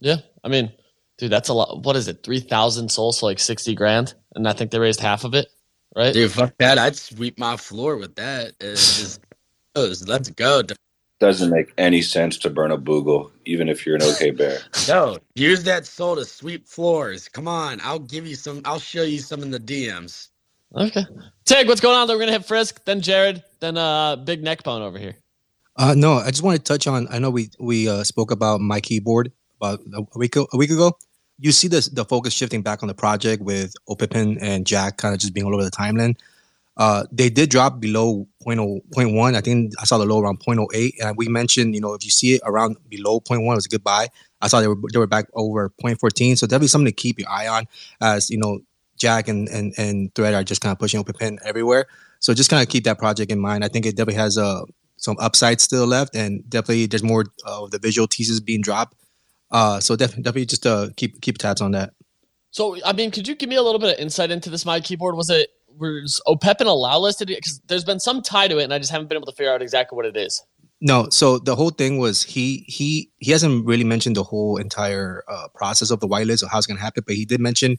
Yeah, 0.00 0.16
I 0.44 0.48
mean, 0.48 0.72
dude, 1.18 1.30
that's 1.30 1.48
a 1.48 1.54
lot. 1.54 1.82
What 1.84 1.96
is 1.96 2.08
it? 2.08 2.22
Three 2.22 2.40
thousand 2.40 2.90
souls 2.90 3.20
for 3.20 3.26
like 3.26 3.38
sixty 3.38 3.74
grand, 3.74 4.14
and 4.34 4.48
I 4.48 4.52
think 4.52 4.70
they 4.70 4.78
raised 4.78 5.00
half 5.00 5.24
of 5.24 5.34
it, 5.34 5.48
right? 5.96 6.14
Dude, 6.14 6.32
fuck 6.32 6.54
that! 6.58 6.78
I'd 6.78 6.96
sweep 6.96 7.38
my 7.38 7.56
floor 7.56 7.96
with 7.96 8.16
that. 8.16 8.58
Just, 8.60 9.20
let's 9.74 10.30
go. 10.30 10.62
Doesn't 11.20 11.50
make 11.50 11.72
any 11.78 12.00
sense 12.00 12.38
to 12.38 12.50
burn 12.50 12.70
a 12.70 12.78
boogle, 12.78 13.32
even 13.44 13.68
if 13.68 13.84
you're 13.84 13.96
an 13.96 14.02
OK 14.02 14.30
bear. 14.32 14.60
No, 14.86 15.18
use 15.34 15.64
that 15.64 15.84
SOL 15.84 16.14
to 16.16 16.24
sweep 16.24 16.68
floors. 16.68 17.28
Come 17.28 17.48
on, 17.48 17.80
I'll 17.82 17.98
give 17.98 18.26
you 18.26 18.36
some. 18.36 18.62
I'll 18.64 18.78
show 18.78 19.02
you 19.02 19.18
some 19.18 19.42
in 19.42 19.50
the 19.50 19.60
DMs. 19.60 20.28
Okay, 20.76 21.04
Tig, 21.44 21.66
what's 21.66 21.80
going 21.80 21.96
on? 21.96 22.06
We're 22.06 22.20
gonna 22.20 22.32
hit 22.32 22.44
Frisk, 22.44 22.84
then 22.84 23.00
Jared, 23.00 23.42
then 23.58 23.76
uh, 23.76 24.16
Big 24.16 24.44
Neckbone 24.44 24.82
over 24.82 24.98
here. 24.98 25.16
Uh, 25.74 25.94
no, 25.96 26.14
I 26.14 26.30
just 26.30 26.42
want 26.42 26.56
to 26.56 26.62
touch 26.62 26.86
on. 26.86 27.08
I 27.10 27.18
know 27.18 27.30
we 27.30 27.50
we 27.58 27.88
uh, 27.88 28.04
spoke 28.04 28.30
about 28.30 28.60
my 28.60 28.80
keyboard 28.80 29.32
about 29.60 29.80
a 29.94 30.18
week 30.18 30.36
a 30.36 30.56
week 30.56 30.70
ago, 30.70 30.96
you 31.38 31.52
see 31.52 31.68
this 31.68 31.88
the 31.88 32.04
focus 32.04 32.32
shifting 32.32 32.62
back 32.62 32.82
on 32.82 32.88
the 32.88 32.94
project 32.94 33.42
with 33.42 33.74
Opepen 33.88 34.38
and 34.40 34.66
Jack 34.66 34.96
kind 34.96 35.14
of 35.14 35.20
just 35.20 35.34
being 35.34 35.46
all 35.46 35.54
over 35.54 35.64
the 35.64 35.70
timeline. 35.70 36.16
Uh, 36.76 37.04
they 37.10 37.28
did 37.28 37.50
drop 37.50 37.80
below 37.80 38.28
0.0, 38.46 38.80
0.1. 38.94 39.34
I 39.34 39.40
think 39.40 39.72
I 39.80 39.84
saw 39.84 39.98
the 39.98 40.06
low 40.06 40.20
around 40.20 40.38
0.08. 40.38 40.92
And 41.02 41.16
we 41.16 41.26
mentioned, 41.26 41.74
you 41.74 41.80
know, 41.80 41.92
if 41.94 42.04
you 42.04 42.10
see 42.10 42.34
it 42.34 42.40
around 42.44 42.76
below 42.88 43.18
0.1, 43.18 43.40
it 43.40 43.54
was 43.56 43.66
a 43.66 43.68
good 43.68 43.82
buy. 43.82 44.06
I 44.40 44.46
saw 44.46 44.60
they 44.60 44.68
were 44.68 44.76
they 44.92 44.98
were 45.00 45.08
back 45.08 45.26
over 45.34 45.70
0.14. 45.82 46.38
So 46.38 46.46
definitely 46.46 46.68
something 46.68 46.86
to 46.86 46.92
keep 46.92 47.18
your 47.18 47.28
eye 47.28 47.48
on 47.48 47.66
as, 48.00 48.30
you 48.30 48.38
know, 48.38 48.60
Jack 48.96 49.28
and 49.28 49.48
and, 49.48 49.74
and 49.76 50.14
Thread 50.14 50.34
are 50.34 50.44
just 50.44 50.60
kind 50.60 50.72
of 50.72 50.78
pushing 50.78 51.00
Opepen 51.00 51.38
everywhere. 51.44 51.86
So 52.20 52.34
just 52.34 52.50
kind 52.50 52.62
of 52.62 52.68
keep 52.68 52.84
that 52.84 52.98
project 52.98 53.30
in 53.32 53.40
mind. 53.40 53.64
I 53.64 53.68
think 53.68 53.86
it 53.86 53.96
definitely 53.96 54.20
has 54.20 54.38
uh, 54.38 54.62
some 54.96 55.16
upside 55.20 55.60
still 55.60 55.86
left, 55.86 56.14
and 56.14 56.48
definitely 56.48 56.86
there's 56.86 57.02
more 57.02 57.26
of 57.44 57.70
the 57.70 57.78
visual 57.78 58.06
teasers 58.08 58.40
being 58.40 58.60
dropped. 58.60 58.96
Uh, 59.50 59.80
so 59.80 59.96
definitely, 59.96 60.22
definitely 60.22 60.46
just 60.46 60.66
uh, 60.66 60.88
keep 60.96 61.20
keep 61.20 61.38
tabs 61.38 61.60
on 61.60 61.72
that. 61.72 61.94
So, 62.50 62.76
I 62.84 62.92
mean, 62.92 63.10
could 63.10 63.28
you 63.28 63.34
give 63.34 63.48
me 63.48 63.56
a 63.56 63.62
little 63.62 63.78
bit 63.78 63.94
of 63.94 64.00
insight 64.00 64.30
into 64.30 64.50
this 64.50 64.64
My 64.64 64.80
Keyboard? 64.80 65.16
Was 65.16 65.30
it 65.30 65.50
was 65.76 66.20
OPEP 66.26 66.60
and 66.60 66.68
allow 66.68 66.98
listed? 66.98 67.28
Because 67.28 67.60
there's 67.68 67.84
been 67.84 68.00
some 68.00 68.22
tie 68.22 68.48
to 68.48 68.58
it, 68.58 68.64
and 68.64 68.74
I 68.74 68.78
just 68.78 68.90
haven't 68.90 69.08
been 69.08 69.16
able 69.16 69.26
to 69.26 69.32
figure 69.32 69.52
out 69.52 69.62
exactly 69.62 69.96
what 69.96 70.06
it 70.06 70.16
is. 70.16 70.42
No, 70.80 71.08
so 71.10 71.38
the 71.38 71.56
whole 71.56 71.70
thing 71.70 71.98
was 71.98 72.22
he 72.22 72.64
he 72.68 73.10
he 73.18 73.32
hasn't 73.32 73.66
really 73.66 73.84
mentioned 73.84 74.16
the 74.16 74.22
whole 74.22 74.56
entire 74.58 75.24
uh, 75.28 75.48
process 75.54 75.90
of 75.90 76.00
the 76.00 76.06
whitelist 76.06 76.42
or 76.42 76.48
how 76.48 76.58
it's 76.58 76.66
going 76.66 76.76
to 76.76 76.82
happen, 76.82 77.02
but 77.06 77.16
he 77.16 77.24
did 77.24 77.40
mention 77.40 77.76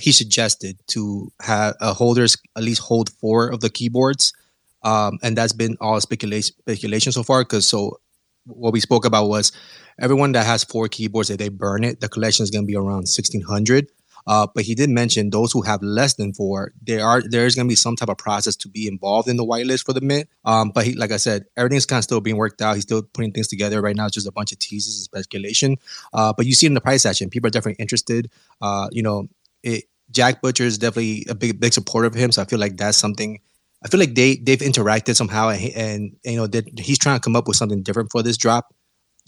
he 0.00 0.12
suggested 0.12 0.78
to 0.88 1.32
have 1.40 1.74
uh, 1.80 1.92
holders 1.92 2.36
at 2.56 2.62
least 2.62 2.80
hold 2.80 3.10
four 3.10 3.48
of 3.48 3.60
the 3.60 3.70
keyboards, 3.70 4.32
um, 4.84 5.18
and 5.22 5.36
that's 5.36 5.52
been 5.52 5.76
all 5.80 6.00
speculation 6.00 6.54
speculation 6.60 7.10
so 7.10 7.24
far. 7.24 7.42
Because 7.42 7.66
so 7.66 7.98
what 8.48 8.72
we 8.72 8.80
spoke 8.80 9.04
about 9.04 9.28
was 9.28 9.52
everyone 10.00 10.32
that 10.32 10.46
has 10.46 10.64
four 10.64 10.88
keyboards, 10.88 11.30
if 11.30 11.38
they 11.38 11.48
burn 11.48 11.84
it, 11.84 12.00
the 12.00 12.08
collection 12.08 12.42
is 12.42 12.50
going 12.50 12.64
to 12.64 12.66
be 12.66 12.76
around 12.76 13.06
sixteen 13.06 13.42
hundred. 13.42 13.88
Uh, 14.26 14.46
but 14.54 14.62
he 14.64 14.74
did 14.74 14.90
mention 14.90 15.30
those 15.30 15.52
who 15.52 15.62
have 15.62 15.82
less 15.82 16.14
than 16.14 16.34
four, 16.34 16.72
there 16.82 17.02
are 17.02 17.22
there 17.22 17.46
is 17.46 17.54
going 17.54 17.66
to 17.66 17.72
be 17.72 17.76
some 17.76 17.96
type 17.96 18.10
of 18.10 18.18
process 18.18 18.54
to 18.56 18.68
be 18.68 18.86
involved 18.86 19.26
in 19.26 19.38
the 19.38 19.44
whitelist 19.44 19.86
for 19.86 19.94
the 19.94 20.02
mint. 20.02 20.28
Um, 20.44 20.70
but 20.74 20.84
he, 20.84 20.92
like 20.92 21.12
I 21.12 21.16
said, 21.16 21.46
everything's 21.56 21.86
kind 21.86 21.98
of 21.98 22.04
still 22.04 22.20
being 22.20 22.36
worked 22.36 22.60
out. 22.60 22.74
He's 22.74 22.82
still 22.82 23.02
putting 23.02 23.32
things 23.32 23.48
together 23.48 23.80
right 23.80 23.96
now. 23.96 24.04
It's 24.04 24.14
just 24.14 24.26
a 24.26 24.32
bunch 24.32 24.52
of 24.52 24.58
teases 24.58 24.98
and 24.98 25.04
speculation. 25.04 25.76
Uh, 26.12 26.34
but 26.36 26.44
you 26.44 26.52
see 26.52 26.66
in 26.66 26.74
the 26.74 26.80
price 26.82 27.06
action, 27.06 27.30
people 27.30 27.48
are 27.48 27.50
definitely 27.50 27.80
interested. 27.80 28.30
Uh, 28.60 28.88
you 28.92 29.02
know, 29.02 29.28
it, 29.62 29.84
Jack 30.10 30.42
Butcher 30.42 30.64
is 30.64 30.76
definitely 30.76 31.24
a 31.30 31.34
big 31.34 31.58
big 31.58 31.72
supporter 31.72 32.06
of 32.06 32.14
him. 32.14 32.30
So 32.30 32.42
I 32.42 32.44
feel 32.44 32.58
like 32.58 32.76
that's 32.76 32.98
something. 32.98 33.40
I 33.84 33.88
feel 33.88 34.00
like 34.00 34.14
they 34.14 34.36
they've 34.36 34.58
interacted 34.58 35.16
somehow, 35.16 35.50
and, 35.50 35.72
and, 35.74 36.16
you 36.24 36.36
know 36.36 36.46
that 36.48 36.78
he's 36.78 36.98
trying 36.98 37.16
to 37.16 37.20
come 37.20 37.36
up 37.36 37.46
with 37.46 37.56
something 37.56 37.82
different 37.82 38.10
for 38.10 38.22
this 38.22 38.36
drop 38.36 38.74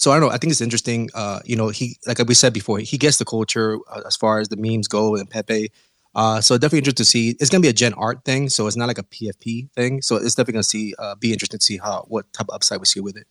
so 0.00 0.12
I 0.12 0.14
don't 0.14 0.28
know. 0.30 0.34
I 0.34 0.38
think 0.38 0.50
it's 0.50 0.62
interesting. 0.62 1.10
Uh, 1.14 1.40
you 1.44 1.56
know, 1.56 1.68
he 1.68 1.98
like 2.06 2.18
we 2.26 2.32
said 2.32 2.54
before, 2.54 2.78
he 2.78 2.96
gets 2.96 3.18
the 3.18 3.26
culture 3.26 3.76
uh, 3.90 4.00
as 4.06 4.16
far 4.16 4.40
as 4.40 4.48
the 4.48 4.56
memes 4.56 4.88
go 4.88 5.14
and 5.14 5.28
Pepe. 5.28 5.70
Uh, 6.14 6.40
so 6.40 6.56
definitely 6.56 6.78
interested 6.78 6.96
to 6.96 7.04
see. 7.04 7.36
It's 7.38 7.50
gonna 7.50 7.60
be 7.60 7.68
a 7.68 7.74
Gen 7.74 7.92
Art 7.94 8.24
thing, 8.24 8.48
so 8.48 8.66
it's 8.66 8.76
not 8.76 8.88
like 8.88 8.96
a 8.96 9.02
PFP 9.02 9.70
thing. 9.72 10.00
So 10.00 10.16
it's 10.16 10.34
definitely 10.34 10.54
gonna 10.54 10.62
see 10.62 10.94
uh, 10.98 11.16
be 11.16 11.34
interesting 11.34 11.58
to 11.58 11.64
see 11.64 11.76
how 11.76 12.06
what 12.08 12.32
type 12.32 12.46
of 12.48 12.54
upside 12.54 12.80
we 12.80 12.86
see 12.86 13.00
with 13.00 13.18
it. 13.18 13.26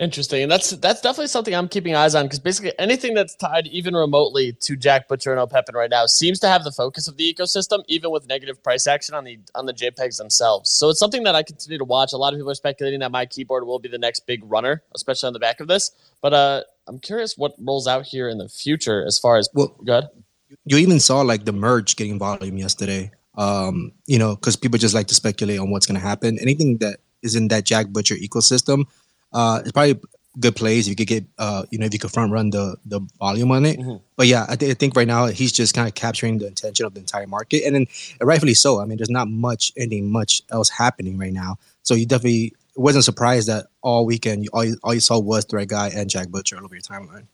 Interesting, 0.00 0.42
and 0.42 0.50
that's 0.50 0.70
that's 0.70 1.02
definitely 1.02 1.26
something 1.26 1.54
I'm 1.54 1.68
keeping 1.68 1.94
eyes 1.94 2.14
on 2.14 2.24
because 2.24 2.38
basically 2.38 2.72
anything 2.78 3.12
that's 3.12 3.34
tied 3.34 3.66
even 3.66 3.94
remotely 3.94 4.54
to 4.60 4.74
Jack 4.74 5.08
Butcher 5.08 5.30
and 5.30 5.38
Opepen 5.38 5.74
right 5.74 5.90
now 5.90 6.06
seems 6.06 6.38
to 6.38 6.48
have 6.48 6.64
the 6.64 6.72
focus 6.72 7.06
of 7.06 7.18
the 7.18 7.34
ecosystem, 7.34 7.84
even 7.86 8.10
with 8.10 8.26
negative 8.26 8.62
price 8.62 8.86
action 8.86 9.14
on 9.14 9.24
the 9.24 9.38
on 9.54 9.66
the 9.66 9.74
JPEGs 9.74 10.16
themselves. 10.16 10.70
So 10.70 10.88
it's 10.88 10.98
something 10.98 11.24
that 11.24 11.34
I 11.34 11.42
continue 11.42 11.76
to 11.76 11.84
watch. 11.84 12.14
A 12.14 12.16
lot 12.16 12.32
of 12.32 12.38
people 12.38 12.50
are 12.50 12.54
speculating 12.54 13.00
that 13.00 13.12
my 13.12 13.26
keyboard 13.26 13.66
will 13.66 13.78
be 13.78 13.90
the 13.90 13.98
next 13.98 14.20
big 14.26 14.40
runner, 14.44 14.82
especially 14.94 15.26
on 15.26 15.34
the 15.34 15.38
back 15.38 15.60
of 15.60 15.68
this. 15.68 15.90
But 16.22 16.32
uh, 16.32 16.62
I'm 16.86 16.98
curious 16.98 17.36
what 17.36 17.52
rolls 17.58 17.86
out 17.86 18.06
here 18.06 18.30
in 18.30 18.38
the 18.38 18.48
future 18.48 19.04
as 19.06 19.18
far 19.18 19.36
as 19.36 19.50
well. 19.52 19.76
Good. 19.84 20.08
You 20.64 20.78
even 20.78 20.98
saw 20.98 21.20
like 21.20 21.44
the 21.44 21.52
merge 21.52 21.96
getting 21.96 22.18
volume 22.18 22.56
yesterday. 22.56 23.10
Um, 23.34 23.92
you 24.06 24.18
know, 24.18 24.34
because 24.34 24.56
people 24.56 24.78
just 24.78 24.94
like 24.94 25.08
to 25.08 25.14
speculate 25.14 25.58
on 25.58 25.70
what's 25.70 25.84
going 25.84 26.00
to 26.00 26.06
happen. 26.06 26.38
Anything 26.38 26.78
that 26.78 27.00
is 27.22 27.36
in 27.36 27.48
that 27.48 27.64
Jack 27.64 27.88
Butcher 27.88 28.14
ecosystem 28.14 28.86
uh, 29.32 29.60
it's 29.62 29.72
probably 29.72 30.00
good 30.38 30.54
plays. 30.54 30.86
If 30.86 30.90
you 30.90 30.96
could 30.96 31.06
get, 31.06 31.24
uh, 31.38 31.64
you 31.70 31.78
know, 31.78 31.86
if 31.86 31.92
you 31.92 31.98
could 31.98 32.10
front 32.10 32.32
run 32.32 32.50
the 32.50 32.76
the 32.84 33.00
volume 33.18 33.50
on 33.52 33.66
it. 33.66 33.78
Mm-hmm. 33.78 33.96
But 34.16 34.26
yeah, 34.26 34.46
I, 34.48 34.56
th- 34.56 34.70
I, 34.70 34.74
think 34.74 34.96
right 34.96 35.06
now 35.06 35.26
he's 35.26 35.52
just 35.52 35.74
kind 35.74 35.88
of 35.88 35.94
capturing 35.94 36.38
the 36.38 36.46
attention 36.46 36.86
of 36.86 36.94
the 36.94 37.00
entire 37.00 37.26
market, 37.26 37.64
and 37.64 37.74
then 37.74 37.86
rightfully 38.20 38.54
so. 38.54 38.80
I 38.80 38.84
mean, 38.84 38.98
there's 38.98 39.10
not 39.10 39.28
much 39.28 39.72
anything 39.76 40.10
much 40.10 40.42
else 40.50 40.68
happening 40.68 41.18
right 41.18 41.32
now, 41.32 41.58
so 41.82 41.94
you 41.94 42.06
definitely 42.06 42.54
wasn't 42.76 43.04
surprised 43.04 43.48
that 43.48 43.66
all 43.82 44.06
weekend 44.06 44.44
you, 44.44 44.50
all 44.52 44.64
you, 44.64 44.76
all 44.82 44.94
you 44.94 45.00
saw 45.00 45.18
was 45.18 45.44
Thread 45.44 45.68
Guy 45.68 45.90
and 45.94 46.08
Jack 46.08 46.28
Butcher 46.28 46.56
all 46.56 46.64
over 46.64 46.74
your 46.74 46.82
timeline. 46.82 47.26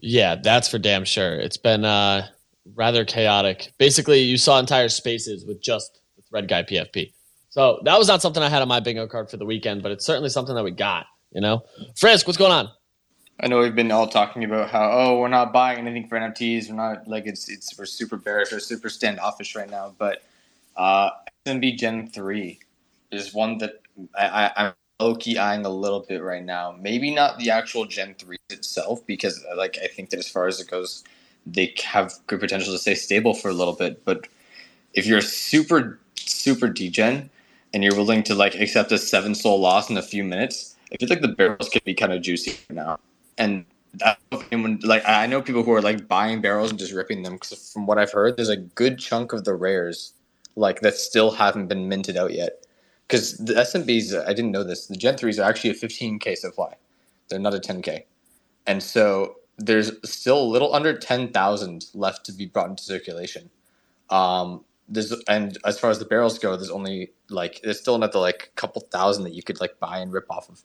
Yeah, 0.00 0.36
that's 0.36 0.68
for 0.68 0.78
damn 0.78 1.04
sure. 1.04 1.36
It's 1.36 1.56
been 1.56 1.84
uh, 1.84 2.26
rather 2.74 3.04
chaotic. 3.04 3.72
Basically, 3.78 4.20
you 4.20 4.36
saw 4.36 4.58
entire 4.58 4.88
spaces 4.88 5.44
with 5.46 5.62
just 5.62 6.00
the 6.16 6.22
Thread 6.22 6.48
Guy 6.48 6.64
PFP. 6.64 7.12
So 7.50 7.80
that 7.84 7.98
was 7.98 8.08
not 8.08 8.20
something 8.20 8.42
I 8.42 8.48
had 8.48 8.62
on 8.62 8.68
my 8.68 8.80
bingo 8.80 9.06
card 9.06 9.30
for 9.30 9.36
the 9.36 9.46
weekend, 9.46 9.82
but 9.82 9.92
it's 9.92 10.04
certainly 10.04 10.28
something 10.28 10.54
that 10.56 10.64
we 10.64 10.72
got. 10.72 11.06
You 11.34 11.40
know, 11.40 11.64
Frisk, 11.96 12.26
what's 12.26 12.38
going 12.38 12.52
on? 12.52 12.70
I 13.40 13.48
know 13.48 13.58
we've 13.58 13.74
been 13.74 13.90
all 13.90 14.06
talking 14.06 14.44
about 14.44 14.70
how 14.70 14.88
oh 14.92 15.18
we're 15.18 15.28
not 15.28 15.52
buying 15.52 15.78
anything 15.78 16.08
for 16.08 16.16
NFTs. 16.16 16.70
We're 16.70 16.76
not 16.76 17.08
like 17.08 17.26
it's 17.26 17.48
it's 17.48 17.76
we're 17.76 17.86
super 17.86 18.16
bearish 18.16 18.52
or 18.52 18.60
super 18.60 18.88
standoffish 18.88 19.56
right 19.56 19.68
now. 19.68 19.92
But 19.98 20.22
uh, 20.76 21.10
SMB 21.44 21.76
Gen 21.76 22.06
three 22.06 22.60
is 23.10 23.34
one 23.34 23.58
that 23.58 23.82
I, 24.16 24.26
I, 24.26 24.66
I'm 24.66 24.72
low 25.00 25.16
key 25.16 25.36
eyeing 25.36 25.66
a 25.66 25.70
little 25.70 26.00
bit 26.00 26.22
right 26.22 26.44
now. 26.44 26.76
Maybe 26.80 27.12
not 27.12 27.38
the 27.38 27.50
actual 27.50 27.84
Gen 27.84 28.14
three 28.16 28.38
itself 28.50 29.04
because 29.04 29.44
like 29.56 29.76
I 29.82 29.88
think 29.88 30.10
that 30.10 30.20
as 30.20 30.28
far 30.28 30.46
as 30.46 30.60
it 30.60 30.70
goes, 30.70 31.02
they 31.44 31.74
have 31.84 32.14
good 32.28 32.38
potential 32.38 32.72
to 32.72 32.78
stay 32.78 32.94
stable 32.94 33.34
for 33.34 33.48
a 33.48 33.54
little 33.54 33.74
bit. 33.74 34.04
But 34.04 34.28
if 34.92 35.04
you're 35.04 35.20
super 35.20 35.98
super 36.14 36.68
degen 36.68 37.28
and 37.72 37.82
you're 37.82 37.96
willing 37.96 38.22
to 38.22 38.36
like 38.36 38.54
accept 38.54 38.92
a 38.92 38.98
seven 38.98 39.34
SOL 39.34 39.58
loss 39.58 39.90
in 39.90 39.96
a 39.96 40.02
few 40.02 40.22
minutes 40.22 40.73
I 40.94 40.96
feel 40.96 41.08
like 41.08 41.22
the 41.22 41.28
barrels 41.28 41.68
can 41.68 41.82
be 41.84 41.92
kind 41.92 42.12
of 42.12 42.22
juicy 42.22 42.56
now, 42.70 43.00
and 43.36 43.64
that 43.94 44.18
like 44.84 45.02
I 45.06 45.26
know 45.26 45.42
people 45.42 45.64
who 45.64 45.72
are 45.72 45.82
like 45.82 46.06
buying 46.06 46.40
barrels 46.40 46.70
and 46.70 46.78
just 46.78 46.92
ripping 46.92 47.22
them 47.22 47.34
because 47.34 47.72
from 47.72 47.86
what 47.86 47.98
I've 47.98 48.12
heard, 48.12 48.36
there's 48.36 48.48
a 48.48 48.56
good 48.56 48.98
chunk 48.98 49.32
of 49.32 49.44
the 49.44 49.54
rares 49.54 50.12
like 50.56 50.80
that 50.80 50.94
still 50.94 51.32
haven't 51.32 51.66
been 51.66 51.88
minted 51.88 52.16
out 52.16 52.32
yet. 52.32 52.64
Because 53.06 53.36
the 53.38 53.54
SMBs, 53.54 54.24
I 54.26 54.32
didn't 54.32 54.52
know 54.52 54.64
this. 54.64 54.86
The 54.86 54.96
Gen 54.96 55.16
threes 55.16 55.38
are 55.38 55.48
actually 55.48 55.70
a 55.70 55.74
15k 55.74 56.36
supply; 56.36 56.74
they're 57.28 57.40
not 57.40 57.54
a 57.54 57.58
10k, 57.58 58.04
and 58.66 58.82
so 58.82 59.36
there's 59.58 59.92
still 60.08 60.40
a 60.40 60.44
little 60.44 60.74
under 60.74 60.96
10,000 60.96 61.86
left 61.94 62.26
to 62.26 62.32
be 62.32 62.46
brought 62.46 62.70
into 62.70 62.82
circulation. 62.82 63.50
Um, 64.10 64.64
there's 64.88 65.12
and 65.28 65.58
as 65.64 65.78
far 65.78 65.90
as 65.90 65.98
the 65.98 66.04
barrels 66.04 66.38
go, 66.38 66.56
there's 66.56 66.70
only 66.70 67.10
like 67.30 67.60
there's 67.62 67.80
still 67.80 67.94
another 67.94 68.18
like 68.18 68.52
couple 68.54 68.82
thousand 68.82 69.24
that 69.24 69.34
you 69.34 69.42
could 69.42 69.60
like 69.60 69.78
buy 69.80 69.98
and 69.98 70.12
rip 70.12 70.30
off 70.30 70.48
of. 70.48 70.62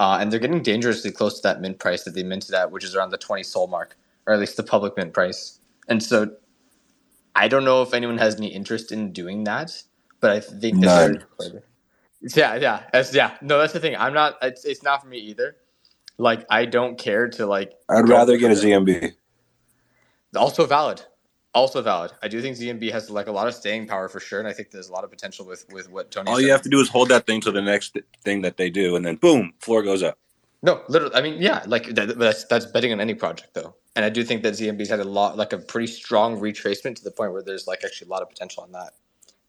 Uh, 0.00 0.16
and 0.18 0.32
they're 0.32 0.40
getting 0.40 0.62
dangerously 0.62 1.10
close 1.10 1.36
to 1.36 1.42
that 1.42 1.60
mint 1.60 1.78
price 1.78 2.04
that 2.04 2.14
they 2.14 2.22
minted 2.22 2.54
at, 2.54 2.70
which 2.70 2.84
is 2.84 2.96
around 2.96 3.10
the 3.10 3.18
20 3.18 3.42
SOL 3.42 3.66
mark, 3.66 3.98
or 4.26 4.32
at 4.32 4.40
least 4.40 4.56
the 4.56 4.62
public 4.62 4.96
mint 4.96 5.12
price. 5.12 5.60
And 5.88 6.02
so 6.02 6.30
I 7.36 7.48
don't 7.48 7.66
know 7.66 7.82
if 7.82 7.92
anyone 7.92 8.16
has 8.16 8.36
any 8.36 8.46
interest 8.46 8.92
in 8.92 9.12
doing 9.12 9.44
that, 9.44 9.82
but 10.20 10.30
I 10.30 10.40
think 10.40 10.78
None. 10.78 11.22
Yeah, 12.34 12.54
yeah, 12.54 12.84
that's, 12.94 13.14
yeah. 13.14 13.36
No, 13.42 13.58
that's 13.58 13.74
the 13.74 13.80
thing. 13.80 13.94
I'm 13.94 14.14
not. 14.14 14.38
It's, 14.40 14.64
it's 14.64 14.82
not 14.82 15.02
for 15.02 15.08
me 15.08 15.18
either. 15.18 15.56
Like, 16.16 16.46
I 16.48 16.64
don't 16.64 16.98
care 16.98 17.28
to 17.28 17.44
like. 17.44 17.74
I'd 17.90 18.08
rather 18.08 18.38
get 18.38 18.52
a 18.52 18.54
ZMB. 18.54 19.12
Also 20.34 20.64
valid 20.64 21.02
also 21.54 21.82
valid. 21.82 22.12
I 22.22 22.28
do 22.28 22.40
think 22.40 22.56
ZMB 22.56 22.92
has 22.92 23.10
like 23.10 23.26
a 23.26 23.32
lot 23.32 23.48
of 23.48 23.54
staying 23.54 23.86
power 23.86 24.08
for 24.08 24.20
sure, 24.20 24.38
and 24.38 24.48
I 24.48 24.52
think 24.52 24.70
there's 24.70 24.88
a 24.88 24.92
lot 24.92 25.04
of 25.04 25.10
potential 25.10 25.46
with 25.46 25.66
with 25.72 25.90
what 25.90 26.10
Tony. 26.10 26.30
All 26.30 26.36
said. 26.36 26.44
you 26.44 26.52
have 26.52 26.62
to 26.62 26.68
do 26.68 26.80
is 26.80 26.88
hold 26.88 27.08
that 27.08 27.26
thing 27.26 27.40
to 27.42 27.50
the 27.50 27.62
next 27.62 27.96
thing 28.22 28.42
that 28.42 28.56
they 28.56 28.70
do, 28.70 28.96
and 28.96 29.04
then 29.04 29.16
boom, 29.16 29.52
floor 29.58 29.82
goes 29.82 30.02
up. 30.02 30.18
No, 30.62 30.82
literally. 30.88 31.14
I 31.14 31.22
mean, 31.22 31.40
yeah, 31.40 31.62
like 31.66 31.94
that, 31.94 32.18
that's 32.18 32.44
that's 32.44 32.66
betting 32.66 32.92
on 32.92 33.00
any 33.00 33.14
project 33.14 33.54
though, 33.54 33.74
and 33.96 34.04
I 34.04 34.10
do 34.10 34.22
think 34.24 34.42
that 34.42 34.54
ZMB's 34.54 34.90
had 34.90 35.00
a 35.00 35.04
lot, 35.04 35.36
like 35.36 35.52
a 35.52 35.58
pretty 35.58 35.86
strong 35.86 36.38
retracement 36.38 36.96
to 36.96 37.04
the 37.04 37.10
point 37.10 37.32
where 37.32 37.42
there's 37.42 37.66
like 37.66 37.82
actually 37.84 38.08
a 38.08 38.10
lot 38.10 38.22
of 38.22 38.28
potential 38.28 38.62
on 38.62 38.72
that, 38.72 38.92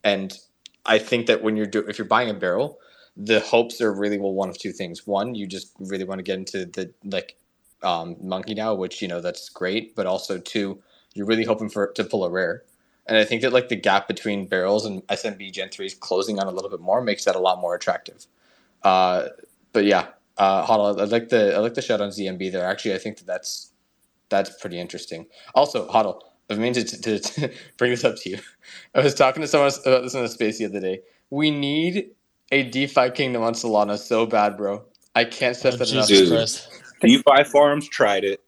and 0.03 0.37
I 0.85 0.99
think 0.99 1.27
that 1.27 1.43
when 1.43 1.55
you're 1.55 1.67
do 1.67 1.79
if 1.87 1.97
you're 1.97 2.07
buying 2.07 2.29
a 2.29 2.33
barrel, 2.33 2.79
the 3.17 3.41
hopes 3.41 3.81
are 3.81 3.93
really 3.93 4.17
well 4.17 4.33
one 4.33 4.49
of 4.49 4.57
two 4.57 4.71
things. 4.71 5.05
One, 5.05 5.35
you 5.35 5.45
just 5.45 5.73
really 5.79 6.05
want 6.05 6.19
to 6.19 6.23
get 6.23 6.39
into 6.39 6.65
the 6.65 6.91
like 7.03 7.35
um, 7.83 8.15
monkey 8.21 8.53
now, 8.53 8.73
which 8.73 9.01
you 9.01 9.07
know 9.07 9.21
that's 9.21 9.49
great, 9.49 9.95
but 9.95 10.07
also 10.07 10.37
two 10.37 10.81
you're 11.13 11.25
really 11.25 11.43
hoping 11.43 11.69
for 11.69 11.87
to 11.93 12.03
pull 12.03 12.23
a 12.23 12.29
rare. 12.29 12.63
And 13.07 13.17
I 13.17 13.25
think 13.25 13.41
that 13.41 13.51
like 13.51 13.69
the 13.69 13.75
gap 13.75 14.07
between 14.07 14.47
barrels 14.47 14.85
and 14.85 15.05
SMB 15.07 15.51
Gen 15.51 15.69
3 15.69 15.85
is 15.85 15.93
closing 15.93 16.39
on 16.39 16.47
a 16.47 16.51
little 16.51 16.69
bit 16.69 16.79
more 16.79 17.01
makes 17.01 17.25
that 17.25 17.35
a 17.35 17.39
lot 17.39 17.59
more 17.59 17.75
attractive. 17.75 18.25
Uh, 18.83 19.29
but 19.73 19.85
yeah, 19.85 20.07
uh, 20.37 20.63
Huddle, 20.63 20.99
I 20.99 21.05
like 21.05 21.29
the 21.29 21.55
I 21.55 21.59
like 21.59 21.73
the 21.73 21.81
shot 21.81 22.01
on 22.01 22.09
ZMB 22.09 22.51
there. 22.51 22.65
Actually, 22.65 22.95
I 22.95 22.97
think 22.97 23.17
that 23.17 23.27
that's 23.27 23.71
that's 24.29 24.49
pretty 24.61 24.79
interesting. 24.79 25.25
Also, 25.55 25.87
Huddle, 25.89 26.23
I 26.49 26.55
mean 26.55 26.73
to, 26.73 26.83
to, 26.83 27.19
to 27.19 27.51
bring 27.77 27.91
this 27.91 28.03
up 28.03 28.15
to 28.17 28.29
you. 28.29 28.39
I 28.95 29.01
was 29.01 29.13
talking 29.13 29.41
to 29.41 29.47
someone 29.47 29.71
about 29.85 30.03
this 30.03 30.13
in 30.13 30.21
the 30.21 30.29
space 30.29 30.57
the 30.57 30.65
other 30.65 30.79
day. 30.79 31.01
We 31.29 31.51
need 31.51 32.11
a 32.51 32.63
DeFi 32.63 33.11
kingdom 33.11 33.43
on 33.43 33.53
Solana 33.53 33.97
so 33.97 34.25
bad, 34.25 34.57
bro. 34.57 34.83
I 35.15 35.25
can't 35.25 35.55
stress 35.55 35.75
oh, 35.75 35.77
that 35.77 35.91
enough. 35.91 36.67
DeFi 37.01 37.43
forums 37.45 37.87
tried 37.89 38.23
it 38.23 38.41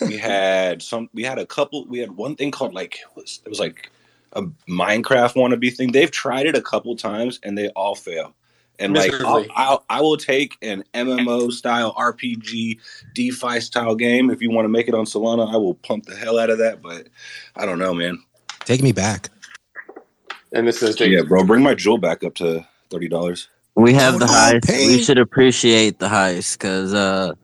we 0.00 0.16
had 0.16 0.82
some 0.82 1.08
we 1.14 1.22
had 1.22 1.38
a 1.38 1.46
couple 1.46 1.84
we 1.86 1.98
had 1.98 2.12
one 2.12 2.36
thing 2.36 2.50
called 2.50 2.74
like 2.74 2.96
it 2.96 3.16
was, 3.16 3.40
it 3.44 3.48
was 3.48 3.60
like 3.60 3.90
a 4.34 4.42
Minecraft 4.68 5.34
wannabe 5.34 5.74
thing. 5.74 5.92
They've 5.92 6.10
tried 6.10 6.46
it 6.46 6.56
a 6.56 6.62
couple 6.62 6.96
times 6.96 7.38
and 7.42 7.56
they 7.56 7.68
all 7.70 7.94
fail. 7.94 8.34
And 8.78 8.94
like 8.94 9.12
I'll, 9.20 9.44
I'll, 9.54 9.84
I 9.90 10.00
will 10.00 10.16
take 10.16 10.56
an 10.62 10.82
MMO 10.94 11.52
style 11.52 11.94
RPG 11.94 12.80
DeFi 13.14 13.60
style 13.60 13.94
game 13.94 14.30
if 14.30 14.40
you 14.42 14.50
want 14.50 14.64
to 14.64 14.70
make 14.70 14.88
it 14.88 14.94
on 14.94 15.04
Solana. 15.04 15.52
I 15.52 15.56
will 15.56 15.74
pump 15.74 16.06
the 16.06 16.16
hell 16.16 16.38
out 16.38 16.50
of 16.50 16.58
that. 16.58 16.82
But 16.82 17.08
I 17.54 17.66
don't 17.66 17.78
know, 17.78 17.94
man. 17.94 18.22
Take 18.64 18.82
me 18.82 18.92
back. 18.92 19.28
And 20.52 20.66
this 20.66 20.82
is 20.82 20.96
the 20.96 21.08
Yeah, 21.08 21.22
bro, 21.22 21.44
bring 21.44 21.62
my 21.62 21.74
jewel 21.74 21.98
back 21.98 22.24
up 22.24 22.34
to 22.36 22.66
thirty 22.90 23.08
dollars. 23.08 23.48
We 23.74 23.94
have 23.94 24.16
Oh, 24.16 24.18
the 24.18 24.26
no, 24.26 24.32
heist. 24.32 24.66
Payne. 24.66 24.88
We 24.88 25.02
should 25.02 25.18
appreciate 25.18 25.98
the 25.98 26.08
heist 26.08 26.58
because 26.58 26.92
uh, 26.92 27.34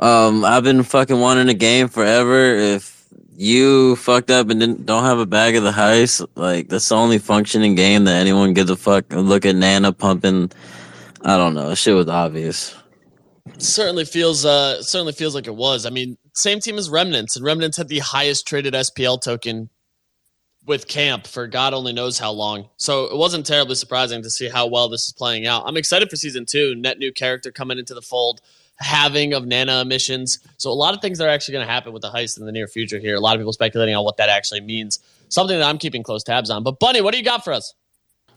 um, 0.00 0.44
I've 0.44 0.64
been 0.64 0.82
fucking 0.82 1.20
wanting 1.20 1.48
a 1.48 1.54
game 1.54 1.88
forever. 1.88 2.54
If 2.54 3.06
you 3.36 3.96
fucked 3.96 4.30
up 4.30 4.50
and 4.50 4.60
didn't 4.60 4.86
don't 4.86 5.04
have 5.04 5.18
a 5.18 5.26
bag 5.26 5.56
of 5.56 5.62
the 5.62 5.72
heist, 5.72 6.26
like 6.34 6.68
that's 6.68 6.88
the 6.88 6.96
only 6.96 7.18
functioning 7.18 7.74
game 7.76 8.04
that 8.04 8.20
anyone 8.20 8.54
gives 8.54 8.70
a 8.70 8.76
fuck. 8.76 9.12
Look 9.12 9.46
at 9.46 9.56
Nana 9.56 9.92
pumping. 9.92 10.50
I 11.22 11.36
don't 11.36 11.54
know. 11.54 11.74
Shit 11.74 11.94
was 11.94 12.08
obvious. 12.08 12.74
certainly 13.58 14.04
feels 14.04 14.44
uh 14.44 14.82
certainly 14.82 15.12
feels 15.12 15.34
like 15.34 15.46
it 15.46 15.56
was. 15.56 15.86
I 15.86 15.90
mean, 15.90 16.18
same 16.34 16.60
team 16.60 16.78
as 16.78 16.90
Remnants, 16.90 17.36
and 17.36 17.44
Remnants 17.44 17.76
had 17.76 17.88
the 17.88 18.00
highest 18.00 18.46
traded 18.46 18.74
SPL 18.74 19.20
token 19.20 19.70
with 20.66 20.88
Camp 20.88 21.26
for 21.26 21.46
God 21.46 21.74
only 21.74 21.92
knows 21.92 22.18
how 22.18 22.30
long. 22.32 22.68
So 22.76 23.06
it 23.06 23.16
wasn't 23.16 23.46
terribly 23.46 23.74
surprising 23.74 24.22
to 24.22 24.30
see 24.30 24.48
how 24.48 24.66
well 24.66 24.88
this 24.88 25.06
is 25.06 25.12
playing 25.12 25.46
out. 25.46 25.64
I'm 25.66 25.76
excited 25.76 26.10
for 26.10 26.16
season 26.16 26.46
two. 26.46 26.74
Net 26.74 26.98
new 26.98 27.12
character 27.12 27.50
coming 27.50 27.78
into 27.78 27.94
the 27.94 28.02
fold, 28.02 28.40
having 28.80 29.32
of 29.34 29.46
Nana 29.46 29.80
emissions. 29.82 30.38
So 30.56 30.70
a 30.70 30.72
lot 30.72 30.94
of 30.94 31.00
things 31.02 31.18
that 31.18 31.26
are 31.26 31.30
actually 31.30 31.52
going 31.52 31.66
to 31.66 31.72
happen 31.72 31.92
with 31.92 32.02
the 32.02 32.10
heist 32.10 32.38
in 32.38 32.46
the 32.46 32.52
near 32.52 32.66
future 32.66 32.98
here. 32.98 33.14
A 33.14 33.20
lot 33.20 33.34
of 33.36 33.40
people 33.40 33.52
speculating 33.52 33.94
on 33.94 34.04
what 34.04 34.16
that 34.16 34.28
actually 34.28 34.60
means. 34.62 34.98
Something 35.28 35.58
that 35.58 35.68
I'm 35.68 35.78
keeping 35.78 36.02
close 36.02 36.22
tabs 36.24 36.50
on. 36.50 36.62
But 36.62 36.80
Bunny, 36.80 37.00
what 37.00 37.12
do 37.12 37.18
you 37.18 37.24
got 37.24 37.44
for 37.44 37.52
us? 37.52 37.74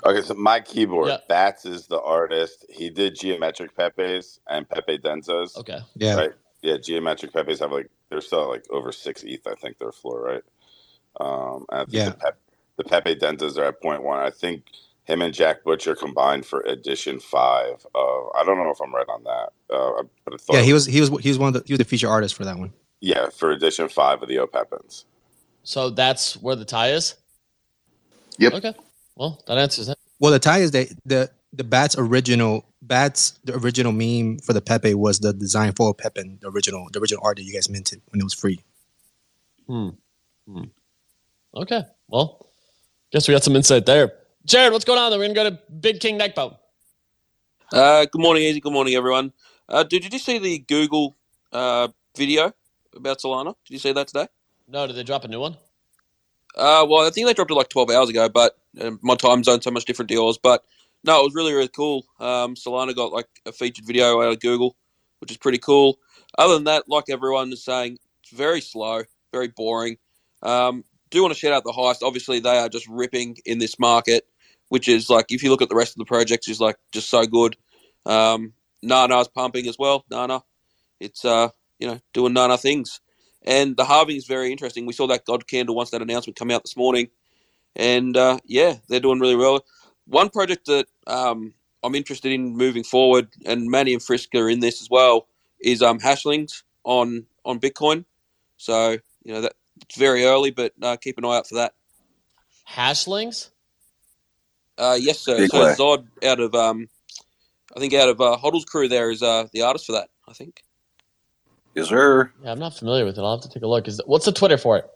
Okay, 0.05 0.21
so 0.21 0.33
my 0.33 0.59
keyboard, 0.59 1.07
Yeah. 1.07 1.17
Bats 1.29 1.65
is 1.65 1.87
the 1.87 2.01
artist. 2.01 2.65
He 2.69 2.89
did 2.89 3.15
geometric 3.17 3.75
Pepe's 3.75 4.39
and 4.49 4.67
Pepe 4.67 4.97
Denzas. 4.97 5.55
Okay. 5.57 5.79
Yeah. 5.95 6.15
Right. 6.15 6.31
Yeah, 6.61 6.77
geometric 6.77 7.31
Pepe's 7.33 7.59
have 7.59 7.71
like 7.71 7.89
they're 8.09 8.19
still 8.21 8.49
like 8.49 8.65
over 8.69 8.91
six 8.91 9.23
ETH, 9.23 9.47
I 9.47 9.55
think 9.55 9.77
their 9.77 9.91
floor, 9.93 10.21
right? 10.21 10.43
Um 11.21 11.65
I 11.69 11.79
think 11.85 11.93
Yeah. 11.93 12.09
the, 12.09 12.15
Pep, 12.15 12.37
the 12.77 12.83
Pepe 12.83 13.15
Denzas 13.15 13.57
are 13.57 13.65
at 13.65 13.81
point 13.81 14.03
one. 14.03 14.19
I 14.19 14.29
think 14.29 14.65
him 15.05 15.21
and 15.21 15.33
Jack 15.33 15.63
Butcher 15.63 15.95
combined 15.95 16.45
for 16.45 16.61
edition 16.61 17.19
five. 17.19 17.85
Uh, 17.93 18.29
I 18.35 18.43
don't 18.45 18.57
know 18.57 18.71
if 18.71 18.81
I'm 18.81 18.93
right 18.93 19.07
on 19.09 19.23
that. 19.23 19.49
Uh, 19.73 20.03
but 20.25 20.33
I 20.33 20.37
thought 20.37 20.55
Yeah, 20.55 20.61
he 20.61 20.73
was 20.73 20.85
he 20.85 20.99
was 21.01 21.09
he 21.21 21.29
was 21.29 21.37
one 21.39 21.49
of 21.49 21.53
the 21.53 21.63
he 21.67 21.73
was 21.73 21.79
the 21.79 21.85
feature 21.85 22.07
artist 22.09 22.35
for 22.35 22.45
that 22.45 22.57
one. 22.57 22.73
yeah, 23.01 23.29
for 23.29 23.51
edition 23.51 23.89
five 23.89 24.21
of 24.21 24.29
the 24.29 24.37
Opepens. 24.37 25.05
So 25.63 25.89
that's 25.89 26.35
where 26.37 26.55
the 26.55 26.65
tie 26.65 26.91
is? 26.91 27.15
Yep. 28.37 28.53
Okay. 28.53 28.73
Well, 29.15 29.41
that 29.47 29.57
answers 29.57 29.89
it. 29.89 29.97
Well, 30.19 30.31
the 30.31 30.39
tie 30.39 30.59
is 30.59 30.71
that 30.71 30.89
the 31.05 31.29
the 31.51 31.63
Bats 31.63 31.95
original 31.97 32.65
Bats 32.81 33.39
the 33.43 33.55
original 33.55 33.91
meme 33.91 34.39
for 34.39 34.53
the 34.53 34.61
Pepe 34.61 34.93
was 34.93 35.19
the 35.19 35.33
design 35.33 35.73
for 35.73 35.93
Pepin, 35.93 36.39
the 36.41 36.49
original 36.49 36.87
the 36.91 36.99
original 36.99 37.21
art 37.25 37.37
that 37.37 37.43
you 37.43 37.53
guys 37.53 37.69
minted 37.69 38.01
when 38.09 38.19
it 38.21 38.23
was 38.23 38.33
free. 38.33 38.59
Hmm. 39.67 39.89
Hmm. 40.47 40.63
Okay. 41.55 41.83
Well, 42.07 42.49
guess 43.11 43.27
we 43.27 43.33
got 43.33 43.43
some 43.43 43.55
insight 43.55 43.85
there. 43.85 44.13
Jared, 44.45 44.73
what's 44.73 44.83
going 44.83 44.99
on? 44.99 45.09
Then 45.09 45.19
we're 45.19 45.33
gonna 45.33 45.51
go 45.51 45.55
to 45.55 45.71
Big 45.79 46.01
King 46.01 46.17
Neckbone. 46.17 46.57
Uh, 47.71 48.05
good 48.11 48.21
morning, 48.21 48.43
Easy. 48.43 48.59
Good 48.59 48.73
morning, 48.73 48.93
everyone. 48.93 49.31
Uh, 49.69 49.83
dude, 49.83 50.01
did 50.03 50.11
you 50.11 50.19
see 50.19 50.37
the 50.37 50.59
Google 50.59 51.15
uh, 51.53 51.87
video 52.17 52.51
about 52.93 53.19
Solana? 53.19 53.55
Did 53.65 53.73
you 53.73 53.79
see 53.79 53.93
that 53.93 54.07
today? 54.07 54.27
No, 54.67 54.85
did 54.85 54.97
they 54.97 55.03
drop 55.03 55.23
a 55.23 55.29
new 55.29 55.39
one? 55.39 55.53
Uh, 56.57 56.85
well, 56.89 57.07
I 57.07 57.09
think 57.09 57.25
they 57.25 57.33
dropped 57.33 57.51
it 57.51 57.55
like 57.55 57.69
12 57.69 57.89
hours 57.91 58.09
ago, 58.09 58.27
but 58.27 58.57
uh, 58.81 58.91
my 59.01 59.15
time 59.15 59.45
zone's 59.45 59.63
so 59.63 59.71
much 59.71 59.85
different 59.85 60.09
to 60.09 60.15
yours. 60.15 60.37
But 60.37 60.65
no, 61.05 61.21
it 61.21 61.23
was 61.23 61.35
really, 61.35 61.53
really 61.53 61.69
cool. 61.69 62.05
Um, 62.19 62.55
Solana 62.55 62.93
got 62.93 63.13
like 63.13 63.29
a 63.45 63.53
featured 63.53 63.85
video 63.85 64.21
out 64.21 64.33
of 64.33 64.41
Google, 64.41 64.75
which 65.19 65.31
is 65.31 65.37
pretty 65.37 65.57
cool. 65.57 65.99
Other 66.37 66.55
than 66.55 66.65
that, 66.65 66.89
like 66.89 67.05
everyone 67.09 67.53
is 67.53 67.63
saying, 67.63 67.97
it's 68.21 68.33
very 68.33 68.59
slow, 68.59 69.03
very 69.31 69.47
boring. 69.47 69.97
Um, 70.41 70.83
do 71.11 71.21
want 71.21 71.33
to 71.33 71.39
shout 71.39 71.53
out 71.53 71.63
the 71.63 71.71
heist. 71.71 72.01
Obviously, 72.01 72.39
they 72.39 72.57
are 72.57 72.67
just 72.67 72.87
ripping 72.89 73.37
in 73.45 73.59
this 73.59 73.79
market, 73.79 74.27
which 74.73 74.87
is 74.87 75.07
like, 75.07 75.27
if 75.29 75.43
you 75.43 75.51
look 75.51 75.61
at 75.61 75.69
the 75.69 75.75
rest 75.75 75.93
of 75.93 75.99
the 75.99 76.05
projects, 76.05 76.49
is 76.49 76.59
like 76.59 76.77
just 76.91 77.07
so 77.07 77.27
good. 77.27 77.55
Um, 78.07 78.53
Nana's 78.81 79.27
pumping 79.27 79.67
as 79.67 79.77
well. 79.77 80.03
Nana, 80.09 80.41
it's 80.99 81.23
uh, 81.23 81.49
you 81.77 81.85
know, 81.85 81.99
doing 82.11 82.33
Nana 82.33 82.57
things. 82.57 82.99
And 83.43 83.77
the 83.77 83.85
halving 83.85 84.15
is 84.15 84.25
very 84.25 84.51
interesting. 84.51 84.87
We 84.87 84.93
saw 84.93 85.05
that 85.05 85.25
God 85.25 85.45
Candle 85.45 85.75
once 85.75 85.91
that 85.91 86.01
announcement 86.01 86.39
come 86.39 86.49
out 86.49 86.63
this 86.63 86.75
morning, 86.75 87.09
and 87.75 88.17
uh, 88.17 88.39
yeah, 88.45 88.77
they're 88.89 88.99
doing 88.99 89.19
really 89.19 89.35
well. 89.35 89.63
One 90.07 90.31
project 90.31 90.65
that 90.65 90.87
um, 91.05 91.53
I'm 91.83 91.93
interested 91.93 92.31
in 92.31 92.57
moving 92.57 92.83
forward, 92.83 93.27
and 93.45 93.69
Manny 93.69 93.93
and 93.93 94.01
Frisk 94.01 94.33
are 94.33 94.49
in 94.49 94.59
this 94.59 94.81
as 94.81 94.89
well, 94.89 95.27
is 95.61 95.83
um, 95.83 95.99
Hashlings 95.99 96.63
on 96.83 97.27
on 97.45 97.59
Bitcoin. 97.59 98.05
So 98.57 98.97
you 99.23 99.33
know 99.35 99.41
that 99.41 99.53
it's 99.83 99.99
very 99.99 100.25
early, 100.25 100.49
but 100.49 100.73
uh, 100.81 100.95
keep 100.95 101.19
an 101.19 101.25
eye 101.25 101.37
out 101.37 101.47
for 101.47 101.55
that. 101.57 101.73
Hashlings? 102.67 103.51
Uh, 104.77 104.97
yes, 104.99 105.19
sir. 105.19 105.37
Big 105.37 105.51
so 105.51 105.63
way. 105.63 105.75
Zod 105.75 106.07
out 106.23 106.39
of 106.39 106.55
um, 106.55 106.87
I 107.75 107.79
think 107.79 107.93
out 107.93 108.09
of 108.09 108.21
uh, 108.21 108.37
Hoddle's 108.37 108.65
crew 108.65 108.87
there 108.87 109.11
is 109.11 109.21
uh, 109.21 109.47
the 109.53 109.61
artist 109.61 109.85
for 109.85 109.93
that. 109.93 110.09
I 110.27 110.33
think. 110.33 110.63
Yes, 111.75 111.89
sir. 111.89 112.31
Yeah, 112.43 112.51
I'm 112.51 112.59
not 112.59 112.75
familiar 112.75 113.05
with 113.05 113.17
it. 113.17 113.21
I'll 113.21 113.35
have 113.35 113.41
to 113.41 113.49
take 113.49 113.63
a 113.63 113.67
look. 113.67 113.87
Is 113.87 114.01
what's 114.05 114.25
the 114.25 114.31
Twitter 114.31 114.57
for 114.57 114.77
it? 114.77 114.89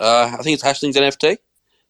Uh, 0.00 0.36
I 0.38 0.42
think 0.42 0.54
it's 0.54 0.64
Hashlings 0.64 0.94
NFT. 0.94 1.38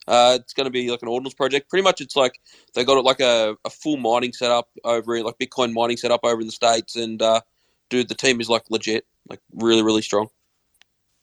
Uh, 0.07 0.39
it's 0.41 0.53
going 0.53 0.65
to 0.65 0.71
be 0.71 0.91
like 0.91 1.03
an 1.03 1.09
ordinals 1.09 1.37
project. 1.37 1.71
Pretty 1.71 1.85
much, 1.85 2.01
it's 2.01 2.17
like 2.17 2.41
they 2.75 2.85
got 2.85 2.99
it 2.99 3.05
like 3.05 3.21
a, 3.21 3.57
a 3.65 3.71
full 3.71 3.97
mining 3.97 4.33
setup 4.33 4.69
over 4.85 5.17
in 5.17 5.25
like 5.25 5.39
Bitcoin 5.39 5.73
mining 5.73 5.97
setup 5.97 6.21
over 6.25 6.41
in 6.41 6.47
the 6.47 6.53
states, 6.53 6.97
and 6.97 7.23
uh, 7.23 7.41
dude, 7.89 8.09
the 8.09 8.15
team 8.15 8.41
is 8.41 8.49
like 8.49 8.65
legit, 8.69 9.07
like 9.29 9.41
really, 9.55 9.83
really 9.83 10.03
strong. 10.03 10.29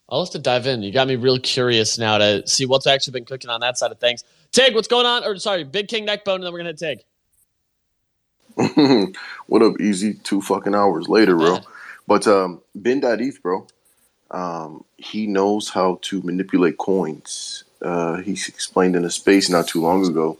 I'll 0.07 0.23
have 0.23 0.31
to 0.31 0.39
dive 0.39 0.65
in. 0.65 0.81
You 0.81 0.91
got 0.91 1.07
me 1.07 1.17
real 1.17 1.39
curious 1.39 1.99
now 1.99 2.17
to 2.17 2.47
see 2.47 2.65
what's 2.65 2.87
actually 2.87 3.11
been 3.11 3.25
cooking 3.25 3.49
on 3.49 3.59
that 3.59 3.77
side 3.77 3.91
of 3.91 3.99
things. 3.99 4.23
Tig, 4.51 4.73
what's 4.75 4.87
going 4.87 5.05
on? 5.05 5.23
Or 5.23 5.37
sorry, 5.37 5.63
Big 5.63 5.87
King 5.87 6.05
Neckbone, 6.05 6.35
and 6.35 6.43
then 6.43 6.53
we're 6.53 6.59
gonna 6.59 6.69
hit 6.69 7.03
Tig. 8.55 9.15
what 9.47 9.61
up, 9.61 9.79
easy? 9.79 10.15
Two 10.15 10.41
fucking 10.41 10.75
hours 10.75 11.07
later, 11.07 11.35
bro. 11.35 11.59
But 12.07 12.27
um, 12.27 12.61
Ben.eth, 12.75 13.41
bro. 13.41 13.67
Um, 14.31 14.83
he 14.97 15.27
knows 15.27 15.69
how 15.69 15.99
to 16.03 16.21
manipulate 16.23 16.77
coins. 16.77 17.63
Uh, 17.81 18.17
he 18.17 18.31
explained 18.31 18.95
in 18.95 19.05
a 19.05 19.09
space 19.09 19.49
not 19.49 19.67
too 19.67 19.81
long 19.81 20.05
ago 20.05 20.37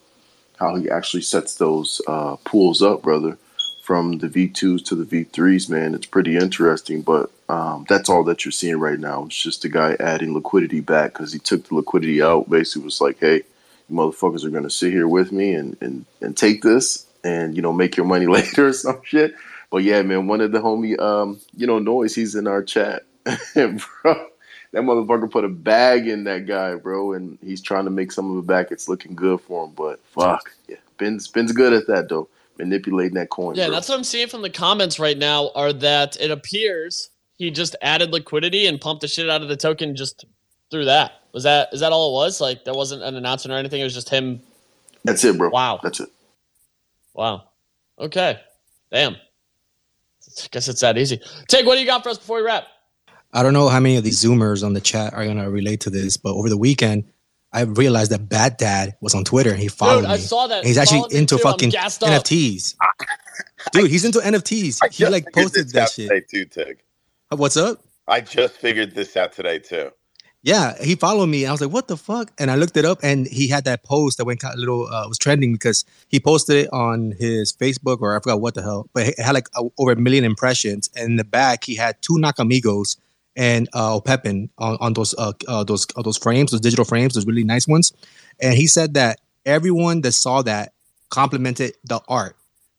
how 0.60 0.76
he 0.76 0.90
actually 0.90 1.22
sets 1.22 1.56
those 1.56 2.02
uh, 2.08 2.36
pools 2.44 2.82
up, 2.82 3.02
brother, 3.02 3.38
from 3.82 4.18
the 4.18 4.28
V2s 4.28 4.84
to 4.86 4.96
the 4.96 5.06
V3s, 5.06 5.70
man. 5.70 5.96
It's 5.96 6.06
pretty 6.06 6.36
interesting, 6.36 7.02
but 7.02 7.32
um, 7.48 7.86
that's 7.88 8.10
all 8.10 8.24
that 8.26 8.44
you're 8.44 8.52
seeing 8.52 8.78
right 8.78 9.00
now. 9.00 9.26
It's 9.26 9.42
just 9.42 9.64
a 9.64 9.70
guy 9.70 9.96
adding 10.00 10.34
liquidity 10.34 10.82
back 10.82 11.14
because 11.14 11.32
he 11.32 11.40
took 11.40 11.68
the 11.68 11.76
liquidity 11.76 12.22
out. 12.22 12.50
Basically, 12.50 12.84
was 12.84 13.00
like, 13.00 13.20
hey, 13.20 13.44
motherfuckers 13.92 14.44
are 14.44 14.50
going 14.50 14.64
to 14.64 14.70
sit 14.70 14.92
here 14.92 15.08
with 15.08 15.32
me 15.32 15.54
and, 15.54 15.78
and, 15.82 16.06
and 16.22 16.36
take 16.36 16.62
this 16.62 17.06
and, 17.24 17.56
you 17.56 17.62
know, 17.62 17.74
make 17.74 17.98
your 17.98 18.06
money 18.06 18.26
later 18.28 18.68
or 18.68 18.74
some 18.74 19.02
shit. 19.04 19.36
But 19.70 19.84
yeah, 19.84 20.02
man, 20.02 20.28
one 20.28 20.42
of 20.42 20.52
the 20.52 20.60
homie, 20.60 21.00
um, 21.00 21.40
you 21.56 21.68
know, 21.68 21.80
noise, 21.80 22.16
he's 22.16 22.36
in 22.36 22.48
our 22.48 22.64
chat. 22.64 23.04
And, 23.56 23.82
bro, 24.04 24.28
that 24.72 24.82
motherfucker 24.84 25.30
put 25.30 25.44
a 25.44 25.50
bag 25.50 26.08
in 26.08 26.24
that 26.26 26.48
guy, 26.48 26.76
bro, 26.76 27.14
and 27.14 27.38
he's 27.44 27.62
trying 27.62 27.86
to 27.86 27.92
make 27.92 28.12
some 28.12 28.32
of 28.32 28.44
it 28.44 28.48
back. 28.48 28.72
It's 28.72 28.90
looking 28.90 29.16
good 29.16 29.42
for 29.42 29.66
him, 29.66 29.74
but 29.76 30.00
fuck. 30.06 30.52
Yeah. 30.68 30.78
Ben's 30.98 31.28
Ben's 31.28 31.52
good 31.52 31.74
at 31.74 31.88
that 31.88 32.10
though. 32.10 32.28
Manipulating 32.58 33.16
that 33.16 33.30
coin. 33.30 33.56
Yeah, 33.56 33.68
bro. 33.68 33.76
that's 33.76 33.88
what 33.88 33.98
I'm 33.98 34.04
seeing 34.04 34.28
from 34.28 34.42
the 34.42 34.50
comments 34.50 35.00
right 35.00 35.18
now. 35.18 35.52
Are 35.56 35.72
that 35.74 36.20
it 36.20 36.30
appears 36.30 37.10
he 37.40 37.50
just 37.50 37.76
added 37.82 38.12
liquidity 38.12 38.68
and 38.68 38.80
pumped 38.80 39.02
the 39.02 39.08
shit 39.08 39.30
out 39.30 39.42
of 39.42 39.48
the 39.48 39.56
token 39.56 39.96
just 39.96 40.26
through 40.70 40.86
that. 40.86 41.19
Was 41.32 41.44
that 41.44 41.70
is 41.74 41.80
that 41.82 41.92
all 41.92 42.10
it 42.10 42.14
was? 42.14 42.42
Like 42.42 42.66
there 42.66 42.74
wasn't 42.74 43.04
an 43.04 43.16
announcement 43.16 43.54
or 43.54 43.58
anything. 43.58 43.82
It 43.82 43.86
was 43.86 43.94
just 43.94 44.10
him. 44.10 44.42
That's 45.04 45.24
it, 45.24 45.38
bro. 45.38 45.50
Wow. 45.50 45.80
That's 45.82 46.00
it. 46.00 46.10
Wow. 47.14 47.44
Okay. 48.00 48.40
Damn. 48.92 49.16
I 49.16 50.48
guess 50.52 50.68
it's 50.68 50.82
that 50.82 50.98
easy. 50.98 51.20
Tig, 51.48 51.66
what 51.66 51.76
do 51.76 51.82
you 51.82 51.88
got 51.88 52.04
for 52.04 52.10
us 52.10 52.18
before 52.18 52.38
we 52.38 52.44
wrap? 52.44 52.66
I 53.34 53.44
don't 53.44 53.54
know 53.54 53.70
how 53.70 53.80
many 53.80 53.98
of 53.98 54.04
these 54.04 54.24
Zoomers 54.24 54.66
on 54.66 54.74
the 54.74 54.82
chat 54.82 55.14
are 55.14 55.26
gonna 55.26 55.50
relate 55.50 55.82
to 55.82 55.90
this, 55.90 56.18
but 56.18 56.34
over 56.34 56.50
the 56.50 56.58
weekend, 56.58 57.06
I 57.52 57.62
realized 57.62 58.12
that 58.12 58.30
Bad 58.30 58.58
Dad 58.58 58.96
was 59.02 59.16
on 59.16 59.24
Twitter 59.24 59.52
and 59.52 59.60
he 59.60 59.68
followed 59.68 60.02
Dude, 60.02 60.10
me. 60.10 60.16
I 60.16 60.18
saw 60.18 60.48
that. 60.48 60.60
And 60.60 60.68
he's 60.68 60.78
actually 60.78 61.00
Followed 61.00 61.14
me 61.14 61.20
into 61.20 61.36
too. 61.36 61.42
I'm 61.46 61.52
fucking 61.52 61.70
gassed 61.72 62.04
up. 62.04 62.10
NFTs. 62.10 62.76
Dude, 63.72 63.90
he's 63.90 64.06
into 64.06 64.20
NFTs. 64.20 64.80
He 64.84 64.90
just 64.90 65.12
like 65.12 65.26
figured 65.26 65.34
posted 65.34 65.66
this 65.66 65.74
that 65.74 65.90
shit. 65.92 66.10
today 66.10 66.26
too, 66.30 66.46
Tig. 66.46 66.80
What's 67.30 67.58
up? 67.58 67.80
I 68.08 68.22
just 68.22 68.56
figured 68.56 68.96
this 68.96 69.18
out 69.18 69.34
today 69.34 69.60
too. 69.60 69.92
Yeah, 70.42 70.82
he 70.82 70.96
followed 70.96 71.28
me. 71.28 71.46
I 71.46 71.52
was 71.52 71.60
like, 71.60 71.72
"What 71.72 71.90
the 71.90 71.98
fuck?" 71.98 72.32
And 72.38 72.50
I 72.50 72.56
looked 72.56 72.78
it 72.78 72.86
up, 72.86 73.00
and 73.04 73.28
he 73.28 73.50
had 73.50 73.66
that 73.66 73.84
post 73.84 74.18
that 74.18 74.26
went 74.26 74.40
kind 74.40 74.54
of 74.54 74.58
a 74.58 74.62
little 74.62 74.88
uh, 74.88 75.06
was 75.08 75.18
trending 75.18 75.52
because 75.52 75.84
he 76.08 76.20
posted 76.20 76.56
it 76.66 76.70
on 76.72 77.12
his 77.20 77.52
Facebook 77.52 78.00
or 78.00 78.16
I 78.16 78.22
forgot 78.22 78.40
what 78.40 78.56
the 78.56 78.62
hell, 78.62 78.90
but 78.94 79.08
it 79.08 79.20
had 79.20 79.34
like 79.34 79.50
a, 79.58 79.64
over 79.78 79.92
a 79.92 79.96
million 79.98 80.24
impressions. 80.24 80.90
And 80.96 81.12
in 81.12 81.16
the 81.18 81.26
back, 81.26 81.66
he 81.66 81.76
had 81.76 82.02
two 82.02 82.14
Nakamigos 82.14 82.96
and 83.36 83.70
uh, 83.74 84.00
on, 84.00 84.50
on 84.58 84.94
those 84.94 85.16
uh, 85.18 85.34
uh, 85.48 85.64
those 85.64 85.88
uh, 85.96 86.02
those 86.02 86.18
frames, 86.18 86.52
those 86.52 86.62
digital 86.62 86.86
frames, 86.86 87.14
those 87.16 87.26
really 87.26 87.44
nice 87.44 87.68
ones. 87.68 87.94
And 88.42 88.54
he 88.54 88.68
said 88.68 88.94
that 88.96 89.20
everyone 89.46 90.02
that 90.02 90.14
saw 90.14 90.42
that 90.44 90.74
complimented 91.10 91.76
the 91.84 92.02
art. 92.08 92.36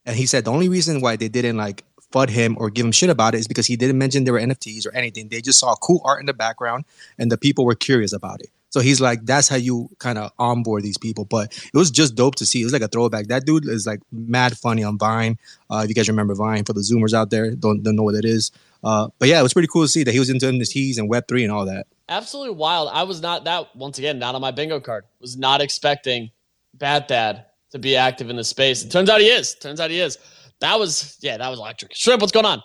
And 0.06 0.16
he 0.16 0.26
said 0.26 0.44
the 0.44 0.52
only 0.52 0.68
reason 0.68 1.00
why 1.00 1.16
they 1.16 1.28
didn't 1.28 1.56
like 1.56 1.84
fud 2.12 2.30
him 2.30 2.56
or 2.58 2.70
give 2.70 2.84
him 2.84 2.92
shit 2.92 3.10
about 3.10 3.34
it 3.34 3.38
is 3.38 3.48
because 3.48 3.66
he 3.66 3.76
didn't 3.76 3.98
mention 3.98 4.24
there 4.24 4.34
were 4.34 4.40
NFTs 4.40 4.86
or 4.86 4.94
anything. 4.94 5.28
They 5.28 5.40
just 5.40 5.60
saw 5.60 5.74
cool 5.76 6.00
art 6.04 6.20
in 6.20 6.26
the 6.26 6.34
background 6.34 6.84
and 7.18 7.30
the 7.30 7.38
people 7.38 7.64
were 7.64 7.74
curious 7.74 8.12
about 8.12 8.40
it. 8.40 8.50
So 8.70 8.78
he's 8.78 9.00
like, 9.00 9.26
that's 9.26 9.48
how 9.48 9.56
you 9.56 9.90
kind 9.98 10.16
of 10.16 10.30
onboard 10.38 10.84
these 10.84 10.96
people. 10.96 11.24
But 11.24 11.52
it 11.52 11.76
was 11.76 11.90
just 11.90 12.14
dope 12.14 12.36
to 12.36 12.46
see. 12.46 12.60
It 12.60 12.64
was 12.64 12.72
like 12.72 12.82
a 12.82 12.88
throwback. 12.88 13.26
That 13.26 13.44
dude 13.44 13.66
is 13.66 13.84
like 13.84 14.00
mad 14.12 14.56
funny 14.56 14.84
on 14.84 14.96
Vine. 14.96 15.38
Uh, 15.68 15.80
if 15.82 15.88
you 15.88 15.94
guys 15.94 16.08
remember 16.08 16.34
Vine, 16.36 16.64
for 16.64 16.72
the 16.72 16.80
Zoomers 16.80 17.12
out 17.12 17.30
there, 17.30 17.50
don't 17.56 17.82
don't 17.82 17.96
know 17.96 18.04
what 18.04 18.14
it 18.14 18.24
is. 18.24 18.52
Uh, 18.84 19.08
but 19.18 19.28
yeah, 19.28 19.40
it 19.40 19.42
was 19.42 19.52
pretty 19.52 19.68
cool 19.68 19.82
to 19.82 19.88
see 19.88 20.04
that 20.04 20.12
he 20.12 20.20
was 20.20 20.30
into 20.30 20.46
NFTs 20.46 20.98
and 20.98 21.08
Web 21.08 21.26
three 21.26 21.42
and 21.42 21.52
all 21.52 21.66
that. 21.66 21.86
Absolutely 22.08 22.54
wild. 22.54 22.90
I 22.92 23.02
was 23.02 23.20
not 23.20 23.44
that 23.44 23.74
once 23.74 23.98
again 23.98 24.20
not 24.20 24.36
on 24.36 24.40
my 24.40 24.52
bingo 24.52 24.78
card. 24.78 25.04
Was 25.20 25.36
not 25.36 25.60
expecting 25.60 26.30
Bad 26.74 27.08
Dad 27.08 27.46
to 27.72 27.78
be 27.78 27.96
active 27.96 28.30
in 28.30 28.36
the 28.36 28.44
space. 28.44 28.84
It 28.84 28.90
turns 28.90 29.10
out 29.10 29.20
he 29.20 29.28
is. 29.28 29.54
Turns 29.56 29.80
out 29.80 29.90
he 29.90 30.00
is. 30.00 30.18
That 30.60 30.78
was 30.78 31.18
yeah, 31.22 31.38
that 31.38 31.48
was 31.48 31.58
electric. 31.58 31.94
Shrimp, 31.94 32.20
what's 32.22 32.32
going 32.32 32.46
on? 32.46 32.62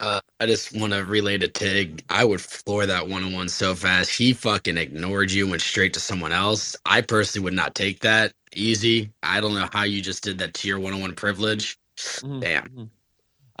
Uh, 0.00 0.20
I 0.40 0.46
just 0.46 0.76
want 0.76 0.92
to 0.92 1.04
relay 1.04 1.38
to 1.38 1.48
Tig. 1.48 2.04
I 2.10 2.24
would 2.24 2.40
floor 2.40 2.86
that 2.86 3.08
one 3.08 3.24
on 3.24 3.32
one 3.32 3.48
so 3.48 3.74
fast. 3.74 4.10
He 4.16 4.32
fucking 4.32 4.76
ignored 4.78 5.30
you, 5.30 5.48
went 5.48 5.62
straight 5.62 5.94
to 5.94 6.00
someone 6.00 6.32
else. 6.32 6.76
I 6.86 7.02
personally 7.02 7.44
would 7.44 7.54
not 7.54 7.74
take 7.74 8.00
that 8.00 8.32
easy. 8.54 9.12
I 9.22 9.40
don't 9.40 9.54
know 9.54 9.68
how 9.72 9.84
you 9.84 10.02
just 10.02 10.24
did 10.24 10.38
that 10.38 10.54
to 10.54 10.68
your 10.68 10.80
one 10.80 10.94
on 10.94 11.00
one 11.00 11.14
privilege. 11.14 11.78
Mm-hmm. 12.22 12.40
Damn. 12.40 12.68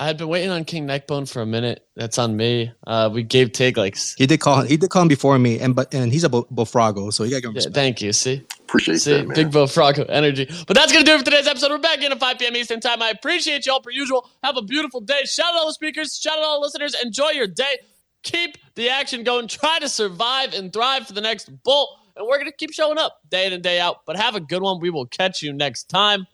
I 0.00 0.06
had 0.06 0.16
been 0.16 0.28
waiting 0.28 0.48
on 0.48 0.64
King 0.64 0.86
Neckbone 0.86 1.26
for 1.26 1.42
a 1.42 1.46
minute. 1.46 1.86
That's 1.94 2.16
on 2.16 2.34
me. 2.34 2.72
Uh, 2.86 3.10
we 3.12 3.22
gave 3.22 3.52
Tig 3.52 3.76
like 3.76 3.98
He 4.16 4.26
did 4.26 4.40
call. 4.40 4.62
He 4.62 4.78
did 4.78 4.88
call 4.88 5.02
him 5.02 5.08
before 5.08 5.38
me, 5.38 5.60
and 5.60 5.76
but 5.76 5.92
and 5.92 6.10
he's 6.10 6.24
a 6.24 6.30
Bo- 6.30 6.44
Bofrago, 6.50 7.12
so 7.12 7.22
you 7.24 7.30
gotta 7.32 7.42
give 7.42 7.50
him 7.50 7.54
yeah, 7.56 7.58
respect. 7.58 7.74
thank 7.74 8.00
you. 8.00 8.12
See, 8.14 8.42
Appreciate 8.60 8.96
see, 9.00 9.12
that, 9.12 9.28
man. 9.28 9.34
big 9.34 9.52
Bo 9.52 9.66
Froggo 9.66 10.06
energy. 10.08 10.48
But 10.66 10.74
that's 10.74 10.90
gonna 10.90 11.04
do 11.04 11.12
it 11.16 11.18
for 11.18 11.24
today's 11.26 11.46
episode. 11.46 11.70
We're 11.70 11.76
back 11.78 12.02
in 12.02 12.12
at 12.12 12.18
5 12.18 12.38
p.m. 12.38 12.56
Eastern 12.56 12.80
time. 12.80 13.02
I 13.02 13.10
appreciate 13.10 13.66
y'all 13.66 13.80
per 13.82 13.90
usual. 13.90 14.26
Have 14.42 14.56
a 14.56 14.62
beautiful 14.62 15.02
day. 15.02 15.20
Shout 15.24 15.52
out 15.52 15.56
all 15.60 15.66
the 15.66 15.74
speakers. 15.74 16.18
Shout 16.18 16.38
out 16.38 16.44
all 16.44 16.60
the 16.60 16.64
listeners. 16.66 16.96
Enjoy 17.02 17.28
your 17.32 17.46
day. 17.46 17.80
Keep 18.22 18.56
the 18.76 18.88
action 18.88 19.22
going. 19.22 19.48
Try 19.48 19.80
to 19.80 19.88
survive 19.90 20.54
and 20.54 20.72
thrive 20.72 21.08
for 21.08 21.12
the 21.12 21.20
next 21.20 21.50
bull. 21.62 21.98
And 22.16 22.26
we're 22.26 22.38
gonna 22.38 22.52
keep 22.52 22.72
showing 22.72 22.96
up 22.96 23.18
day 23.28 23.46
in 23.46 23.52
and 23.52 23.62
day 23.62 23.78
out. 23.78 24.06
But 24.06 24.16
have 24.16 24.34
a 24.34 24.40
good 24.40 24.62
one. 24.62 24.80
We 24.80 24.88
will 24.88 25.06
catch 25.06 25.42
you 25.42 25.52
next 25.52 25.90
time. 25.90 26.26